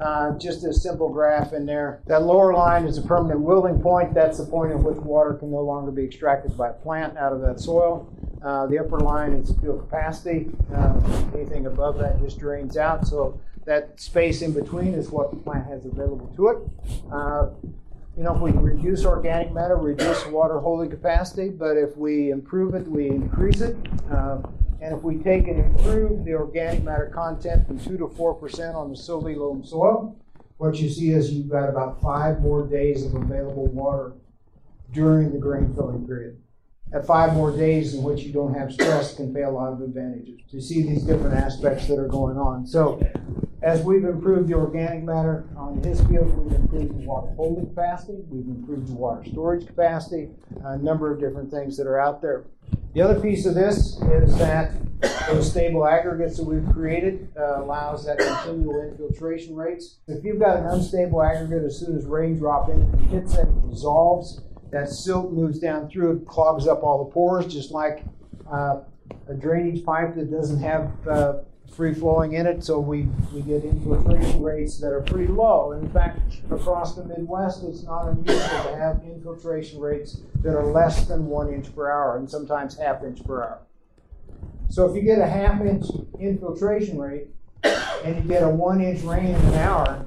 uh, 0.00 0.38
just 0.38 0.64
a 0.64 0.72
simple 0.72 1.08
graph 1.08 1.52
in 1.52 1.66
there. 1.66 2.00
That 2.06 2.22
lower 2.22 2.52
line 2.52 2.84
is 2.84 2.98
a 2.98 3.02
permanent 3.02 3.40
wilting 3.40 3.80
point. 3.80 4.14
That's 4.14 4.38
the 4.38 4.44
point 4.44 4.72
at 4.72 4.78
which 4.78 4.96
water 4.98 5.34
can 5.34 5.50
no 5.50 5.60
longer 5.60 5.90
be 5.90 6.04
extracted 6.04 6.56
by 6.56 6.70
a 6.70 6.72
plant 6.72 7.16
out 7.16 7.32
of 7.32 7.40
that 7.40 7.60
soil. 7.60 8.08
Uh, 8.42 8.66
the 8.66 8.78
upper 8.78 9.00
line 9.00 9.32
is 9.32 9.52
field 9.60 9.80
capacity. 9.80 10.48
Uh, 10.72 11.00
anything 11.34 11.66
above 11.66 11.98
that 11.98 12.20
just 12.20 12.38
drains 12.38 12.76
out. 12.76 13.06
So 13.06 13.40
that 13.64 14.00
space 14.00 14.42
in 14.42 14.52
between 14.52 14.94
is 14.94 15.10
what 15.10 15.30
the 15.30 15.36
plant 15.36 15.66
has 15.66 15.84
available 15.84 16.32
to 16.36 16.48
it. 16.48 16.58
Uh, 17.12 17.48
you 18.16 18.24
know, 18.24 18.34
if 18.34 18.40
we 18.40 18.50
reduce 18.50 19.04
organic 19.04 19.52
matter, 19.52 19.76
reduce 19.76 20.26
water 20.26 20.58
holding 20.58 20.90
capacity, 20.90 21.50
but 21.50 21.76
if 21.76 21.96
we 21.96 22.30
improve 22.30 22.74
it, 22.74 22.86
we 22.86 23.08
increase 23.08 23.60
it. 23.60 23.76
And 24.80 24.94
if 24.94 25.02
we 25.02 25.16
take 25.16 25.48
and 25.48 25.58
improve 25.58 26.24
the 26.24 26.34
organic 26.34 26.84
matter 26.84 27.10
content 27.12 27.66
from 27.66 27.80
2 27.80 27.98
to 27.98 28.06
4% 28.06 28.74
on 28.74 28.90
the 28.90 28.96
silty 28.96 29.36
loam 29.36 29.64
soil, 29.64 30.16
what 30.58 30.76
you 30.76 30.88
see 30.88 31.10
is 31.10 31.32
you've 31.32 31.48
got 31.48 31.68
about 31.68 32.00
five 32.00 32.40
more 32.40 32.66
days 32.66 33.04
of 33.04 33.14
available 33.14 33.66
water 33.66 34.12
during 34.92 35.32
the 35.32 35.38
grain 35.38 35.74
filling 35.74 36.06
period. 36.06 36.40
At 36.92 37.06
five 37.06 37.34
more 37.34 37.54
days 37.54 37.94
in 37.94 38.02
which 38.02 38.22
you 38.22 38.32
don't 38.32 38.54
have 38.54 38.72
stress 38.72 39.14
can 39.14 39.34
pay 39.34 39.42
a 39.42 39.50
lot 39.50 39.72
of 39.72 39.82
advantages. 39.82 40.40
You 40.48 40.60
see 40.60 40.82
these 40.82 41.02
different 41.02 41.34
aspects 41.34 41.86
that 41.88 41.98
are 41.98 42.08
going 42.08 42.38
on. 42.38 42.66
So 42.66 42.98
as 43.62 43.82
we've 43.82 44.04
improved 44.04 44.48
the 44.48 44.54
organic 44.54 45.02
matter 45.02 45.44
on 45.56 45.82
his 45.82 46.00
field, 46.02 46.34
we've 46.38 46.54
improved 46.54 46.98
the 46.98 47.06
water 47.06 47.34
holding 47.36 47.66
capacity, 47.66 48.18
we've 48.30 48.46
improved 48.46 48.88
the 48.88 48.94
water 48.94 49.22
storage 49.28 49.66
capacity, 49.66 50.30
a 50.64 50.78
number 50.78 51.12
of 51.12 51.20
different 51.20 51.50
things 51.50 51.76
that 51.76 51.86
are 51.86 52.00
out 52.00 52.22
there. 52.22 52.46
The 52.94 53.02
other 53.02 53.20
piece 53.20 53.44
of 53.44 53.54
this 53.54 54.00
is 54.00 54.38
that 54.38 54.72
those 55.28 55.50
stable 55.50 55.86
aggregates 55.86 56.38
that 56.38 56.44
we've 56.44 56.66
created 56.72 57.28
uh, 57.38 57.62
allows 57.62 58.06
that 58.06 58.18
continual 58.18 58.82
infiltration 58.82 59.54
rates. 59.54 59.98
If 60.08 60.24
you've 60.24 60.40
got 60.40 60.56
an 60.56 60.66
unstable 60.66 61.22
aggregate, 61.22 61.64
as 61.64 61.78
soon 61.78 61.96
as 61.96 62.06
rain 62.06 62.38
drop 62.38 62.70
in, 62.70 62.90
hits 63.08 63.34
it, 63.34 63.40
it 63.40 63.70
dissolves. 63.70 64.40
That 64.70 64.88
silt 64.88 65.32
moves 65.32 65.58
down 65.58 65.88
through 65.88 66.18
it, 66.18 66.26
clogs 66.26 66.66
up 66.66 66.82
all 66.82 67.04
the 67.04 67.10
pores, 67.10 67.46
just 67.46 67.70
like 67.70 68.04
uh, 68.50 68.80
a 69.28 69.34
drainage 69.34 69.84
pipe 69.84 70.14
that 70.16 70.30
doesn't 70.30 70.60
have 70.60 70.90
uh, 71.08 71.38
free 71.74 71.94
flowing 71.94 72.32
in 72.34 72.46
it, 72.46 72.64
so 72.64 72.78
we, 72.80 73.02
we 73.32 73.40
get 73.42 73.64
infiltration 73.64 74.42
rates 74.42 74.78
that 74.80 74.92
are 74.92 75.02
pretty 75.02 75.26
low. 75.26 75.72
In 75.72 75.88
fact, 75.90 76.40
across 76.50 76.94
the 76.94 77.04
Midwest, 77.04 77.62
it's 77.64 77.82
not 77.82 78.08
unusual 78.08 78.36
to 78.36 78.76
have 78.76 79.02
infiltration 79.04 79.80
rates 79.80 80.20
that 80.42 80.54
are 80.54 80.66
less 80.66 81.06
than 81.06 81.26
one 81.26 81.52
inch 81.52 81.74
per 81.74 81.90
hour 81.90 82.16
and 82.16 82.28
sometimes 82.30 82.76
half 82.76 83.02
inch 83.04 83.24
per 83.24 83.42
hour. 83.42 83.60
So 84.70 84.88
if 84.88 84.94
you 84.94 85.02
get 85.02 85.18
a 85.18 85.26
half 85.26 85.60
inch 85.60 85.86
infiltration 86.18 86.98
rate 86.98 87.28
and 87.62 88.16
you 88.16 88.22
get 88.22 88.42
a 88.42 88.48
one 88.48 88.80
inch 88.80 89.02
rain 89.02 89.26
in 89.26 89.34
an 89.34 89.54
hour, 89.54 90.04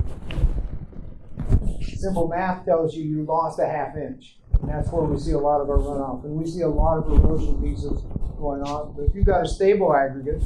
simple 1.96 2.28
math 2.28 2.66
tells 2.66 2.96
you 2.96 3.04
you 3.04 3.24
lost 3.24 3.60
a 3.60 3.66
half 3.66 3.96
inch. 3.96 4.38
And 4.62 4.70
that's 4.70 4.90
where 4.92 5.04
we 5.04 5.20
see 5.20 5.32
a 5.32 5.40
lot 5.40 5.62
of 5.62 5.70
our 5.70 5.78
runoff. 5.78 6.24
And 6.24 6.34
we 6.34 6.50
see 6.50 6.62
a 6.62 6.70
lot 6.70 6.98
of 6.98 7.12
erosion 7.12 7.62
pieces 7.62 8.02
going 8.38 8.62
on. 8.62 8.94
But 8.96 9.06
if 9.06 9.16
you've 9.16 9.26
got 9.26 9.44
a 9.44 9.48
stable 9.48 9.96
aggregate, 9.96 10.44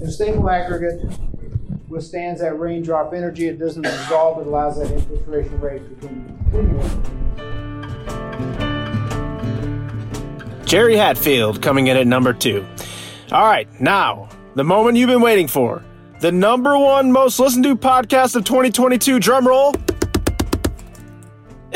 a 0.00 0.10
stable 0.10 0.48
aggregate 0.48 1.10
withstands 1.92 2.40
that 2.40 2.58
raindrop 2.58 3.12
energy. 3.12 3.48
It 3.48 3.58
doesn't 3.58 3.82
dissolve. 3.82 4.40
It 4.40 4.46
allows 4.46 4.78
that 4.78 4.90
infiltration 4.90 5.60
rate 5.60 5.82
to 5.88 5.94
continue. 6.06 7.22
Jerry 10.64 10.96
Hatfield 10.96 11.60
coming 11.60 11.88
in 11.88 11.98
at 11.98 12.06
number 12.06 12.32
two. 12.32 12.66
All 13.30 13.44
right, 13.44 13.68
now, 13.80 14.28
the 14.54 14.64
moment 14.64 14.96
you've 14.96 15.08
been 15.08 15.20
waiting 15.20 15.46
for. 15.46 15.84
The 16.20 16.32
number 16.32 16.78
one 16.78 17.12
most 17.12 17.38
listened 17.38 17.64
to 17.64 17.76
podcast 17.76 18.36
of 18.36 18.44
2022, 18.44 19.18
drum 19.18 19.46
roll. 19.46 19.74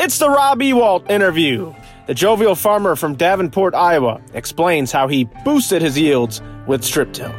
It's 0.07 0.19
the 0.19 0.29
Rob 0.29 0.61
Ewoldt 0.61 1.09
interview. 1.09 1.75
The 2.05 2.13
jovial 2.13 2.55
farmer 2.55 2.95
from 2.95 3.15
Davenport, 3.15 3.75
Iowa, 3.75 4.21
explains 4.33 4.89
how 4.89 5.09
he 5.09 5.25
boosted 5.43 5.81
his 5.81 5.99
yields 5.99 6.41
with 6.65 6.81
strip 6.81 7.11
till. 7.11 7.33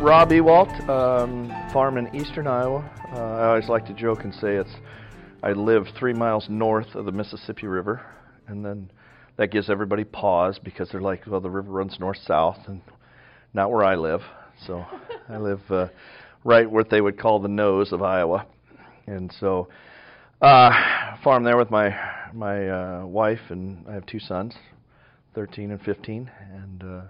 Rob 0.00 0.30
Ewoldt, 0.30 0.88
um, 0.88 1.48
farm 1.72 1.98
in 1.98 2.12
eastern 2.12 2.48
Iowa. 2.48 2.78
Uh, 3.12 3.20
I 3.20 3.46
always 3.46 3.68
like 3.68 3.86
to 3.86 3.92
joke 3.92 4.24
and 4.24 4.34
say 4.34 4.56
it's 4.56 4.74
I 5.44 5.52
live 5.52 5.86
three 5.96 6.14
miles 6.14 6.48
north 6.48 6.96
of 6.96 7.04
the 7.04 7.12
Mississippi 7.12 7.68
River, 7.68 8.04
and 8.48 8.64
then 8.64 8.90
that 9.36 9.52
gives 9.52 9.70
everybody 9.70 10.02
pause 10.02 10.58
because 10.58 10.88
they're 10.90 11.00
like, 11.00 11.28
well, 11.28 11.40
the 11.40 11.48
river 11.48 11.70
runs 11.70 12.00
north 12.00 12.18
south, 12.26 12.58
and 12.66 12.80
not 13.54 13.70
where 13.70 13.84
I 13.84 13.94
live. 13.94 14.22
So 14.66 14.84
I 15.28 15.36
live 15.36 15.60
uh, 15.70 15.86
right 16.42 16.68
what 16.68 16.90
they 16.90 17.00
would 17.00 17.20
call 17.20 17.38
the 17.38 17.46
nose 17.46 17.92
of 17.92 18.02
Iowa, 18.02 18.46
and 19.06 19.32
so 19.40 19.68
uh, 20.40 20.70
farm 21.22 21.44
there 21.44 21.56
with 21.56 21.70
my 21.70 21.94
my 22.32 22.68
uh, 22.68 23.06
wife 23.06 23.40
and 23.50 23.86
I 23.88 23.94
have 23.94 24.06
two 24.06 24.18
sons, 24.18 24.54
13 25.34 25.70
and 25.70 25.80
15, 25.80 26.30
and 26.52 26.82
uh, 26.82 27.02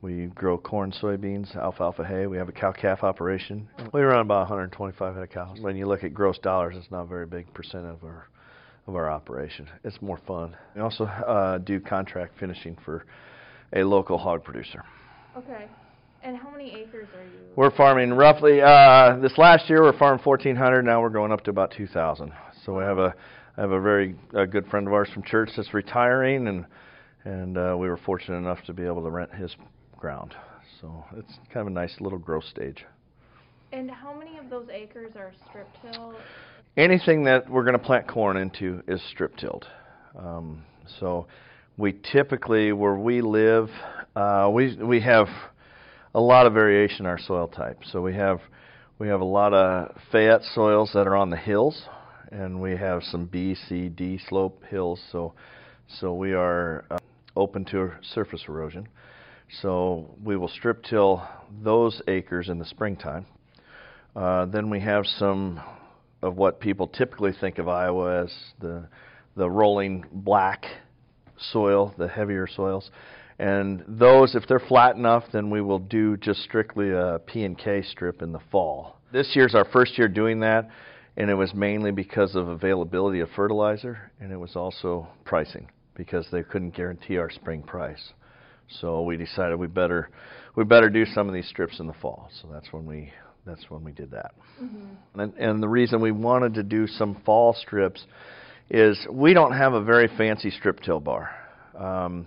we 0.00 0.26
grow 0.26 0.58
corn, 0.58 0.92
soybeans, 0.92 1.56
alfalfa 1.56 2.04
hay. 2.04 2.26
We 2.26 2.36
have 2.36 2.48
a 2.48 2.52
cow 2.52 2.72
calf 2.72 3.02
operation. 3.02 3.68
We 3.92 4.00
run 4.00 4.20
about 4.20 4.40
125 4.40 5.14
head 5.14 5.22
of 5.22 5.30
cows. 5.30 5.58
When 5.60 5.76
you 5.76 5.86
look 5.86 6.04
at 6.04 6.14
gross 6.14 6.38
dollars, 6.38 6.76
it's 6.76 6.90
not 6.90 7.02
a 7.02 7.06
very 7.06 7.26
big 7.26 7.52
percent 7.54 7.84
of 7.86 8.02
our 8.04 8.28
of 8.86 8.96
our 8.96 9.10
operation. 9.10 9.68
It's 9.84 10.00
more 10.00 10.18
fun. 10.26 10.56
We 10.74 10.80
also 10.80 11.04
uh, 11.04 11.58
do 11.58 11.78
contract 11.78 12.38
finishing 12.40 12.76
for 12.84 13.04
a 13.72 13.84
local 13.84 14.18
hog 14.18 14.44
producer. 14.44 14.82
Okay. 15.36 15.68
And 16.22 16.36
how 16.36 16.50
many 16.50 16.74
acres 16.74 17.08
are 17.16 17.22
you? 17.22 17.38
We're 17.54 17.70
farming 17.70 18.12
roughly 18.12 18.60
uh, 18.60 19.16
this 19.20 19.38
last 19.38 19.68
year. 19.70 19.82
We're 19.82 19.98
farming 19.98 20.22
1,400. 20.24 20.82
Now 20.82 21.00
we're 21.00 21.10
going 21.10 21.32
up 21.32 21.44
to 21.44 21.50
about 21.50 21.72
2,000. 21.76 22.32
So 22.64 22.78
we 22.78 22.84
have 22.84 22.98
a 22.98 23.14
I 23.56 23.62
have 23.62 23.72
a 23.72 23.80
very 23.80 24.14
a 24.34 24.46
good 24.46 24.66
friend 24.68 24.86
of 24.86 24.92
ours 24.92 25.08
from 25.12 25.24
church 25.24 25.50
that's 25.56 25.74
retiring, 25.74 26.46
and 26.46 26.64
and 27.24 27.58
uh, 27.58 27.76
we 27.78 27.88
were 27.88 27.96
fortunate 27.96 28.38
enough 28.38 28.62
to 28.66 28.72
be 28.72 28.84
able 28.84 29.02
to 29.02 29.10
rent 29.10 29.34
his 29.34 29.54
ground. 29.96 30.34
So 30.80 31.04
it's 31.16 31.38
kind 31.52 31.62
of 31.62 31.66
a 31.66 31.70
nice 31.70 31.94
little 32.00 32.18
growth 32.18 32.44
stage. 32.44 32.84
And 33.72 33.90
how 33.90 34.16
many 34.16 34.38
of 34.38 34.48
those 34.48 34.68
acres 34.72 35.12
are 35.16 35.32
strip 35.48 35.66
tilled? 35.82 36.14
Anything 36.76 37.24
that 37.24 37.50
we're 37.50 37.64
going 37.64 37.78
to 37.78 37.84
plant 37.84 38.06
corn 38.06 38.36
into 38.36 38.82
is 38.86 39.02
strip 39.10 39.36
tilled. 39.36 39.66
Um, 40.16 40.62
so 41.00 41.26
we 41.76 41.96
typically, 42.12 42.72
where 42.72 42.94
we 42.94 43.20
live, 43.20 43.68
uh, 44.14 44.48
we 44.52 44.76
we 44.76 45.00
have 45.00 45.26
a 46.18 46.20
lot 46.20 46.48
of 46.48 46.52
variation 46.52 47.02
in 47.02 47.06
our 47.06 47.16
soil 47.16 47.46
type. 47.46 47.78
So 47.92 48.02
we 48.02 48.12
have 48.14 48.40
we 48.98 49.06
have 49.06 49.20
a 49.20 49.24
lot 49.24 49.54
of 49.54 49.96
Fayette 50.10 50.42
soils 50.52 50.90
that 50.92 51.06
are 51.06 51.14
on 51.14 51.30
the 51.30 51.36
hills, 51.36 51.84
and 52.32 52.60
we 52.60 52.76
have 52.76 53.04
some 53.04 53.26
B, 53.26 53.54
C, 53.54 53.88
D 53.88 54.18
slope 54.28 54.64
hills. 54.68 55.00
So 55.12 55.34
so 55.86 56.12
we 56.12 56.32
are 56.32 56.84
uh, 56.90 56.98
open 57.36 57.64
to 57.66 57.92
surface 58.02 58.42
erosion. 58.48 58.88
So 59.62 60.12
we 60.20 60.36
will 60.36 60.48
strip 60.48 60.82
till 60.82 61.22
those 61.62 62.02
acres 62.08 62.48
in 62.48 62.58
the 62.58 62.66
springtime. 62.66 63.24
Uh, 64.16 64.46
then 64.46 64.70
we 64.70 64.80
have 64.80 65.06
some 65.06 65.60
of 66.20 66.36
what 66.36 66.58
people 66.58 66.88
typically 66.88 67.30
think 67.40 67.58
of 67.58 67.68
Iowa 67.68 68.24
as 68.24 68.34
the 68.58 68.88
the 69.36 69.48
rolling 69.48 70.04
black 70.10 70.66
soil, 71.52 71.94
the 71.96 72.08
heavier 72.08 72.48
soils. 72.48 72.90
And 73.38 73.84
those, 73.86 74.34
if 74.34 74.48
they're 74.48 74.58
flat 74.58 74.96
enough, 74.96 75.24
then 75.32 75.48
we 75.48 75.60
will 75.60 75.78
do 75.78 76.16
just 76.16 76.42
strictly 76.42 76.90
a 76.90 77.20
P 77.24 77.44
and 77.44 77.56
K 77.56 77.82
strip 77.82 78.20
in 78.20 78.32
the 78.32 78.40
fall. 78.50 78.96
This 79.12 79.30
year's 79.34 79.54
our 79.54 79.64
first 79.64 79.96
year 79.96 80.08
doing 80.08 80.40
that, 80.40 80.68
and 81.16 81.30
it 81.30 81.34
was 81.34 81.54
mainly 81.54 81.92
because 81.92 82.34
of 82.34 82.48
availability 82.48 83.20
of 83.20 83.28
fertilizer, 83.36 84.10
and 84.20 84.32
it 84.32 84.36
was 84.36 84.56
also 84.56 85.08
pricing 85.24 85.68
because 85.94 86.26
they 86.32 86.42
couldn't 86.42 86.74
guarantee 86.74 87.16
our 87.16 87.30
spring 87.30 87.62
price. 87.62 88.12
So 88.80 89.02
we 89.02 89.16
decided 89.16 89.56
we 89.56 89.66
better 89.68 90.10
we 90.56 90.64
better 90.64 90.90
do 90.90 91.06
some 91.06 91.28
of 91.28 91.34
these 91.34 91.48
strips 91.48 91.78
in 91.80 91.86
the 91.86 91.94
fall. 91.94 92.28
So 92.42 92.48
that's 92.52 92.72
when 92.72 92.86
we 92.86 93.12
that's 93.46 93.70
when 93.70 93.84
we 93.84 93.92
did 93.92 94.10
that. 94.10 94.32
Mm-hmm. 94.62 95.20
And, 95.20 95.34
and 95.34 95.62
the 95.62 95.68
reason 95.68 96.00
we 96.00 96.12
wanted 96.12 96.54
to 96.54 96.62
do 96.62 96.86
some 96.86 97.22
fall 97.24 97.54
strips 97.54 98.04
is 98.68 98.98
we 99.10 99.32
don't 99.32 99.52
have 99.52 99.72
a 99.72 99.82
very 99.82 100.08
fancy 100.18 100.50
strip 100.50 100.80
till 100.80 101.00
bar. 101.00 101.30
Um, 101.78 102.26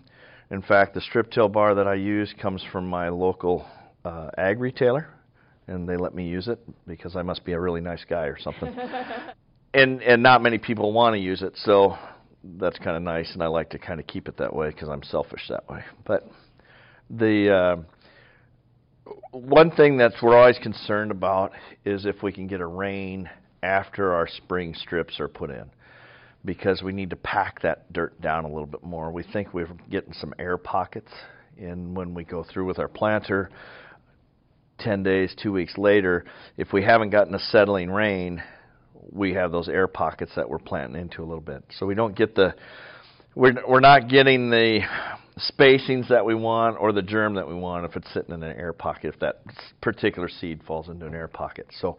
in 0.52 0.62
fact, 0.62 0.94
the 0.94 1.02
strip 1.02 1.32
till 1.32 1.48
bar 1.48 1.76
that 1.76 1.88
I 1.88 1.94
use 1.94 2.34
comes 2.40 2.62
from 2.74 2.86
my 2.86 3.08
local 3.08 3.66
uh, 4.04 4.30
ag 4.38 4.60
retailer, 4.60 5.08
and 5.68 5.88
they 5.88 5.96
let 5.96 6.14
me 6.14 6.28
use 6.28 6.50
it 6.50 6.60
because 6.86 7.16
I 7.16 7.22
must 7.22 7.46
be 7.46 7.54
a 7.54 7.60
really 7.60 7.80
nice 7.80 8.04
guy 8.08 8.26
or 8.26 8.38
something. 8.38 8.76
and 9.74 10.04
and 10.04 10.22
not 10.22 10.44
many 10.44 10.58
people 10.58 10.92
want 10.92 11.14
to 11.16 11.20
use 11.20 11.42
it, 11.42 11.54
so 11.56 11.98
that's 12.60 12.78
kind 12.80 12.98
of 12.98 13.02
nice, 13.02 13.32
and 13.34 13.42
I 13.42 13.48
like 13.48 13.70
to 13.70 13.80
kind 13.80 14.02
of 14.02 14.08
keep 14.08 14.28
it 14.28 14.38
that 14.38 14.54
way 14.54 14.70
because 14.70 14.90
I'm 14.90 15.04
selfish 15.04 15.48
that 15.48 15.70
way. 15.70 15.86
But 16.06 16.30
the 17.10 17.86
uh, 19.06 19.12
one 19.32 19.72
thing 19.72 19.98
that 20.00 20.12
we're 20.22 20.38
always 20.38 20.60
concerned 20.60 21.12
about 21.12 21.54
is 21.86 22.06
if 22.06 22.22
we 22.22 22.34
can 22.34 22.48
get 22.48 22.60
a 22.60 22.68
rain 22.68 23.30
after 23.64 24.14
our 24.14 24.28
spring 24.28 24.74
strips 24.74 25.20
are 25.22 25.30
put 25.30 25.50
in 25.50 25.72
because 26.44 26.82
we 26.82 26.92
need 26.92 27.10
to 27.12 27.16
pack 27.16 27.62
that 27.62 27.92
dirt 27.94 28.20
down 28.22 28.46
a 28.46 28.48
little 28.48 28.66
bit 28.66 28.84
more. 28.84 29.12
We 29.12 29.24
think 29.24 29.54
we're 29.54 29.70
getting 29.90 30.14
some 30.14 30.34
air 30.40 30.58
pockets 30.58 31.12
in 31.58 31.94
when 31.94 32.14
we 32.14 32.24
go 32.24 32.44
through 32.44 32.66
with 32.66 32.80
our 32.80 32.88
planter. 32.88 33.50
10 34.80 35.04
days, 35.04 35.36
two 35.42 35.52
weeks 35.52 35.78
later, 35.78 36.26
if 36.58 36.74
we 36.74 36.84
haven't 36.84 37.12
gotten 37.12 37.36
a 37.36 37.40
settling 37.40 37.92
rain, 37.92 38.42
we 39.12 39.34
have 39.34 39.52
those 39.52 39.70
air 39.70 39.88
pockets 39.88 40.32
that 40.36 40.50
we're 40.50 40.58
planting 40.58 41.00
into 41.00 41.22
a 41.22 41.26
little 41.26 41.42
bit. 41.42 41.64
So 41.78 41.86
we 41.86 41.94
don't 41.96 42.16
get 42.16 42.36
the 42.36 42.56
we're 43.36 43.54
we're 43.68 43.80
not 43.80 44.10
getting 44.10 44.50
the 44.50 44.82
spacings 45.38 46.10
that 46.10 46.26
we 46.26 46.36
want 46.36 46.78
or 46.80 46.92
the 46.92 47.02
germ 47.02 47.36
that 47.36 47.48
we 47.48 47.54
want 47.54 47.86
if 47.86 47.96
it's 47.96 48.12
sitting 48.14 48.34
in 48.34 48.44
an 48.44 48.58
air 48.58 48.74
pocket 48.74 49.14
if 49.14 49.20
that 49.22 49.42
particular 49.82 50.28
seed 50.28 50.62
falls 50.68 50.90
into 50.90 51.06
an 51.06 51.14
air 51.14 51.28
pocket. 51.28 51.68
So 51.80 51.98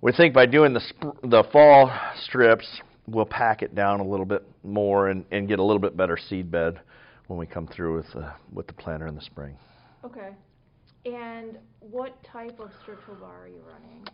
we 0.00 0.12
think 0.12 0.34
by 0.34 0.46
doing 0.46 0.74
the 0.74 0.80
sp- 0.82 1.22
the 1.22 1.44
fall 1.52 1.92
strips, 2.24 2.66
we'll 3.10 3.26
pack 3.26 3.62
it 3.62 3.74
down 3.74 4.00
a 4.00 4.06
little 4.06 4.26
bit 4.26 4.44
more 4.62 5.08
and, 5.08 5.24
and 5.30 5.48
get 5.48 5.58
a 5.58 5.62
little 5.62 5.80
bit 5.80 5.96
better 5.96 6.16
seed 6.16 6.50
bed 6.50 6.80
when 7.26 7.38
we 7.38 7.46
come 7.46 7.66
through 7.66 7.96
with 7.96 8.06
the, 8.12 8.32
with 8.52 8.66
the 8.66 8.72
planter 8.72 9.06
in 9.06 9.14
the 9.14 9.20
spring. 9.20 9.56
Okay. 10.04 10.30
And 11.04 11.58
what 11.80 12.22
type 12.24 12.58
of 12.60 12.70
strip 12.82 13.00
bar 13.20 13.42
are 13.42 13.48
you 13.48 13.60
running? 13.66 14.06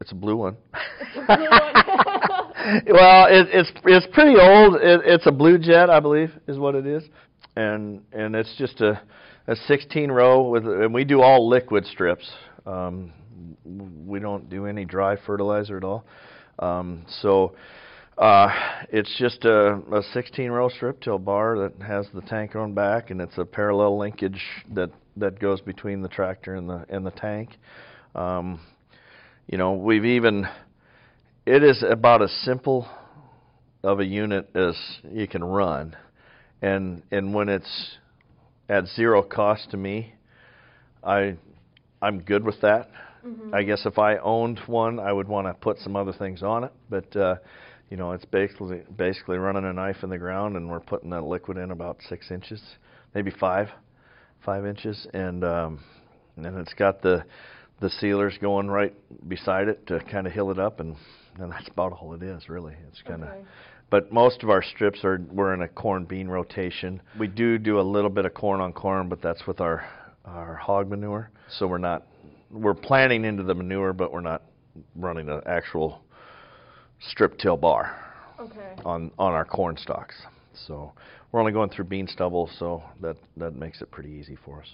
It's 0.00 0.12
a 0.12 0.16
blue 0.16 0.36
one. 0.36 0.56
well, 1.28 3.26
it, 3.28 3.48
it's 3.52 3.70
it's 3.84 4.06
pretty 4.12 4.36
old. 4.38 4.76
It, 4.76 5.02
it's 5.04 5.26
a 5.26 5.32
Blu-Jet, 5.32 5.90
I 5.90 6.00
believe, 6.00 6.32
is 6.48 6.58
what 6.58 6.74
it 6.74 6.86
is, 6.86 7.04
and 7.54 8.02
and 8.12 8.34
it's 8.34 8.52
just 8.58 8.80
a 8.80 9.00
a 9.46 9.54
16 9.54 10.10
row 10.10 10.48
with, 10.48 10.66
and 10.66 10.92
we 10.92 11.04
do 11.04 11.20
all 11.20 11.48
liquid 11.48 11.84
strips. 11.86 12.28
Um, 12.66 13.12
we 13.64 14.20
don't 14.20 14.48
do 14.48 14.66
any 14.66 14.84
dry 14.84 15.16
fertilizer 15.26 15.76
at 15.76 15.84
all. 15.84 16.04
Um, 16.58 17.04
so 17.20 17.54
uh, 18.22 18.48
it's 18.90 19.12
just 19.18 19.44
a, 19.44 19.80
a 19.92 20.00
16 20.12 20.48
row 20.48 20.68
strip 20.68 21.00
till 21.00 21.18
bar 21.18 21.58
that 21.58 21.84
has 21.84 22.06
the 22.14 22.20
tank 22.20 22.54
on 22.54 22.72
back, 22.72 23.10
and 23.10 23.20
it's 23.20 23.36
a 23.36 23.44
parallel 23.44 23.98
linkage 23.98 24.40
that 24.72 24.90
that 25.16 25.40
goes 25.40 25.60
between 25.60 26.02
the 26.02 26.08
tractor 26.08 26.54
and 26.54 26.70
the 26.70 26.86
and 26.88 27.04
the 27.04 27.10
tank. 27.10 27.50
Um, 28.14 28.60
you 29.48 29.58
know, 29.58 29.72
we've 29.72 30.04
even 30.04 30.46
it 31.46 31.64
is 31.64 31.82
about 31.82 32.22
as 32.22 32.30
simple 32.44 32.88
of 33.82 33.98
a 33.98 34.04
unit 34.04 34.48
as 34.54 34.76
you 35.10 35.26
can 35.26 35.42
run, 35.42 35.96
and 36.62 37.02
and 37.10 37.34
when 37.34 37.48
it's 37.48 37.96
at 38.68 38.86
zero 38.86 39.24
cost 39.24 39.72
to 39.72 39.76
me, 39.76 40.14
I 41.02 41.34
I'm 42.00 42.20
good 42.20 42.44
with 42.44 42.60
that. 42.60 42.88
Mm-hmm. 43.26 43.52
I 43.52 43.64
guess 43.64 43.84
if 43.84 43.98
I 43.98 44.18
owned 44.18 44.60
one, 44.66 45.00
I 45.00 45.12
would 45.12 45.26
want 45.26 45.48
to 45.48 45.54
put 45.54 45.78
some 45.78 45.96
other 45.96 46.12
things 46.12 46.44
on 46.44 46.62
it, 46.62 46.72
but 46.88 47.16
uh, 47.16 47.36
you 47.92 47.98
know, 47.98 48.12
it's 48.12 48.24
basically 48.24 48.80
basically 48.96 49.36
running 49.36 49.66
a 49.66 49.72
knife 49.74 49.98
in 50.02 50.08
the 50.08 50.16
ground, 50.16 50.56
and 50.56 50.66
we're 50.66 50.80
putting 50.80 51.10
that 51.10 51.24
liquid 51.24 51.58
in 51.58 51.72
about 51.72 51.98
six 52.08 52.30
inches, 52.30 52.58
maybe 53.14 53.30
five, 53.30 53.68
five 54.46 54.64
inches, 54.64 55.06
and 55.12 55.44
um, 55.44 55.78
and 56.36 56.46
then 56.46 56.56
it's 56.56 56.72
got 56.72 57.02
the 57.02 57.22
the 57.82 57.90
sealers 57.90 58.38
going 58.40 58.68
right 58.68 58.94
beside 59.28 59.68
it 59.68 59.86
to 59.88 60.00
kind 60.10 60.26
of 60.26 60.32
hill 60.32 60.50
it 60.50 60.58
up, 60.58 60.80
and 60.80 60.96
and 61.38 61.52
that's 61.52 61.68
about 61.68 61.92
all 61.92 62.14
it 62.14 62.22
is 62.22 62.48
really. 62.48 62.72
It's 62.88 63.02
kind 63.02 63.24
of. 63.24 63.28
Okay. 63.28 63.44
But 63.90 64.10
most 64.10 64.42
of 64.42 64.48
our 64.48 64.62
strips 64.62 65.04
are 65.04 65.20
we're 65.30 65.52
in 65.52 65.60
a 65.60 65.68
corn 65.68 66.06
bean 66.06 66.28
rotation. 66.28 67.02
We 67.18 67.28
do 67.28 67.58
do 67.58 67.78
a 67.78 67.82
little 67.82 68.08
bit 68.08 68.24
of 68.24 68.32
corn 68.32 68.62
on 68.62 68.72
corn, 68.72 69.10
but 69.10 69.20
that's 69.20 69.46
with 69.46 69.60
our 69.60 69.86
our 70.24 70.54
hog 70.54 70.88
manure. 70.88 71.30
So 71.58 71.66
we're 71.66 71.76
not 71.76 72.06
we're 72.50 72.72
planting 72.72 73.26
into 73.26 73.42
the 73.42 73.54
manure, 73.54 73.92
but 73.92 74.14
we're 74.14 74.22
not 74.22 74.44
running 74.96 75.28
an 75.28 75.42
actual 75.44 76.00
strip 77.08 77.38
till 77.38 77.56
bar 77.56 77.96
okay. 78.38 78.74
on 78.84 79.10
on 79.18 79.32
our 79.32 79.44
corn 79.44 79.76
stalks. 79.76 80.14
So 80.66 80.92
we're 81.30 81.40
only 81.40 81.52
going 81.52 81.70
through 81.70 81.86
bean 81.86 82.06
stubble, 82.06 82.50
so 82.58 82.82
that 83.00 83.16
that 83.36 83.54
makes 83.54 83.80
it 83.80 83.90
pretty 83.90 84.10
easy 84.10 84.36
for 84.44 84.60
us. 84.60 84.68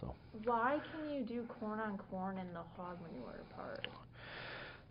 So 0.00 0.14
why 0.44 0.78
can 0.92 1.14
you 1.14 1.24
do 1.24 1.44
corn 1.60 1.80
on 1.80 1.98
corn 2.10 2.38
in 2.38 2.52
the 2.52 2.62
hog 2.76 2.98
manure 3.02 3.40
part? 3.56 3.86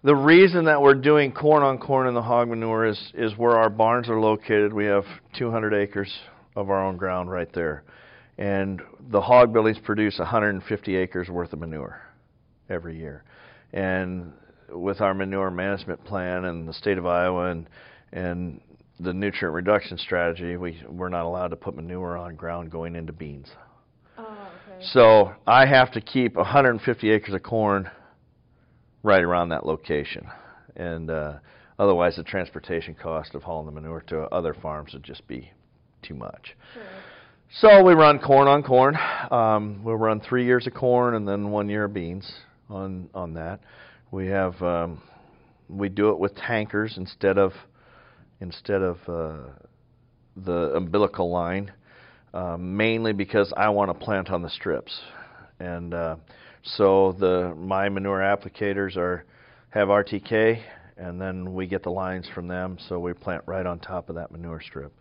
The 0.02 0.16
reason 0.16 0.66
that 0.66 0.82
we're 0.82 0.94
doing 0.94 1.32
corn 1.34 1.62
on 1.62 1.78
corn 1.78 2.08
in 2.08 2.14
the 2.14 2.22
hog 2.22 2.50
manure 2.50 2.86
is 2.86 3.12
is 3.14 3.38
where 3.38 3.58
our 3.58 3.70
barns 3.70 4.10
are 4.10 4.20
located. 4.20 4.74
We 4.74 4.86
have 4.86 5.06
200 5.38 5.74
acres 5.74 6.12
of 6.56 6.70
our 6.70 6.84
own 6.84 6.98
ground 6.98 7.30
right 7.30 7.52
there, 7.54 7.84
and 8.38 8.82
the 9.10 9.22
hog 9.22 9.54
buildings 9.54 9.78
produce 9.84 10.18
150 10.18 10.96
acres 10.96 11.30
worth 11.30 11.54
of 11.54 11.60
manure 11.60 12.02
every 12.70 12.98
year, 12.98 13.24
and 13.74 14.32
with 14.72 15.02
our 15.02 15.14
manure 15.14 15.52
management 15.52 16.04
plan 16.06 16.46
and 16.46 16.68
the 16.68 16.74
state 16.74 16.98
of 16.98 17.06
Iowa 17.06 17.52
and 17.52 17.70
and 18.12 18.62
the 19.00 19.14
nutrient 19.14 19.54
reduction 19.54 19.98
strategy, 19.98 20.58
we 20.58 20.82
we're 20.90 21.10
not 21.10 21.26
allowed 21.26 21.50
to 21.50 21.56
put 21.56 21.76
manure 21.76 22.18
on 22.18 22.36
ground 22.36 22.72
going 22.72 22.96
into 22.96 23.14
beans. 23.14 23.50
Oh, 24.18 24.24
okay. 24.24 24.86
So 24.94 25.32
I 25.48 25.66
have 25.66 25.92
to 25.94 26.02
keep 26.02 26.36
150 26.36 27.10
acres 27.10 27.34
of 27.34 27.44
corn 27.44 27.90
right 29.04 29.24
around 29.24 29.50
that 29.50 29.66
location, 29.66 30.28
and 30.76 31.10
uh, 31.10 31.34
otherwise 31.78 32.18
the 32.18 32.24
transportation 32.24 32.94
cost 32.94 33.36
of 33.36 33.44
hauling 33.44 33.68
the 33.68 33.72
manure 33.72 34.02
to 34.08 34.24
other 34.24 34.54
farms 34.54 34.94
would 34.94 35.04
just 35.04 35.26
be 35.28 35.50
too 36.02 36.16
much. 36.16 36.56
Sure. 36.74 36.84
So 37.62 37.84
we 37.84 37.94
run 37.94 38.20
corn 38.20 38.48
on 38.48 38.62
corn. 38.62 38.96
Um, 39.32 39.84
we'll 39.84 39.96
run 39.96 40.20
three 40.20 40.46
years 40.46 40.68
of 40.68 40.74
corn 40.74 41.16
and 41.16 41.28
then 41.28 41.50
one 41.50 41.68
year 41.68 41.86
of 41.86 41.94
beans 41.94 42.32
on 42.70 43.10
on 43.14 43.34
that. 43.36 43.62
We 44.12 44.26
have 44.28 44.60
um, 44.64 45.04
we 45.70 45.88
do 45.88 46.10
it 46.10 46.18
with 46.18 46.36
tankers 46.36 46.96
instead 46.98 47.38
of 47.38 47.54
instead 48.42 48.82
of 48.82 48.98
uh, 49.08 49.50
the 50.36 50.76
umbilical 50.76 51.30
line, 51.30 51.72
uh, 52.34 52.58
mainly 52.58 53.14
because 53.14 53.54
I 53.56 53.70
want 53.70 53.92
to 53.92 53.94
plant 53.94 54.32
on 54.32 54.42
the 54.42 54.50
strips, 54.50 55.00
and 55.60 55.94
uh, 55.94 56.16
so 56.64 57.16
the 57.20 57.54
my 57.56 57.88
manure 57.90 58.22
applicators 58.22 58.98
are 58.98 59.26
have 59.70 59.90
RTK, 59.90 60.60
and 60.98 61.22
then 61.22 61.54
we 61.54 61.68
get 61.68 61.84
the 61.84 61.92
lines 61.92 62.28
from 62.34 62.48
them, 62.48 62.80
so 62.88 62.98
we 62.98 63.14
plant 63.14 63.44
right 63.46 63.66
on 63.68 63.78
top 63.78 64.10
of 64.10 64.16
that 64.16 64.32
manure 64.32 64.60
strip, 64.60 64.92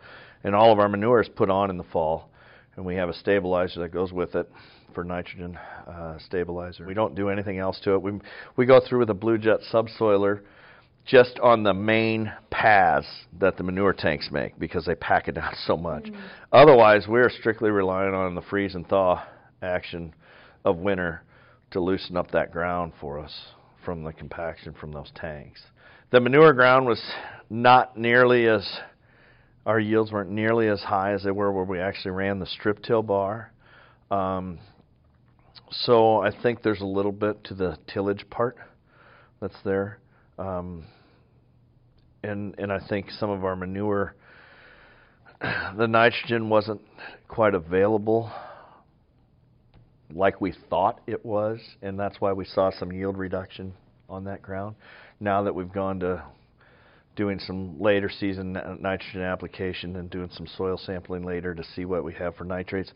and 0.45 0.55
all 0.55 0.71
of 0.71 0.79
our 0.79 0.89
manure 0.89 1.23
is 1.23 1.31
put 1.31 1.49
on 1.49 1.71
in 1.71 1.79
the 1.79 1.85
fall, 1.85 2.29
and 2.77 2.85
we 2.85 2.97
have 2.97 3.09
a 3.09 3.15
stabilizer 3.15 3.81
that 3.81 3.89
goes 3.89 4.13
with 4.13 4.35
it 4.35 4.51
for 4.95 5.05
nitrogen 5.05 5.59
uh, 5.87 6.19
stabilizer. 6.19 6.87
We 6.87 6.95
don't 6.95 7.15
do 7.15 7.29
anything 7.29 7.59
else 7.59 7.81
to 7.85 7.93
it. 7.95 8.03
We 8.03 8.13
we 8.57 8.67
go 8.67 8.81
through 8.81 9.01
with 9.01 9.11
a 9.11 9.15
Blu-Jet 9.15 9.61
subsoiler 9.73 10.41
just 11.05 11.39
on 11.41 11.63
the 11.63 11.73
main 11.73 12.31
paths 12.51 13.07
that 13.41 13.57
the 13.57 13.63
manure 13.63 13.95
tanks 13.95 14.29
make 14.31 14.59
because 14.59 14.85
they 14.85 14.95
pack 14.95 15.27
it 15.27 15.33
down 15.33 15.55
so 15.67 15.77
much. 15.77 16.05
Mm-hmm. 16.05 16.21
Otherwise, 16.53 17.07
we're 17.09 17.31
strictly 17.31 17.71
relying 17.71 18.15
on 18.15 18.35
the 18.35 18.43
freeze 18.43 18.75
and 18.75 18.87
thaw 18.87 19.25
action 19.63 20.15
of 20.65 20.77
winter 20.77 21.23
to 21.71 21.81
loosen 21.81 22.17
up 22.17 22.31
that 22.31 22.53
ground 22.53 22.93
for 23.01 23.19
us 23.19 23.33
from 23.85 24.05
the 24.05 24.13
compaction 24.13 24.75
from 24.75 24.93
those 24.93 25.11
tanks. 25.15 25.63
The 26.11 26.21
manure 26.21 26.53
ground 26.53 26.87
was 26.87 27.03
not 27.51 27.97
nearly 27.97 28.47
as 28.47 28.67
our 29.67 29.79
yields 29.79 30.13
weren't 30.13 30.31
nearly 30.31 30.69
as 30.69 30.81
high 30.81 31.13
as 31.13 31.23
they 31.23 31.31
were 31.31 31.53
where 31.53 31.65
we 31.65 31.79
actually 31.79 32.13
ran 32.13 32.39
the 32.39 32.47
strip 32.47 32.83
till 32.83 33.03
bar. 33.03 33.53
Um, 34.11 34.59
so 35.71 36.21
I 36.21 36.31
think 36.43 36.63
there's 36.63 36.81
a 36.81 36.87
little 36.87 37.13
bit 37.13 37.45
to 37.45 37.55
the 37.55 37.79
tillage 37.93 38.29
part 38.31 38.57
that's 39.41 39.61
there, 39.65 39.99
um, 40.39 40.85
and 42.23 42.55
and 42.59 42.73
I 42.73 42.81
think 42.89 43.11
some 43.11 43.31
of 43.31 43.45
our 43.45 43.57
manure, 43.57 44.15
the 45.41 45.87
nitrogen 45.87 46.49
wasn't 46.49 46.81
quite 47.29 47.55
available 47.55 48.31
like 50.15 50.41
we 50.41 50.55
thought 50.71 51.01
it 51.07 51.25
was, 51.25 51.61
and 51.83 51.99
that's 51.99 52.21
why 52.21 52.33
we 52.33 52.45
saw 52.45 52.71
some 52.71 52.91
yield 52.93 53.19
reduction 53.19 53.75
on 54.09 54.25
that 54.25 54.41
ground. 54.41 54.75
now 55.21 55.43
that 55.43 55.55
we've 55.55 55.73
gone 55.73 56.01
to 56.01 56.23
doing 57.15 57.39
some 57.41 57.79
later 57.81 58.09
season 58.09 58.53
nitrogen 58.81 59.23
application 59.23 59.97
and 59.97 60.09
doing 60.09 60.31
some 60.33 60.47
soil 60.47 60.79
sampling 60.79 61.25
later 61.25 61.53
to 61.53 61.65
see 61.75 61.85
what 61.85 62.05
we 62.05 62.15
have 62.15 62.35
for 62.37 62.45
nitrates, 62.45 62.93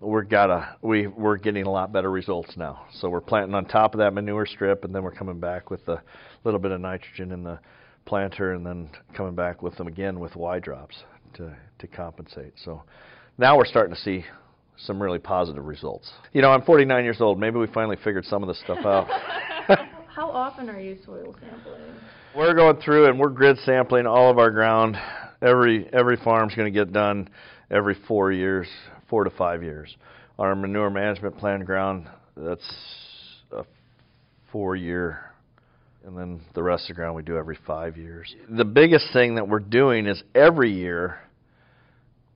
we're 0.00 0.22
got 0.22 0.50
a 0.50 0.76
we 0.82 1.06
we're 1.06 1.36
getting 1.36 1.66
a 1.66 1.70
lot 1.70 1.92
better 1.92 2.10
results 2.10 2.56
now. 2.56 2.86
So 3.00 3.08
we're 3.08 3.20
planting 3.20 3.54
on 3.54 3.64
top 3.64 3.94
of 3.94 3.98
that 3.98 4.12
manure 4.12 4.46
strip, 4.46 4.84
and 4.84 4.94
then 4.94 5.02
we're 5.02 5.14
coming 5.14 5.40
back 5.40 5.70
with 5.70 5.86
a 5.88 6.02
little 6.44 6.60
bit 6.60 6.72
of 6.72 6.80
nitrogen 6.80 7.32
in 7.32 7.42
the 7.42 7.58
planter, 8.04 8.52
and 8.52 8.64
then 8.64 8.90
coming 9.16 9.34
back 9.34 9.62
with 9.62 9.76
them 9.76 9.86
again 9.86 10.20
with 10.20 10.36
Y 10.36 10.58
drops 10.58 10.96
to 11.34 11.56
to 11.78 11.86
compensate. 11.86 12.54
So 12.64 12.82
now 13.38 13.56
we're 13.56 13.66
starting 13.66 13.94
to 13.94 14.00
see 14.00 14.24
some 14.76 15.00
really 15.00 15.18
positive 15.18 15.64
results. 15.64 16.10
You 16.32 16.42
know, 16.42 16.50
I'm 16.50 16.62
49 16.62 17.04
years 17.04 17.20
old. 17.20 17.38
Maybe 17.38 17.58
we 17.58 17.66
finally 17.68 17.96
figured 17.96 18.24
some 18.24 18.42
of 18.42 18.48
this 18.48 18.60
stuff 18.60 18.84
out. 18.84 19.08
How 20.14 20.30
often 20.30 20.68
are 20.68 20.80
you 20.80 20.98
soil 21.04 21.34
sampling? 21.40 21.82
We're 22.36 22.54
going 22.54 22.76
through 22.80 23.06
and 23.06 23.18
we're 23.18 23.30
grid 23.30 23.58
sampling 23.64 24.06
all 24.06 24.30
of 24.30 24.38
our 24.38 24.50
ground. 24.50 24.96
Every 25.40 25.88
every 25.92 26.16
farm's 26.16 26.54
going 26.54 26.72
to 26.72 26.78
get 26.78 26.92
done 26.92 27.28
every 27.70 27.96
four 28.06 28.32
years, 28.32 28.68
four 29.14 29.22
to 29.22 29.30
five 29.30 29.62
years. 29.62 29.96
On 30.40 30.46
Our 30.48 30.56
manure 30.56 30.90
management 30.90 31.38
plan 31.38 31.64
ground, 31.64 32.08
that's 32.36 32.68
a 33.52 33.62
four 34.50 34.74
year, 34.74 35.30
and 36.04 36.18
then 36.18 36.40
the 36.56 36.64
rest 36.64 36.90
of 36.90 36.96
the 36.96 37.00
ground 37.00 37.14
we 37.14 37.22
do 37.22 37.36
every 37.36 37.56
five 37.64 37.96
years. 37.96 38.34
The 38.50 38.64
biggest 38.64 39.12
thing 39.12 39.36
that 39.36 39.46
we're 39.46 39.60
doing 39.60 40.06
is 40.06 40.20
every 40.34 40.72
year 40.72 41.20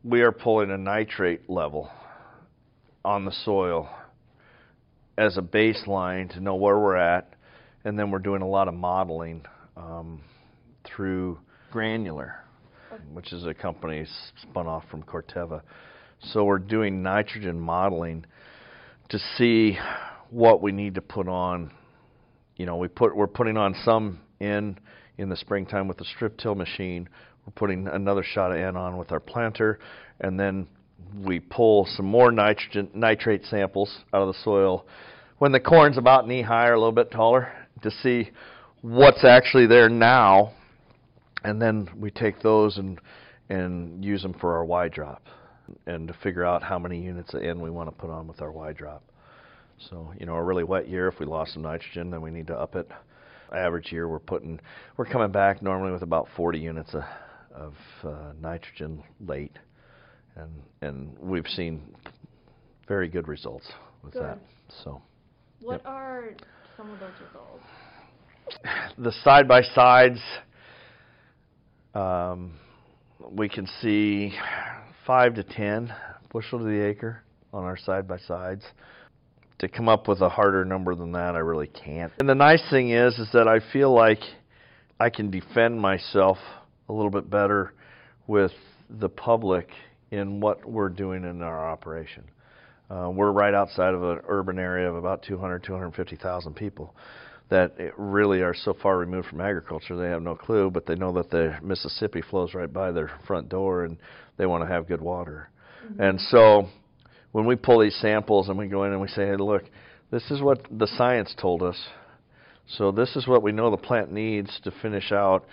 we 0.04 0.20
are 0.20 0.30
pulling 0.30 0.70
a 0.70 0.78
nitrate 0.78 1.50
level 1.50 1.90
on 3.04 3.24
the 3.24 3.32
soil 3.44 3.88
as 5.16 5.36
a 5.36 5.42
baseline 5.42 6.32
to 6.34 6.40
know 6.40 6.54
where 6.54 6.78
we're 6.78 6.94
at, 6.94 7.34
and 7.84 7.98
then 7.98 8.12
we're 8.12 8.20
doing 8.20 8.42
a 8.42 8.48
lot 8.48 8.68
of 8.68 8.74
modeling 8.74 9.44
um, 9.76 10.20
through 10.84 11.40
Granular, 11.72 12.36
which 13.14 13.32
is 13.32 13.46
a 13.46 13.52
company 13.52 14.06
spun 14.42 14.68
off 14.68 14.84
from 14.88 15.02
Corteva. 15.02 15.62
So 16.20 16.44
we're 16.44 16.58
doing 16.58 17.02
nitrogen 17.02 17.60
modeling 17.60 18.26
to 19.10 19.18
see 19.36 19.78
what 20.30 20.60
we 20.60 20.72
need 20.72 20.96
to 20.96 21.00
put 21.00 21.28
on. 21.28 21.70
You 22.56 22.66
know, 22.66 22.76
we 22.76 22.88
put 22.88 23.16
we're 23.16 23.28
putting 23.28 23.56
on 23.56 23.74
some 23.84 24.20
in 24.40 24.78
in 25.16 25.28
the 25.28 25.36
springtime 25.36 25.86
with 25.86 25.98
the 25.98 26.04
strip 26.04 26.36
till 26.36 26.54
machine. 26.54 27.08
We're 27.46 27.52
putting 27.52 27.86
another 27.86 28.24
shot 28.24 28.50
of 28.50 28.58
N 28.58 28.76
on 28.76 28.96
with 28.96 29.12
our 29.12 29.20
planter, 29.20 29.78
and 30.20 30.38
then 30.38 30.66
we 31.16 31.38
pull 31.38 31.86
some 31.96 32.06
more 32.06 32.32
nitrogen 32.32 32.90
nitrate 32.94 33.44
samples 33.44 33.98
out 34.12 34.22
of 34.22 34.28
the 34.28 34.40
soil 34.42 34.86
when 35.38 35.52
the 35.52 35.60
corn's 35.60 35.96
about 35.96 36.26
knee 36.26 36.42
high 36.42 36.66
or 36.66 36.74
a 36.74 36.78
little 36.78 36.92
bit 36.92 37.12
taller 37.12 37.52
to 37.82 37.90
see 37.90 38.30
what's 38.82 39.24
actually 39.24 39.68
there 39.68 39.88
now, 39.88 40.52
and 41.44 41.62
then 41.62 41.88
we 41.96 42.10
take 42.10 42.42
those 42.42 42.76
and 42.76 43.00
and 43.48 44.04
use 44.04 44.20
them 44.22 44.34
for 44.34 44.56
our 44.56 44.64
Y 44.64 44.88
drop 44.88 45.22
and 45.86 46.08
to 46.08 46.14
figure 46.22 46.44
out 46.44 46.62
how 46.62 46.78
many 46.78 47.00
units 47.00 47.34
of 47.34 47.42
N 47.42 47.60
we 47.60 47.70
want 47.70 47.88
to 47.88 47.94
put 47.94 48.10
on 48.10 48.26
with 48.26 48.40
our 48.40 48.50
Y 48.52 48.72
drop. 48.72 49.02
So, 49.90 50.12
you 50.18 50.26
know, 50.26 50.34
a 50.34 50.42
really 50.42 50.64
wet 50.64 50.88
year, 50.88 51.08
if 51.08 51.20
we 51.20 51.26
lost 51.26 51.52
some 51.54 51.62
nitrogen, 51.62 52.10
then 52.10 52.20
we 52.20 52.30
need 52.30 52.48
to 52.48 52.54
up 52.56 52.74
it. 52.74 52.88
Average 53.54 53.92
year, 53.92 54.08
we're 54.08 54.18
putting, 54.18 54.60
we're 54.96 55.06
coming 55.06 55.30
back 55.30 55.62
normally 55.62 55.92
with 55.92 56.02
about 56.02 56.28
40 56.36 56.58
units 56.58 56.94
of, 56.94 57.02
of 57.54 57.74
uh, 58.04 58.32
nitrogen 58.40 59.02
late, 59.26 59.56
and 60.36 60.50
and 60.82 61.16
we've 61.18 61.46
seen 61.46 61.80
very 62.86 63.08
good 63.08 63.26
results 63.26 63.66
with 64.02 64.12
Good. 64.14 64.22
that. 64.22 64.38
So, 64.84 65.00
What 65.60 65.74
Yep. 65.74 65.82
are 65.86 66.24
some 66.76 66.90
of 66.90 67.00
those 67.00 67.12
results? 67.26 67.64
the 68.98 69.12
side 69.24 69.48
by 69.48 69.62
sides, 69.62 70.20
um, 71.94 72.52
we 73.30 73.48
can 73.48 73.66
see 73.80 74.32
five 75.08 75.34
to 75.34 75.42
ten 75.42 75.90
bushel 76.30 76.58
to 76.58 76.66
the 76.66 76.84
acre 76.84 77.22
on 77.54 77.64
our 77.64 77.78
side 77.78 78.06
by 78.06 78.18
sides. 78.18 78.62
To 79.60 79.66
come 79.66 79.88
up 79.88 80.06
with 80.06 80.20
a 80.20 80.28
harder 80.28 80.66
number 80.66 80.94
than 80.94 81.12
that, 81.12 81.34
I 81.34 81.38
really 81.38 81.66
can't. 81.66 82.12
And 82.20 82.28
the 82.28 82.34
nice 82.34 82.62
thing 82.70 82.90
is, 82.90 83.18
is 83.18 83.28
that 83.32 83.48
I 83.48 83.60
feel 83.72 83.90
like 83.90 84.18
I 85.00 85.08
can 85.08 85.30
defend 85.30 85.80
myself 85.80 86.36
a 86.90 86.92
little 86.92 87.10
bit 87.10 87.30
better 87.30 87.72
with 88.26 88.52
the 88.90 89.08
public 89.08 89.70
in 90.10 90.40
what 90.40 90.68
we're 90.68 90.90
doing 90.90 91.24
in 91.24 91.40
our 91.40 91.70
operation. 91.70 92.24
Uh, 92.90 93.10
we're 93.10 93.32
right 93.32 93.54
outside 93.54 93.94
of 93.94 94.02
an 94.02 94.20
urban 94.28 94.58
area 94.58 94.90
of 94.90 94.94
about 94.94 95.22
200, 95.22 95.64
250,000 95.64 96.54
people 96.54 96.94
that 97.50 97.72
really 97.96 98.42
are 98.42 98.54
so 98.54 98.74
far 98.82 98.98
removed 98.98 99.28
from 99.28 99.40
agriculture 99.40 99.96
they 99.96 100.08
have 100.10 100.22
no 100.22 100.34
clue, 100.34 100.70
but 100.70 100.86
they 100.86 100.94
know 100.94 101.12
that 101.12 101.30
the 101.30 101.56
Mississippi 101.62 102.22
flows 102.22 102.54
right 102.54 102.72
by 102.72 102.90
their 102.90 103.10
front 103.26 103.48
door 103.48 103.84
and 103.84 103.96
they 104.36 104.46
want 104.46 104.62
to 104.62 104.68
have 104.68 104.86
good 104.86 105.00
water. 105.00 105.48
Mm-hmm. 105.84 106.02
And 106.02 106.20
so 106.20 106.68
when 107.32 107.46
we 107.46 107.56
pull 107.56 107.80
these 107.80 107.98
samples 108.00 108.48
and 108.48 108.58
we 108.58 108.68
go 108.68 108.84
in 108.84 108.92
and 108.92 109.00
we 109.00 109.08
say, 109.08 109.26
hey, 109.26 109.36
look, 109.36 109.62
this 110.10 110.30
is 110.30 110.42
what 110.42 110.66
the 110.70 110.86
science 110.98 111.34
told 111.40 111.62
us. 111.62 111.76
So 112.76 112.92
this 112.92 113.16
is 113.16 113.26
what 113.26 113.42
we 113.42 113.52
know 113.52 113.70
the 113.70 113.78
plant 113.78 114.12
needs 114.12 114.60
to 114.64 114.70
finish 114.82 115.10
out. 115.10 115.46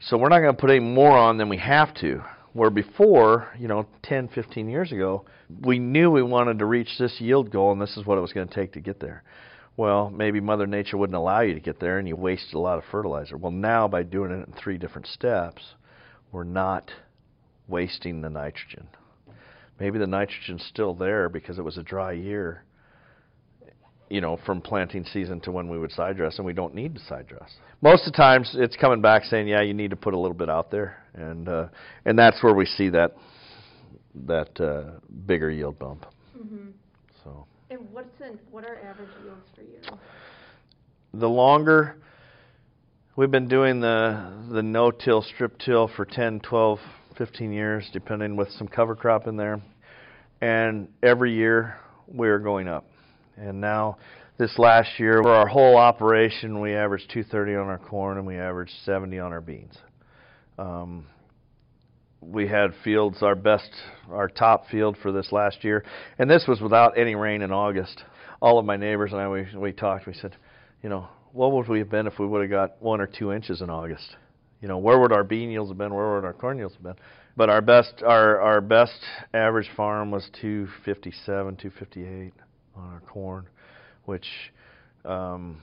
So 0.00 0.16
we're 0.16 0.28
not 0.28 0.40
going 0.40 0.54
to 0.54 0.60
put 0.60 0.70
any 0.70 0.80
more 0.80 1.16
on 1.16 1.38
than 1.38 1.48
we 1.48 1.58
have 1.58 1.94
to. 1.96 2.22
Where 2.52 2.70
before, 2.70 3.48
you 3.58 3.68
know, 3.68 3.86
10, 4.04 4.28
15 4.28 4.68
years 4.68 4.90
ago, 4.90 5.24
we 5.62 5.78
knew 5.78 6.10
we 6.10 6.22
wanted 6.22 6.58
to 6.58 6.64
reach 6.64 6.88
this 6.98 7.14
yield 7.20 7.52
goal 7.52 7.72
and 7.72 7.80
this 7.80 7.96
is 7.96 8.04
what 8.04 8.18
it 8.18 8.20
was 8.20 8.32
going 8.32 8.48
to 8.48 8.54
take 8.54 8.72
to 8.72 8.80
get 8.80 8.98
there. 8.98 9.22
Well, 9.78 10.10
maybe 10.10 10.40
Mother 10.40 10.66
Nature 10.66 10.96
wouldn't 10.96 11.16
allow 11.16 11.42
you 11.42 11.54
to 11.54 11.60
get 11.60 11.78
there 11.78 12.00
and 12.00 12.08
you 12.08 12.16
wasted 12.16 12.54
a 12.54 12.58
lot 12.58 12.78
of 12.78 12.84
fertilizer. 12.90 13.36
Well, 13.36 13.52
now 13.52 13.86
by 13.86 14.02
doing 14.02 14.32
it 14.32 14.48
in 14.48 14.52
three 14.60 14.76
different 14.76 15.06
steps, 15.06 15.62
we're 16.32 16.42
not 16.42 16.90
wasting 17.68 18.20
the 18.20 18.28
nitrogen. 18.28 18.88
Maybe 19.78 20.00
the 20.00 20.06
nitrogen's 20.08 20.64
still 20.64 20.94
there 20.94 21.28
because 21.28 21.60
it 21.60 21.62
was 21.62 21.78
a 21.78 21.84
dry 21.84 22.10
year, 22.10 22.64
you 24.08 24.20
know, 24.20 24.40
from 24.44 24.60
planting 24.60 25.04
season 25.04 25.38
to 25.42 25.52
when 25.52 25.68
we 25.68 25.78
would 25.78 25.92
side 25.92 26.16
dress, 26.16 26.38
and 26.38 26.44
we 26.44 26.52
don't 26.52 26.74
need 26.74 26.96
to 26.96 27.00
side 27.00 27.28
dress. 27.28 27.48
Most 27.80 28.04
of 28.04 28.12
the 28.12 28.16
times, 28.16 28.56
it's 28.58 28.74
coming 28.74 29.00
back 29.00 29.22
saying, 29.26 29.46
"Yeah, 29.46 29.62
you 29.62 29.74
need 29.74 29.90
to 29.90 29.96
put 29.96 30.12
a 30.12 30.18
little 30.18 30.36
bit 30.36 30.50
out 30.50 30.72
there," 30.72 31.04
and 31.14 31.48
uh, 31.48 31.68
and 32.04 32.18
that's 32.18 32.42
where 32.42 32.54
we 32.54 32.66
see 32.66 32.88
that 32.88 33.14
that 34.26 34.60
uh, 34.60 34.98
bigger 35.26 35.52
yield 35.52 35.78
bump. 35.78 36.04
Mm-hmm. 36.36 36.70
So 37.22 37.46
what's 37.98 38.20
in, 38.20 38.38
what 38.52 38.64
are 38.64 38.78
average 38.78 39.08
yields 39.24 39.48
for 39.56 39.62
you? 39.62 39.98
the 41.14 41.28
longer 41.28 41.96
we've 43.16 43.32
been 43.32 43.48
doing 43.48 43.80
the 43.80 44.46
the 44.52 44.62
no-till 44.62 45.20
strip 45.20 45.58
till 45.58 45.88
for 45.96 46.04
10, 46.04 46.38
12, 46.38 46.78
15 47.16 47.52
years 47.52 47.90
depending 47.92 48.36
with 48.36 48.48
some 48.52 48.68
cover 48.68 48.94
crop 48.94 49.26
in 49.26 49.36
there 49.36 49.60
and 50.40 50.86
every 51.02 51.34
year 51.34 51.76
we're 52.06 52.38
going 52.38 52.68
up. 52.68 52.86
And 53.36 53.60
now 53.60 53.98
this 54.36 54.56
last 54.58 54.90
year 55.00 55.20
for 55.20 55.32
our 55.32 55.48
whole 55.48 55.76
operation 55.76 56.60
we 56.60 56.74
averaged 56.74 57.10
230 57.10 57.56
on 57.56 57.66
our 57.66 57.78
corn 57.78 58.16
and 58.16 58.24
we 58.24 58.36
averaged 58.36 58.74
70 58.84 59.18
on 59.18 59.32
our 59.32 59.40
beans. 59.40 59.76
Um, 60.56 61.04
we 62.20 62.48
had 62.48 62.70
fields 62.82 63.22
our 63.22 63.34
best 63.34 63.70
our 64.10 64.28
top 64.28 64.68
field 64.68 64.96
for 65.00 65.12
this 65.12 65.30
last 65.32 65.62
year 65.62 65.84
and 66.18 66.28
this 66.28 66.44
was 66.48 66.60
without 66.60 66.98
any 66.98 67.14
rain 67.14 67.42
in 67.42 67.52
August. 67.52 68.02
All 68.40 68.58
of 68.58 68.64
my 68.64 68.76
neighbors 68.76 69.12
and 69.12 69.20
I 69.20 69.28
we 69.28 69.46
we 69.56 69.72
talked 69.72 70.06
we 70.06 70.14
said 70.14 70.36
you 70.82 70.88
know, 70.88 71.08
what 71.32 71.52
would 71.52 71.68
we 71.68 71.78
have 71.80 71.90
been 71.90 72.06
if 72.06 72.18
we 72.18 72.26
would 72.26 72.42
have 72.42 72.50
got 72.50 72.82
one 72.82 73.00
or 73.00 73.06
two 73.06 73.32
inches 73.32 73.60
in 73.60 73.70
August? 73.70 74.16
You 74.60 74.68
know, 74.68 74.78
where 74.78 74.98
would 74.98 75.12
our 75.12 75.24
bean 75.24 75.50
yields 75.50 75.70
have 75.70 75.78
been? 75.78 75.94
Where 75.94 76.14
would 76.14 76.24
our 76.24 76.32
corn 76.32 76.58
yields 76.58 76.74
have 76.74 76.82
been? 76.82 76.96
But 77.36 77.48
our 77.48 77.60
best, 77.60 78.02
our 78.04 78.40
our 78.40 78.60
best 78.60 78.98
average 79.32 79.68
farm 79.76 80.10
was 80.10 80.28
257, 80.40 81.56
258 81.56 82.32
on 82.76 82.92
our 82.92 83.00
corn, 83.00 83.46
which 84.04 84.26
um, 85.04 85.60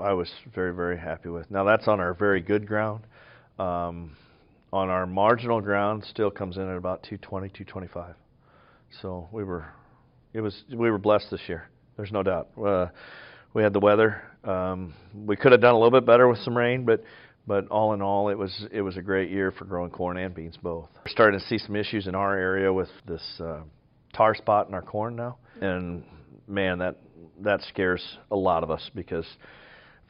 I 0.00 0.12
was 0.14 0.30
very, 0.54 0.74
very 0.74 0.98
happy 0.98 1.28
with. 1.28 1.50
Now 1.50 1.64
that's 1.64 1.88
on 1.88 2.00
our 2.00 2.14
very 2.14 2.40
good 2.40 2.66
ground. 2.66 3.04
Um, 3.58 4.16
on 4.72 4.88
our 4.88 5.06
marginal 5.06 5.60
ground, 5.60 6.04
still 6.08 6.30
comes 6.30 6.56
in 6.56 6.68
at 6.68 6.76
about 6.76 7.02
220, 7.02 7.48
225. 7.48 8.14
So 9.02 9.28
we 9.32 9.44
were, 9.44 9.66
it 10.32 10.40
was, 10.40 10.64
we 10.68 10.90
were 10.90 10.98
blessed 10.98 11.30
this 11.30 11.40
year. 11.46 11.68
There's 11.96 12.12
no 12.12 12.22
doubt. 12.22 12.48
Uh, 12.62 12.86
we 13.54 13.62
had 13.62 13.72
the 13.72 13.80
weather. 13.80 14.22
Um, 14.44 14.94
we 15.14 15.36
could 15.36 15.52
have 15.52 15.60
done 15.60 15.74
a 15.74 15.78
little 15.78 15.90
bit 15.90 16.06
better 16.06 16.28
with 16.28 16.38
some 16.38 16.56
rain, 16.56 16.84
but 16.84 17.02
but 17.46 17.66
all 17.68 17.94
in 17.94 18.02
all, 18.02 18.28
it 18.28 18.36
was 18.36 18.66
it 18.70 18.82
was 18.82 18.98
a 18.98 19.02
great 19.02 19.30
year 19.30 19.50
for 19.50 19.64
growing 19.64 19.90
corn 19.90 20.18
and 20.18 20.34
beans 20.34 20.58
both. 20.62 20.90
We're 21.04 21.10
starting 21.10 21.40
to 21.40 21.46
see 21.46 21.56
some 21.56 21.76
issues 21.76 22.06
in 22.06 22.14
our 22.14 22.36
area 22.36 22.70
with 22.70 22.90
this 23.06 23.22
uh, 23.40 23.62
tar 24.12 24.34
spot 24.34 24.68
in 24.68 24.74
our 24.74 24.82
corn 24.82 25.16
now, 25.16 25.38
and 25.60 26.04
man, 26.46 26.78
that 26.78 26.96
that 27.40 27.62
scares 27.62 28.04
a 28.30 28.36
lot 28.36 28.62
of 28.62 28.70
us 28.70 28.90
because 28.94 29.26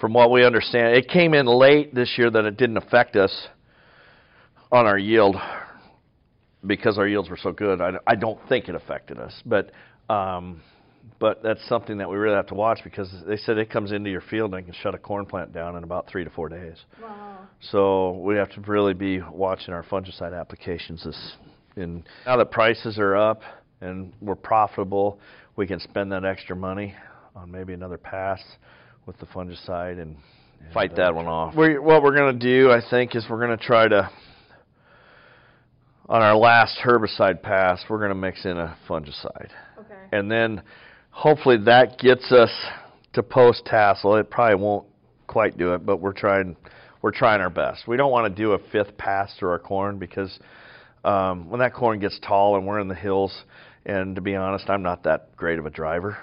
from 0.01 0.15
what 0.15 0.31
we 0.33 0.45
understand, 0.45 0.97
it 0.97 1.09
came 1.09 1.33
in 1.33 1.47
late 1.47 1.95
this 1.95 2.15
year 2.19 2.29
that 2.29 2.45
it 2.45 2.57
didn't 2.57 2.77
affect 2.77 3.15
us 3.15 3.49
on 4.71 4.87
our 4.87 4.99
yield 4.99 5.37
because 6.67 6.99
our 6.99 7.07
yields 7.07 7.31
were 7.31 7.37
so 7.37 7.53
good. 7.53 7.81
I, 7.81 7.93
I 8.07 8.15
don't 8.15 8.39
think 8.49 8.69
it 8.69 8.75
affected 8.75 9.19
us, 9.19 9.43
but 9.47 9.71
um, 10.09 10.61
but 11.19 11.43
that's 11.43 11.67
something 11.69 11.99
that 11.99 12.09
we 12.09 12.17
really 12.17 12.37
have 12.37 12.47
to 12.49 12.55
watch 12.55 12.81
because 12.85 13.11
they 13.27 13.37
said 13.37 13.59
it 13.59 13.71
comes 13.71 13.93
into 13.93 14.11
your 14.11 14.21
field 14.21 14.55
and 14.55 14.63
it 14.63 14.65
can 14.65 14.75
shut 14.83 14.95
a 14.95 14.99
corn 14.99 15.27
plant 15.27 15.53
down 15.53 15.77
in 15.77 15.85
about 15.85 16.07
three 16.09 16.25
to 16.25 16.31
four 16.31 16.49
days. 16.49 16.77
Wow. 17.03 17.39
So 17.61 18.13
we 18.19 18.37
have 18.37 18.51
to 18.53 18.61
really 18.63 18.95
be 18.95 19.21
watching 19.21 19.75
our 19.75 19.83
fungicide 19.83 20.39
applications. 20.39 21.05
This, 21.05 21.33
and 21.77 22.05
now 22.27 22.37
that 22.37 22.51
prices 22.51 22.99
are 22.99 23.17
up 23.17 23.43
and 23.81 24.13
we're 24.21 24.37
profitable, 24.37 25.19
we 25.57 25.67
can 25.67 25.81
spend 25.81 26.13
that 26.13 26.25
extra 26.25 26.55
money 26.55 26.95
on 27.35 27.51
maybe 27.51 27.73
another 27.73 27.99
pass 27.99 28.41
with 29.07 29.19
the 29.19 29.27
fungicide 29.27 30.01
and, 30.01 30.17
and 30.61 30.73
Fight 30.73 30.93
uh, 30.93 30.97
that 30.97 31.15
one 31.15 31.27
off. 31.27 31.55
we 31.57 31.79
what 31.79 32.03
we're 32.03 32.15
going 32.15 32.39
to 32.39 32.47
do, 32.47 32.71
I 32.71 32.81
think, 32.91 33.17
is 33.17 33.25
we're 33.29 33.45
going 33.45 33.57
to 33.57 33.65
try 33.65 33.89
to 33.89 34.11
on 36.09 36.23
our 36.23 36.37
last 36.37 36.79
herbicide 36.83 37.43
pass, 37.43 37.83
we're 37.89 37.99
going 37.99 38.11
to 38.11 38.15
mix 38.15 38.45
in 38.45 38.57
a 38.57 38.77
fungicide, 38.89 39.51
Okay. 39.79 39.95
and 40.13 40.31
then 40.31 40.63
hopefully 41.11 41.59
that 41.65 41.99
gets 41.99 42.33
us 42.33 42.51
to 43.13 43.23
post 43.23 43.65
tassel. 43.67 44.17
It 44.17 44.31
probably 44.31 44.57
won't 44.63 44.87
quite 45.27 45.59
do 45.59 45.75
it, 45.75 45.85
but 45.85 45.99
we're 45.99 46.13
trying 46.13 46.57
we're 47.03 47.13
trying 47.13 47.41
our 47.41 47.51
best. 47.51 47.87
We 47.87 47.97
don't 47.97 48.11
want 48.11 48.35
to 48.35 48.43
do 48.43 48.53
a 48.53 48.59
fifth 48.73 48.97
pass 48.99 49.33
through 49.39 49.51
our 49.51 49.59
corn 49.59 49.99
because 49.99 50.37
um, 51.05 51.49
when 51.49 51.61
that 51.61 51.73
corn 51.73 52.01
gets 52.01 52.19
tall 52.27 52.57
and 52.57 52.67
we're 52.67 52.81
in 52.81 52.89
the 52.89 52.95
hills, 52.95 53.45
and 53.87 54.17
to 54.17 54.21
be 54.21 54.35
honest, 54.35 54.69
I'm 54.69 54.83
not 54.83 55.05
that 55.05 55.37
great 55.37 55.59
of 55.61 55.67
a 55.67 55.71
driver, 55.71 56.19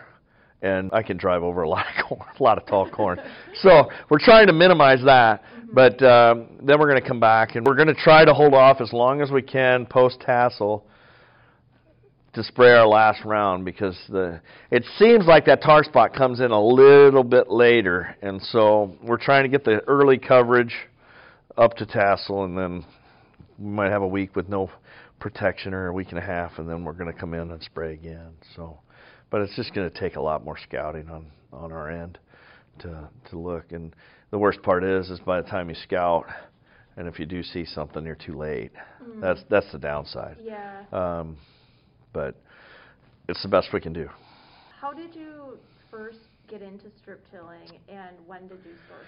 and 0.65 0.89
I 0.91 1.03
can 1.03 1.17
drive 1.17 1.43
over 1.43 1.61
a 1.61 1.69
lot 1.69 1.85
of 1.87 2.05
corn, 2.09 2.29
a 2.39 2.43
lot 2.43 2.57
of 2.57 2.65
tall 2.65 2.89
corn. 2.89 3.19
so 3.61 3.89
we're 4.09 4.19
trying 4.19 4.47
to 4.47 4.53
minimize 4.53 5.03
that. 5.05 5.43
But 5.73 6.01
um, 6.03 6.47
then 6.61 6.79
we're 6.79 6.89
going 6.89 7.01
to 7.01 7.07
come 7.07 7.19
back 7.19 7.55
and 7.55 7.65
we're 7.65 7.75
going 7.75 7.87
to 7.87 7.95
try 7.95 8.23
to 8.23 8.33
hold 8.33 8.53
off 8.53 8.81
as 8.81 8.93
long 8.93 9.21
as 9.21 9.31
we 9.31 9.41
can 9.41 9.85
post 9.85 10.21
tassel 10.21 10.85
to 12.33 12.43
spray 12.43 12.71
our 12.71 12.87
last 12.87 13.23
round 13.23 13.65
because 13.65 13.97
the 14.09 14.41
it 14.69 14.83
seems 14.99 15.25
like 15.25 15.45
that 15.45 15.61
tar 15.61 15.83
spot 15.83 16.13
comes 16.13 16.39
in 16.41 16.51
a 16.51 16.61
little 16.61 17.23
bit 17.23 17.49
later, 17.49 18.15
and 18.21 18.41
so 18.41 18.93
we're 19.01 19.17
trying 19.17 19.43
to 19.43 19.49
get 19.49 19.63
the 19.63 19.79
early 19.87 20.17
coverage 20.17 20.73
up 21.57 21.75
to 21.77 21.85
tassel, 21.85 22.43
and 22.43 22.57
then 22.57 22.85
we 23.57 23.69
might 23.69 23.89
have 23.89 24.01
a 24.01 24.07
week 24.07 24.35
with 24.35 24.49
no 24.49 24.69
protection 25.19 25.73
or 25.73 25.87
a 25.87 25.93
week 25.93 26.09
and 26.09 26.19
a 26.19 26.21
half, 26.21 26.51
and 26.57 26.69
then 26.69 26.83
we're 26.83 26.93
going 26.93 27.11
to 27.11 27.17
come 27.17 27.33
in 27.33 27.51
and 27.51 27.63
spray 27.63 27.93
again. 27.93 28.33
So, 28.55 28.79
but 29.35 29.41
it's 29.41 29.55
just 29.57 29.73
going 29.73 29.89
to 29.91 29.99
take 29.99 30.15
a 30.15 30.21
lot 30.21 30.45
more 30.45 30.57
scouting 30.57 31.09
on 31.09 31.25
on 31.51 31.73
our 31.73 31.91
end 31.91 32.17
to 32.79 33.09
to 33.29 33.37
look. 33.37 33.73
And 33.73 33.93
the 34.31 34.37
worst 34.37 34.61
part 34.61 34.85
is, 34.85 35.09
is 35.09 35.19
by 35.19 35.41
the 35.41 35.49
time 35.49 35.67
you 35.67 35.75
scout, 35.75 36.25
and 36.95 37.05
if 37.05 37.19
you 37.19 37.25
do 37.25 37.43
see 37.43 37.65
something, 37.65 38.05
you're 38.05 38.15
too 38.15 38.37
late. 38.37 38.71
That's 39.19 39.41
that's 39.49 39.69
the 39.73 39.77
downside. 39.77 40.37
Yeah. 40.41 40.83
Um, 40.93 41.35
but 42.13 42.37
it's 43.27 43.43
the 43.43 43.49
best 43.49 43.73
we 43.73 43.81
can 43.81 43.91
do. 43.91 44.07
How 44.79 44.93
did 44.93 45.13
you 45.13 45.57
first 45.91 46.19
get 46.47 46.61
into 46.61 46.85
strip 47.01 47.21
tilling, 47.29 47.77
and 47.89 48.15
when 48.25 48.47
did 48.47 48.59
you 48.63 48.75
start 48.85 49.03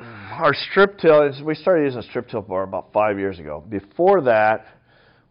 that? 0.00 0.04
Our 0.42 0.52
strip 0.52 0.98
till 0.98 1.22
is 1.22 1.40
we 1.42 1.54
started 1.54 1.84
using 1.84 2.00
a 2.00 2.02
strip 2.02 2.28
till 2.28 2.42
bar 2.42 2.64
about 2.64 2.92
five 2.92 3.20
years 3.20 3.38
ago. 3.38 3.62
Before 3.68 4.20
that, 4.22 4.66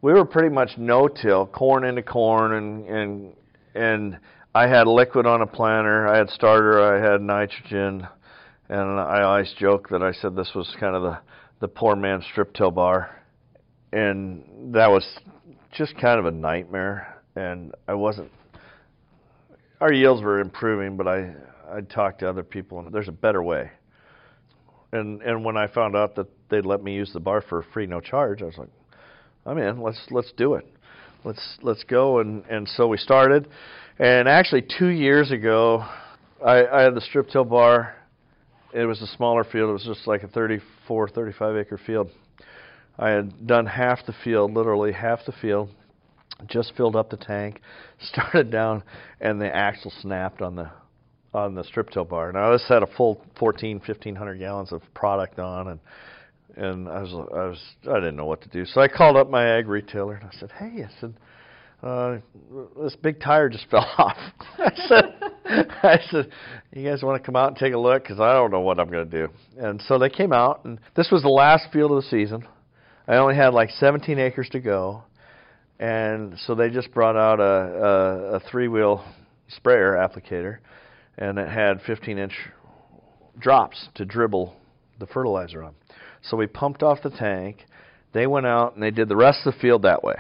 we 0.02 0.14
were 0.14 0.24
pretty 0.24 0.56
much 0.56 0.78
no 0.78 1.10
till, 1.10 1.46
corn 1.46 1.84
into 1.84 2.04
corn, 2.04 2.54
and 2.54 2.88
and 2.88 3.34
and 3.76 4.18
I 4.54 4.68
had 4.68 4.88
liquid 4.88 5.26
on 5.26 5.42
a 5.42 5.48
planter, 5.48 6.08
I 6.08 6.18
had 6.18 6.30
starter, 6.30 6.82
I 6.82 7.12
had 7.12 7.22
nitrogen, 7.22 8.08
and 8.70 9.00
I 9.00 9.22
always 9.22 9.54
joke 9.60 9.90
that 9.90 10.02
I 10.02 10.12
said 10.14 10.36
this 10.36 10.52
was 10.56 10.76
kind 10.80 10.96
of 10.96 11.04
the 11.04 11.20
the 11.62 11.68
poor 11.68 11.96
man's 11.96 12.26
strip 12.32 12.54
till 12.54 12.72
bar, 12.72 13.22
and 13.92 14.74
that 14.74 14.88
was 14.88 15.06
just 15.74 15.96
kind 15.98 16.20
of 16.20 16.26
a 16.26 16.32
nightmare, 16.32 17.22
and 17.36 17.74
I 17.88 17.94
wasn't. 17.94 18.32
Our 19.82 19.94
yields 19.94 20.22
were 20.22 20.40
improving, 20.40 20.98
but 20.98 21.08
I 21.08 21.34
I 21.72 21.82
talked 21.82 22.20
to 22.20 22.30
other 22.30 22.44
people, 22.44 22.80
and 22.80 22.94
there's 22.94 23.08
a 23.08 23.14
better 23.14 23.44
way 23.44 23.72
and 24.96 25.22
and 25.22 25.44
when 25.44 25.58
I 25.58 25.68
found 25.68 25.96
out 25.96 26.16
that 26.16 26.28
they'd 26.50 26.66
let 26.66 26.84
me 26.84 26.94
use 26.94 27.12
the 27.14 27.20
bar 27.20 27.42
for 27.42 27.64
free, 27.74 27.86
no 27.86 28.00
charge, 28.00 28.42
I 28.42 28.46
was 28.46 28.58
like, 28.58 28.70
I'm 29.46 29.58
in. 29.58 29.82
Let's 29.82 30.00
let's 30.10 30.32
do 30.38 30.56
it. 30.56 30.66
Let's 31.26 31.58
let's 31.64 31.84
go. 31.84 32.20
And 32.20 32.46
and 32.46 32.70
so 32.70 32.88
we 32.88 32.98
started. 32.98 33.50
And 33.98 34.30
actually, 34.30 34.64
two 34.78 34.90
years 34.90 35.32
ago, 35.32 35.84
I, 36.46 36.66
I 36.68 36.82
had 36.82 36.94
the 36.94 37.02
strip 37.02 37.30
till 37.30 37.46
bar. 37.46 37.96
It 38.74 38.86
was 38.86 39.02
a 39.02 39.08
smaller 39.08 39.44
field. 39.44 39.70
It 39.70 39.74
was 39.74 39.86
just 39.86 40.06
like 40.06 40.22
a 40.22 40.28
34, 40.28 41.10
35 41.10 41.56
acre 41.56 41.80
field. 41.84 42.12
I 43.00 43.10
had 43.10 43.48
done 43.48 43.66
half 43.66 44.06
the 44.06 44.14
field, 44.24 44.54
literally 44.54 44.92
half 44.92 45.20
the 45.26 45.32
field. 45.42 45.70
Just 46.48 46.74
filled 46.76 46.98
up 46.98 47.10
the 47.10 47.18
tank, 47.18 47.62
started 48.02 48.52
down, 48.52 48.84
and 49.20 49.42
the 49.42 49.54
axle 49.54 49.92
snapped 50.02 50.42
on 50.42 50.56
the 50.56 50.70
on 51.34 51.56
the 51.56 51.64
strip 51.64 51.90
till 51.90 52.06
bar. 52.06 52.32
Now 52.34 52.52
this 52.52 52.66
had 52.70 52.84
a 52.84 52.88
full 52.96 53.26
14, 53.40 53.78
1500 53.80 54.36
gallons 54.38 54.72
of 54.72 54.82
product 54.94 55.40
on, 55.40 55.70
and 55.70 55.80
and 56.56 56.88
I 56.88 57.02
was 57.02 57.14
I 57.14 57.46
was 57.46 57.62
I 57.90 57.96
didn't 57.96 58.16
know 58.16 58.26
what 58.26 58.42
to 58.42 58.50
do. 58.50 58.66
So 58.66 58.82
I 58.82 58.88
called 58.88 59.18
up 59.18 59.30
my 59.30 59.58
ag 59.58 59.68
retailer 59.68 60.16
and 60.16 60.26
I 60.26 60.34
said, 60.40 60.52
Hey, 60.52 60.84
I 60.84 60.90
said, 61.00 61.14
uh, 61.84 62.18
this 62.82 62.96
big 62.96 63.20
tire 63.20 63.50
just 63.50 63.66
fell 63.72 63.88
off. 63.98 64.18
I 64.58 64.72
said, 64.88 65.06
I 65.84 66.00
said, 66.10 66.32
you 66.74 66.90
guys 66.90 67.04
want 67.04 67.22
to 67.22 67.26
come 67.26 67.36
out 67.36 67.50
and 67.50 67.58
take 67.58 67.74
a 67.74 67.78
look 67.78 68.04
because 68.04 68.20
I 68.20 68.34
don't 68.34 68.52
know 68.52 68.62
what 68.62 68.80
I'm 68.80 68.90
going 68.90 69.10
to 69.10 69.28
do. 69.28 69.34
And 69.58 69.82
so 69.88 70.00
they 70.00 70.10
came 70.10 70.34
out, 70.34 70.66
and 70.66 70.80
this 70.96 71.10
was 71.12 71.22
the 71.22 71.30
last 71.30 71.72
field 71.72 71.92
of 71.92 71.98
the 72.04 72.10
season. 72.10 72.48
I 73.08 73.18
only 73.18 73.36
had 73.36 73.54
like 73.54 73.70
17 73.70 74.18
acres 74.18 74.50
to 74.54 74.60
go, 74.60 75.04
and 75.80 76.40
so 76.48 76.56
they 76.56 76.70
just 76.70 76.92
brought 76.92 77.16
out 77.16 77.40
a 77.40 77.44
a, 77.44 78.36
a 78.36 78.40
three 78.50 78.68
wheel 78.68 79.06
sprayer 79.48 79.94
applicator 79.94 80.58
and 81.18 81.38
it 81.38 81.50
had 81.50 81.82
15 81.82 82.18
inch 82.18 82.34
drops 83.40 83.90
to 83.96 84.06
dribble 84.06 84.56
the 85.00 85.08
fertilizer 85.08 85.64
on. 85.64 85.76
So 86.30 86.38
we 86.38 86.48
pumped 86.48 86.82
off 86.82 87.02
the 87.04 87.10
tank. 87.10 87.66
They 88.14 88.28
went 88.28 88.46
out 88.46 88.74
and 88.74 88.82
they 88.82 88.92
did 88.92 89.10
the 89.10 89.16
rest 89.16 89.40
of 89.46 89.54
the 89.54 89.60
field 89.60 89.84
that 89.84 90.04
way. 90.04 90.16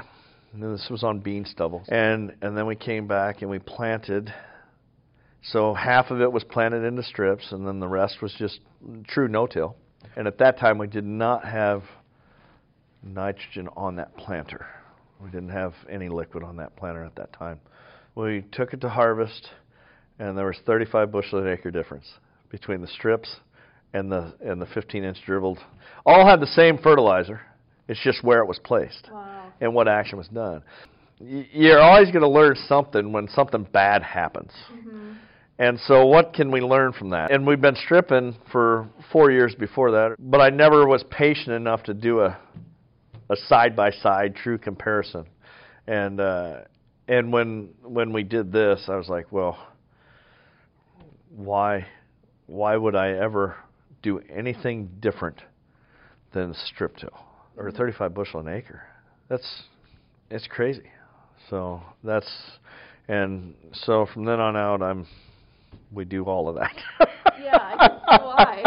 And 0.53 0.61
this 0.61 0.87
was 0.89 1.03
on 1.03 1.19
bean 1.19 1.45
stubble. 1.45 1.83
And 1.87 2.35
and 2.41 2.57
then 2.57 2.65
we 2.65 2.75
came 2.75 3.07
back 3.07 3.41
and 3.41 3.49
we 3.49 3.59
planted. 3.59 4.33
So 5.41 5.73
half 5.73 6.11
of 6.11 6.21
it 6.21 6.31
was 6.31 6.43
planted 6.43 6.83
into 6.83 7.03
strips 7.03 7.51
and 7.51 7.67
then 7.67 7.79
the 7.79 7.87
rest 7.87 8.21
was 8.21 8.33
just 8.37 8.59
true 9.07 9.27
no-till. 9.27 9.75
And 10.15 10.27
at 10.27 10.37
that 10.39 10.59
time 10.59 10.77
we 10.77 10.87
did 10.87 11.05
not 11.05 11.45
have 11.45 11.83
nitrogen 13.03 13.69
on 13.75 13.95
that 13.97 14.15
planter. 14.17 14.65
We 15.23 15.29
didn't 15.29 15.49
have 15.49 15.73
any 15.89 16.09
liquid 16.09 16.43
on 16.43 16.57
that 16.57 16.75
planter 16.75 17.03
at 17.03 17.15
that 17.15 17.33
time. 17.33 17.59
We 18.15 18.45
took 18.51 18.73
it 18.73 18.81
to 18.81 18.89
harvest 18.89 19.49
and 20.19 20.37
there 20.37 20.45
was 20.45 20.57
35 20.65 21.11
bushel 21.11 21.39
an 21.39 21.47
acre 21.47 21.71
difference 21.71 22.05
between 22.49 22.81
the 22.81 22.87
strips 22.87 23.37
and 23.93 24.11
the 24.11 24.33
and 24.41 24.61
the 24.61 24.65
15 24.67 25.03
inch 25.03 25.17
dribbled. 25.25 25.59
All 26.05 26.25
had 26.27 26.39
the 26.39 26.47
same 26.47 26.77
fertilizer. 26.77 27.41
It's 27.87 27.99
just 28.03 28.23
where 28.23 28.39
it 28.39 28.47
was 28.47 28.59
placed 28.63 29.09
Wow. 29.11 29.51
and 29.61 29.73
what 29.73 29.87
action 29.87 30.17
was 30.17 30.27
done. 30.27 30.63
You're 31.19 31.79
always 31.79 32.09
going 32.11 32.23
to 32.23 32.27
learn 32.29 32.55
something 32.67 33.11
when 33.13 33.27
something 33.29 33.65
bad 33.71 34.03
happens. 34.03 34.51
And 35.57 35.79
so, 35.87 36.05
what 36.05 36.33
can 36.33 36.51
we 36.51 36.59
learn 36.59 36.91
from 36.91 37.11
that? 37.11 37.31
And 37.31 37.47
we've 37.47 37.61
been 37.61 37.77
stripping 37.77 38.35
for 38.51 38.89
four 39.13 39.31
years 39.31 39.55
before 39.55 39.91
that, 39.91 40.17
but 40.19 40.41
I 40.41 40.49
never 40.49 40.85
was 40.85 41.03
patient 41.09 41.55
enough 41.55 41.83
to 41.83 41.93
do 41.93 42.19
a 42.21 42.37
a 43.29 43.35
side 43.47 43.75
by 43.75 43.91
side 43.91 44.35
true 44.35 44.57
comparison. 44.57 45.25
And 45.87 46.19
uh, 46.19 46.61
and 47.07 47.31
when 47.31 47.69
when 47.83 48.11
we 48.11 48.23
did 48.23 48.51
this, 48.51 48.83
I 48.89 48.97
was 48.97 49.07
like, 49.07 49.31
well, 49.31 49.57
why 51.33 51.85
why 52.47 52.75
would 52.75 52.95
I 52.95 53.11
ever 53.11 53.55
do 54.05 54.21
anything 54.33 54.87
different 54.99 55.41
than 56.31 56.53
strip 56.53 56.95
till 56.95 57.17
or 57.57 57.71
35 57.71 58.13
bushel 58.13 58.39
an 58.39 58.47
acre? 58.47 58.83
That's 59.29 59.63
it's 60.29 60.47
crazy. 60.47 60.91
So 61.49 61.81
that's 62.03 62.29
and 63.07 63.55
so 63.73 64.07
from 64.13 64.25
then 64.25 64.39
on 64.39 64.55
out, 64.55 64.83
I'm 64.83 65.07
we 65.91 66.05
do 66.05 66.23
all 66.23 66.47
of 66.47 66.55
that. 66.55 66.75
Yeah, 67.37 67.57
I 67.59 67.89
can 68.07 68.21
why. 68.23 68.63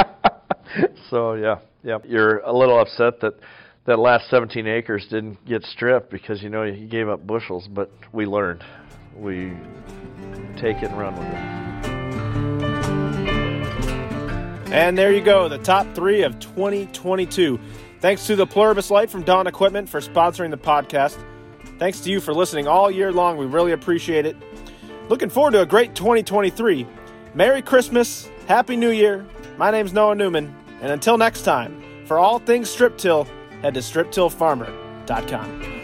so 1.11 1.35
yeah, 1.35 1.59
yeah. 1.83 1.99
You're 2.05 2.39
a 2.41 2.53
little 2.53 2.79
upset 2.79 3.19
that 3.23 3.33
that 3.87 3.99
last 3.99 4.29
17 4.29 4.67
acres 4.67 5.07
didn't 5.09 5.45
get 5.47 5.63
stripped 5.65 6.11
because 6.11 6.43
you 6.43 6.51
know 6.51 6.65
you 6.65 6.87
gave 6.87 7.09
up 7.09 7.27
bushels, 7.27 7.67
but 7.67 7.91
we 8.13 8.27
learned. 8.27 8.63
We 9.17 9.57
take 10.61 10.77
it 10.77 10.91
and 10.91 10.99
run 10.99 11.15
with 11.19 11.27
it. 11.29 11.68
And 14.71 14.99
there 14.99 15.13
you 15.13 15.23
go, 15.23 15.49
the 15.49 15.59
top 15.59 15.95
three 15.95 16.23
of 16.23 16.39
2022. 16.41 17.59
Thanks 18.01 18.27
to 18.27 18.37
the 18.37 18.47
Pluribus 18.47 18.91
Light 18.91 19.11
from 19.11 19.23
Dawn 19.23 19.47
Equipment 19.47 19.89
for 19.89 20.01
sponsoring 20.01 20.51
the 20.51 20.59
podcast. 20.59 21.19
Thanks 21.79 22.01
to 22.01 22.11
you 22.11 22.21
for 22.21 22.35
listening 22.35 22.69
all 22.69 22.91
year 22.91 23.11
long. 23.11 23.39
We 23.39 23.47
really 23.47 23.73
appreciate 23.73 24.27
it. 24.27 24.37
Looking 25.09 25.31
forward 25.31 25.53
to 25.53 25.63
a 25.63 25.67
great 25.67 25.95
2023. 25.95 26.87
Merry 27.35 27.63
Christmas, 27.63 28.29
Happy 28.47 28.77
New 28.77 28.91
Year. 28.91 29.27
My 29.57 29.71
name's 29.71 29.93
Noah 29.93 30.15
Newman, 30.15 30.55
and 30.81 30.93
until 30.93 31.17
next 31.17 31.43
time, 31.43 31.83
for 32.05 32.19
all 32.19 32.39
things 32.39 32.69
strip 32.69 32.99
till, 32.99 33.27
head 33.63 33.75
to 33.75 33.81
striptillfarmer.com. 33.81 35.78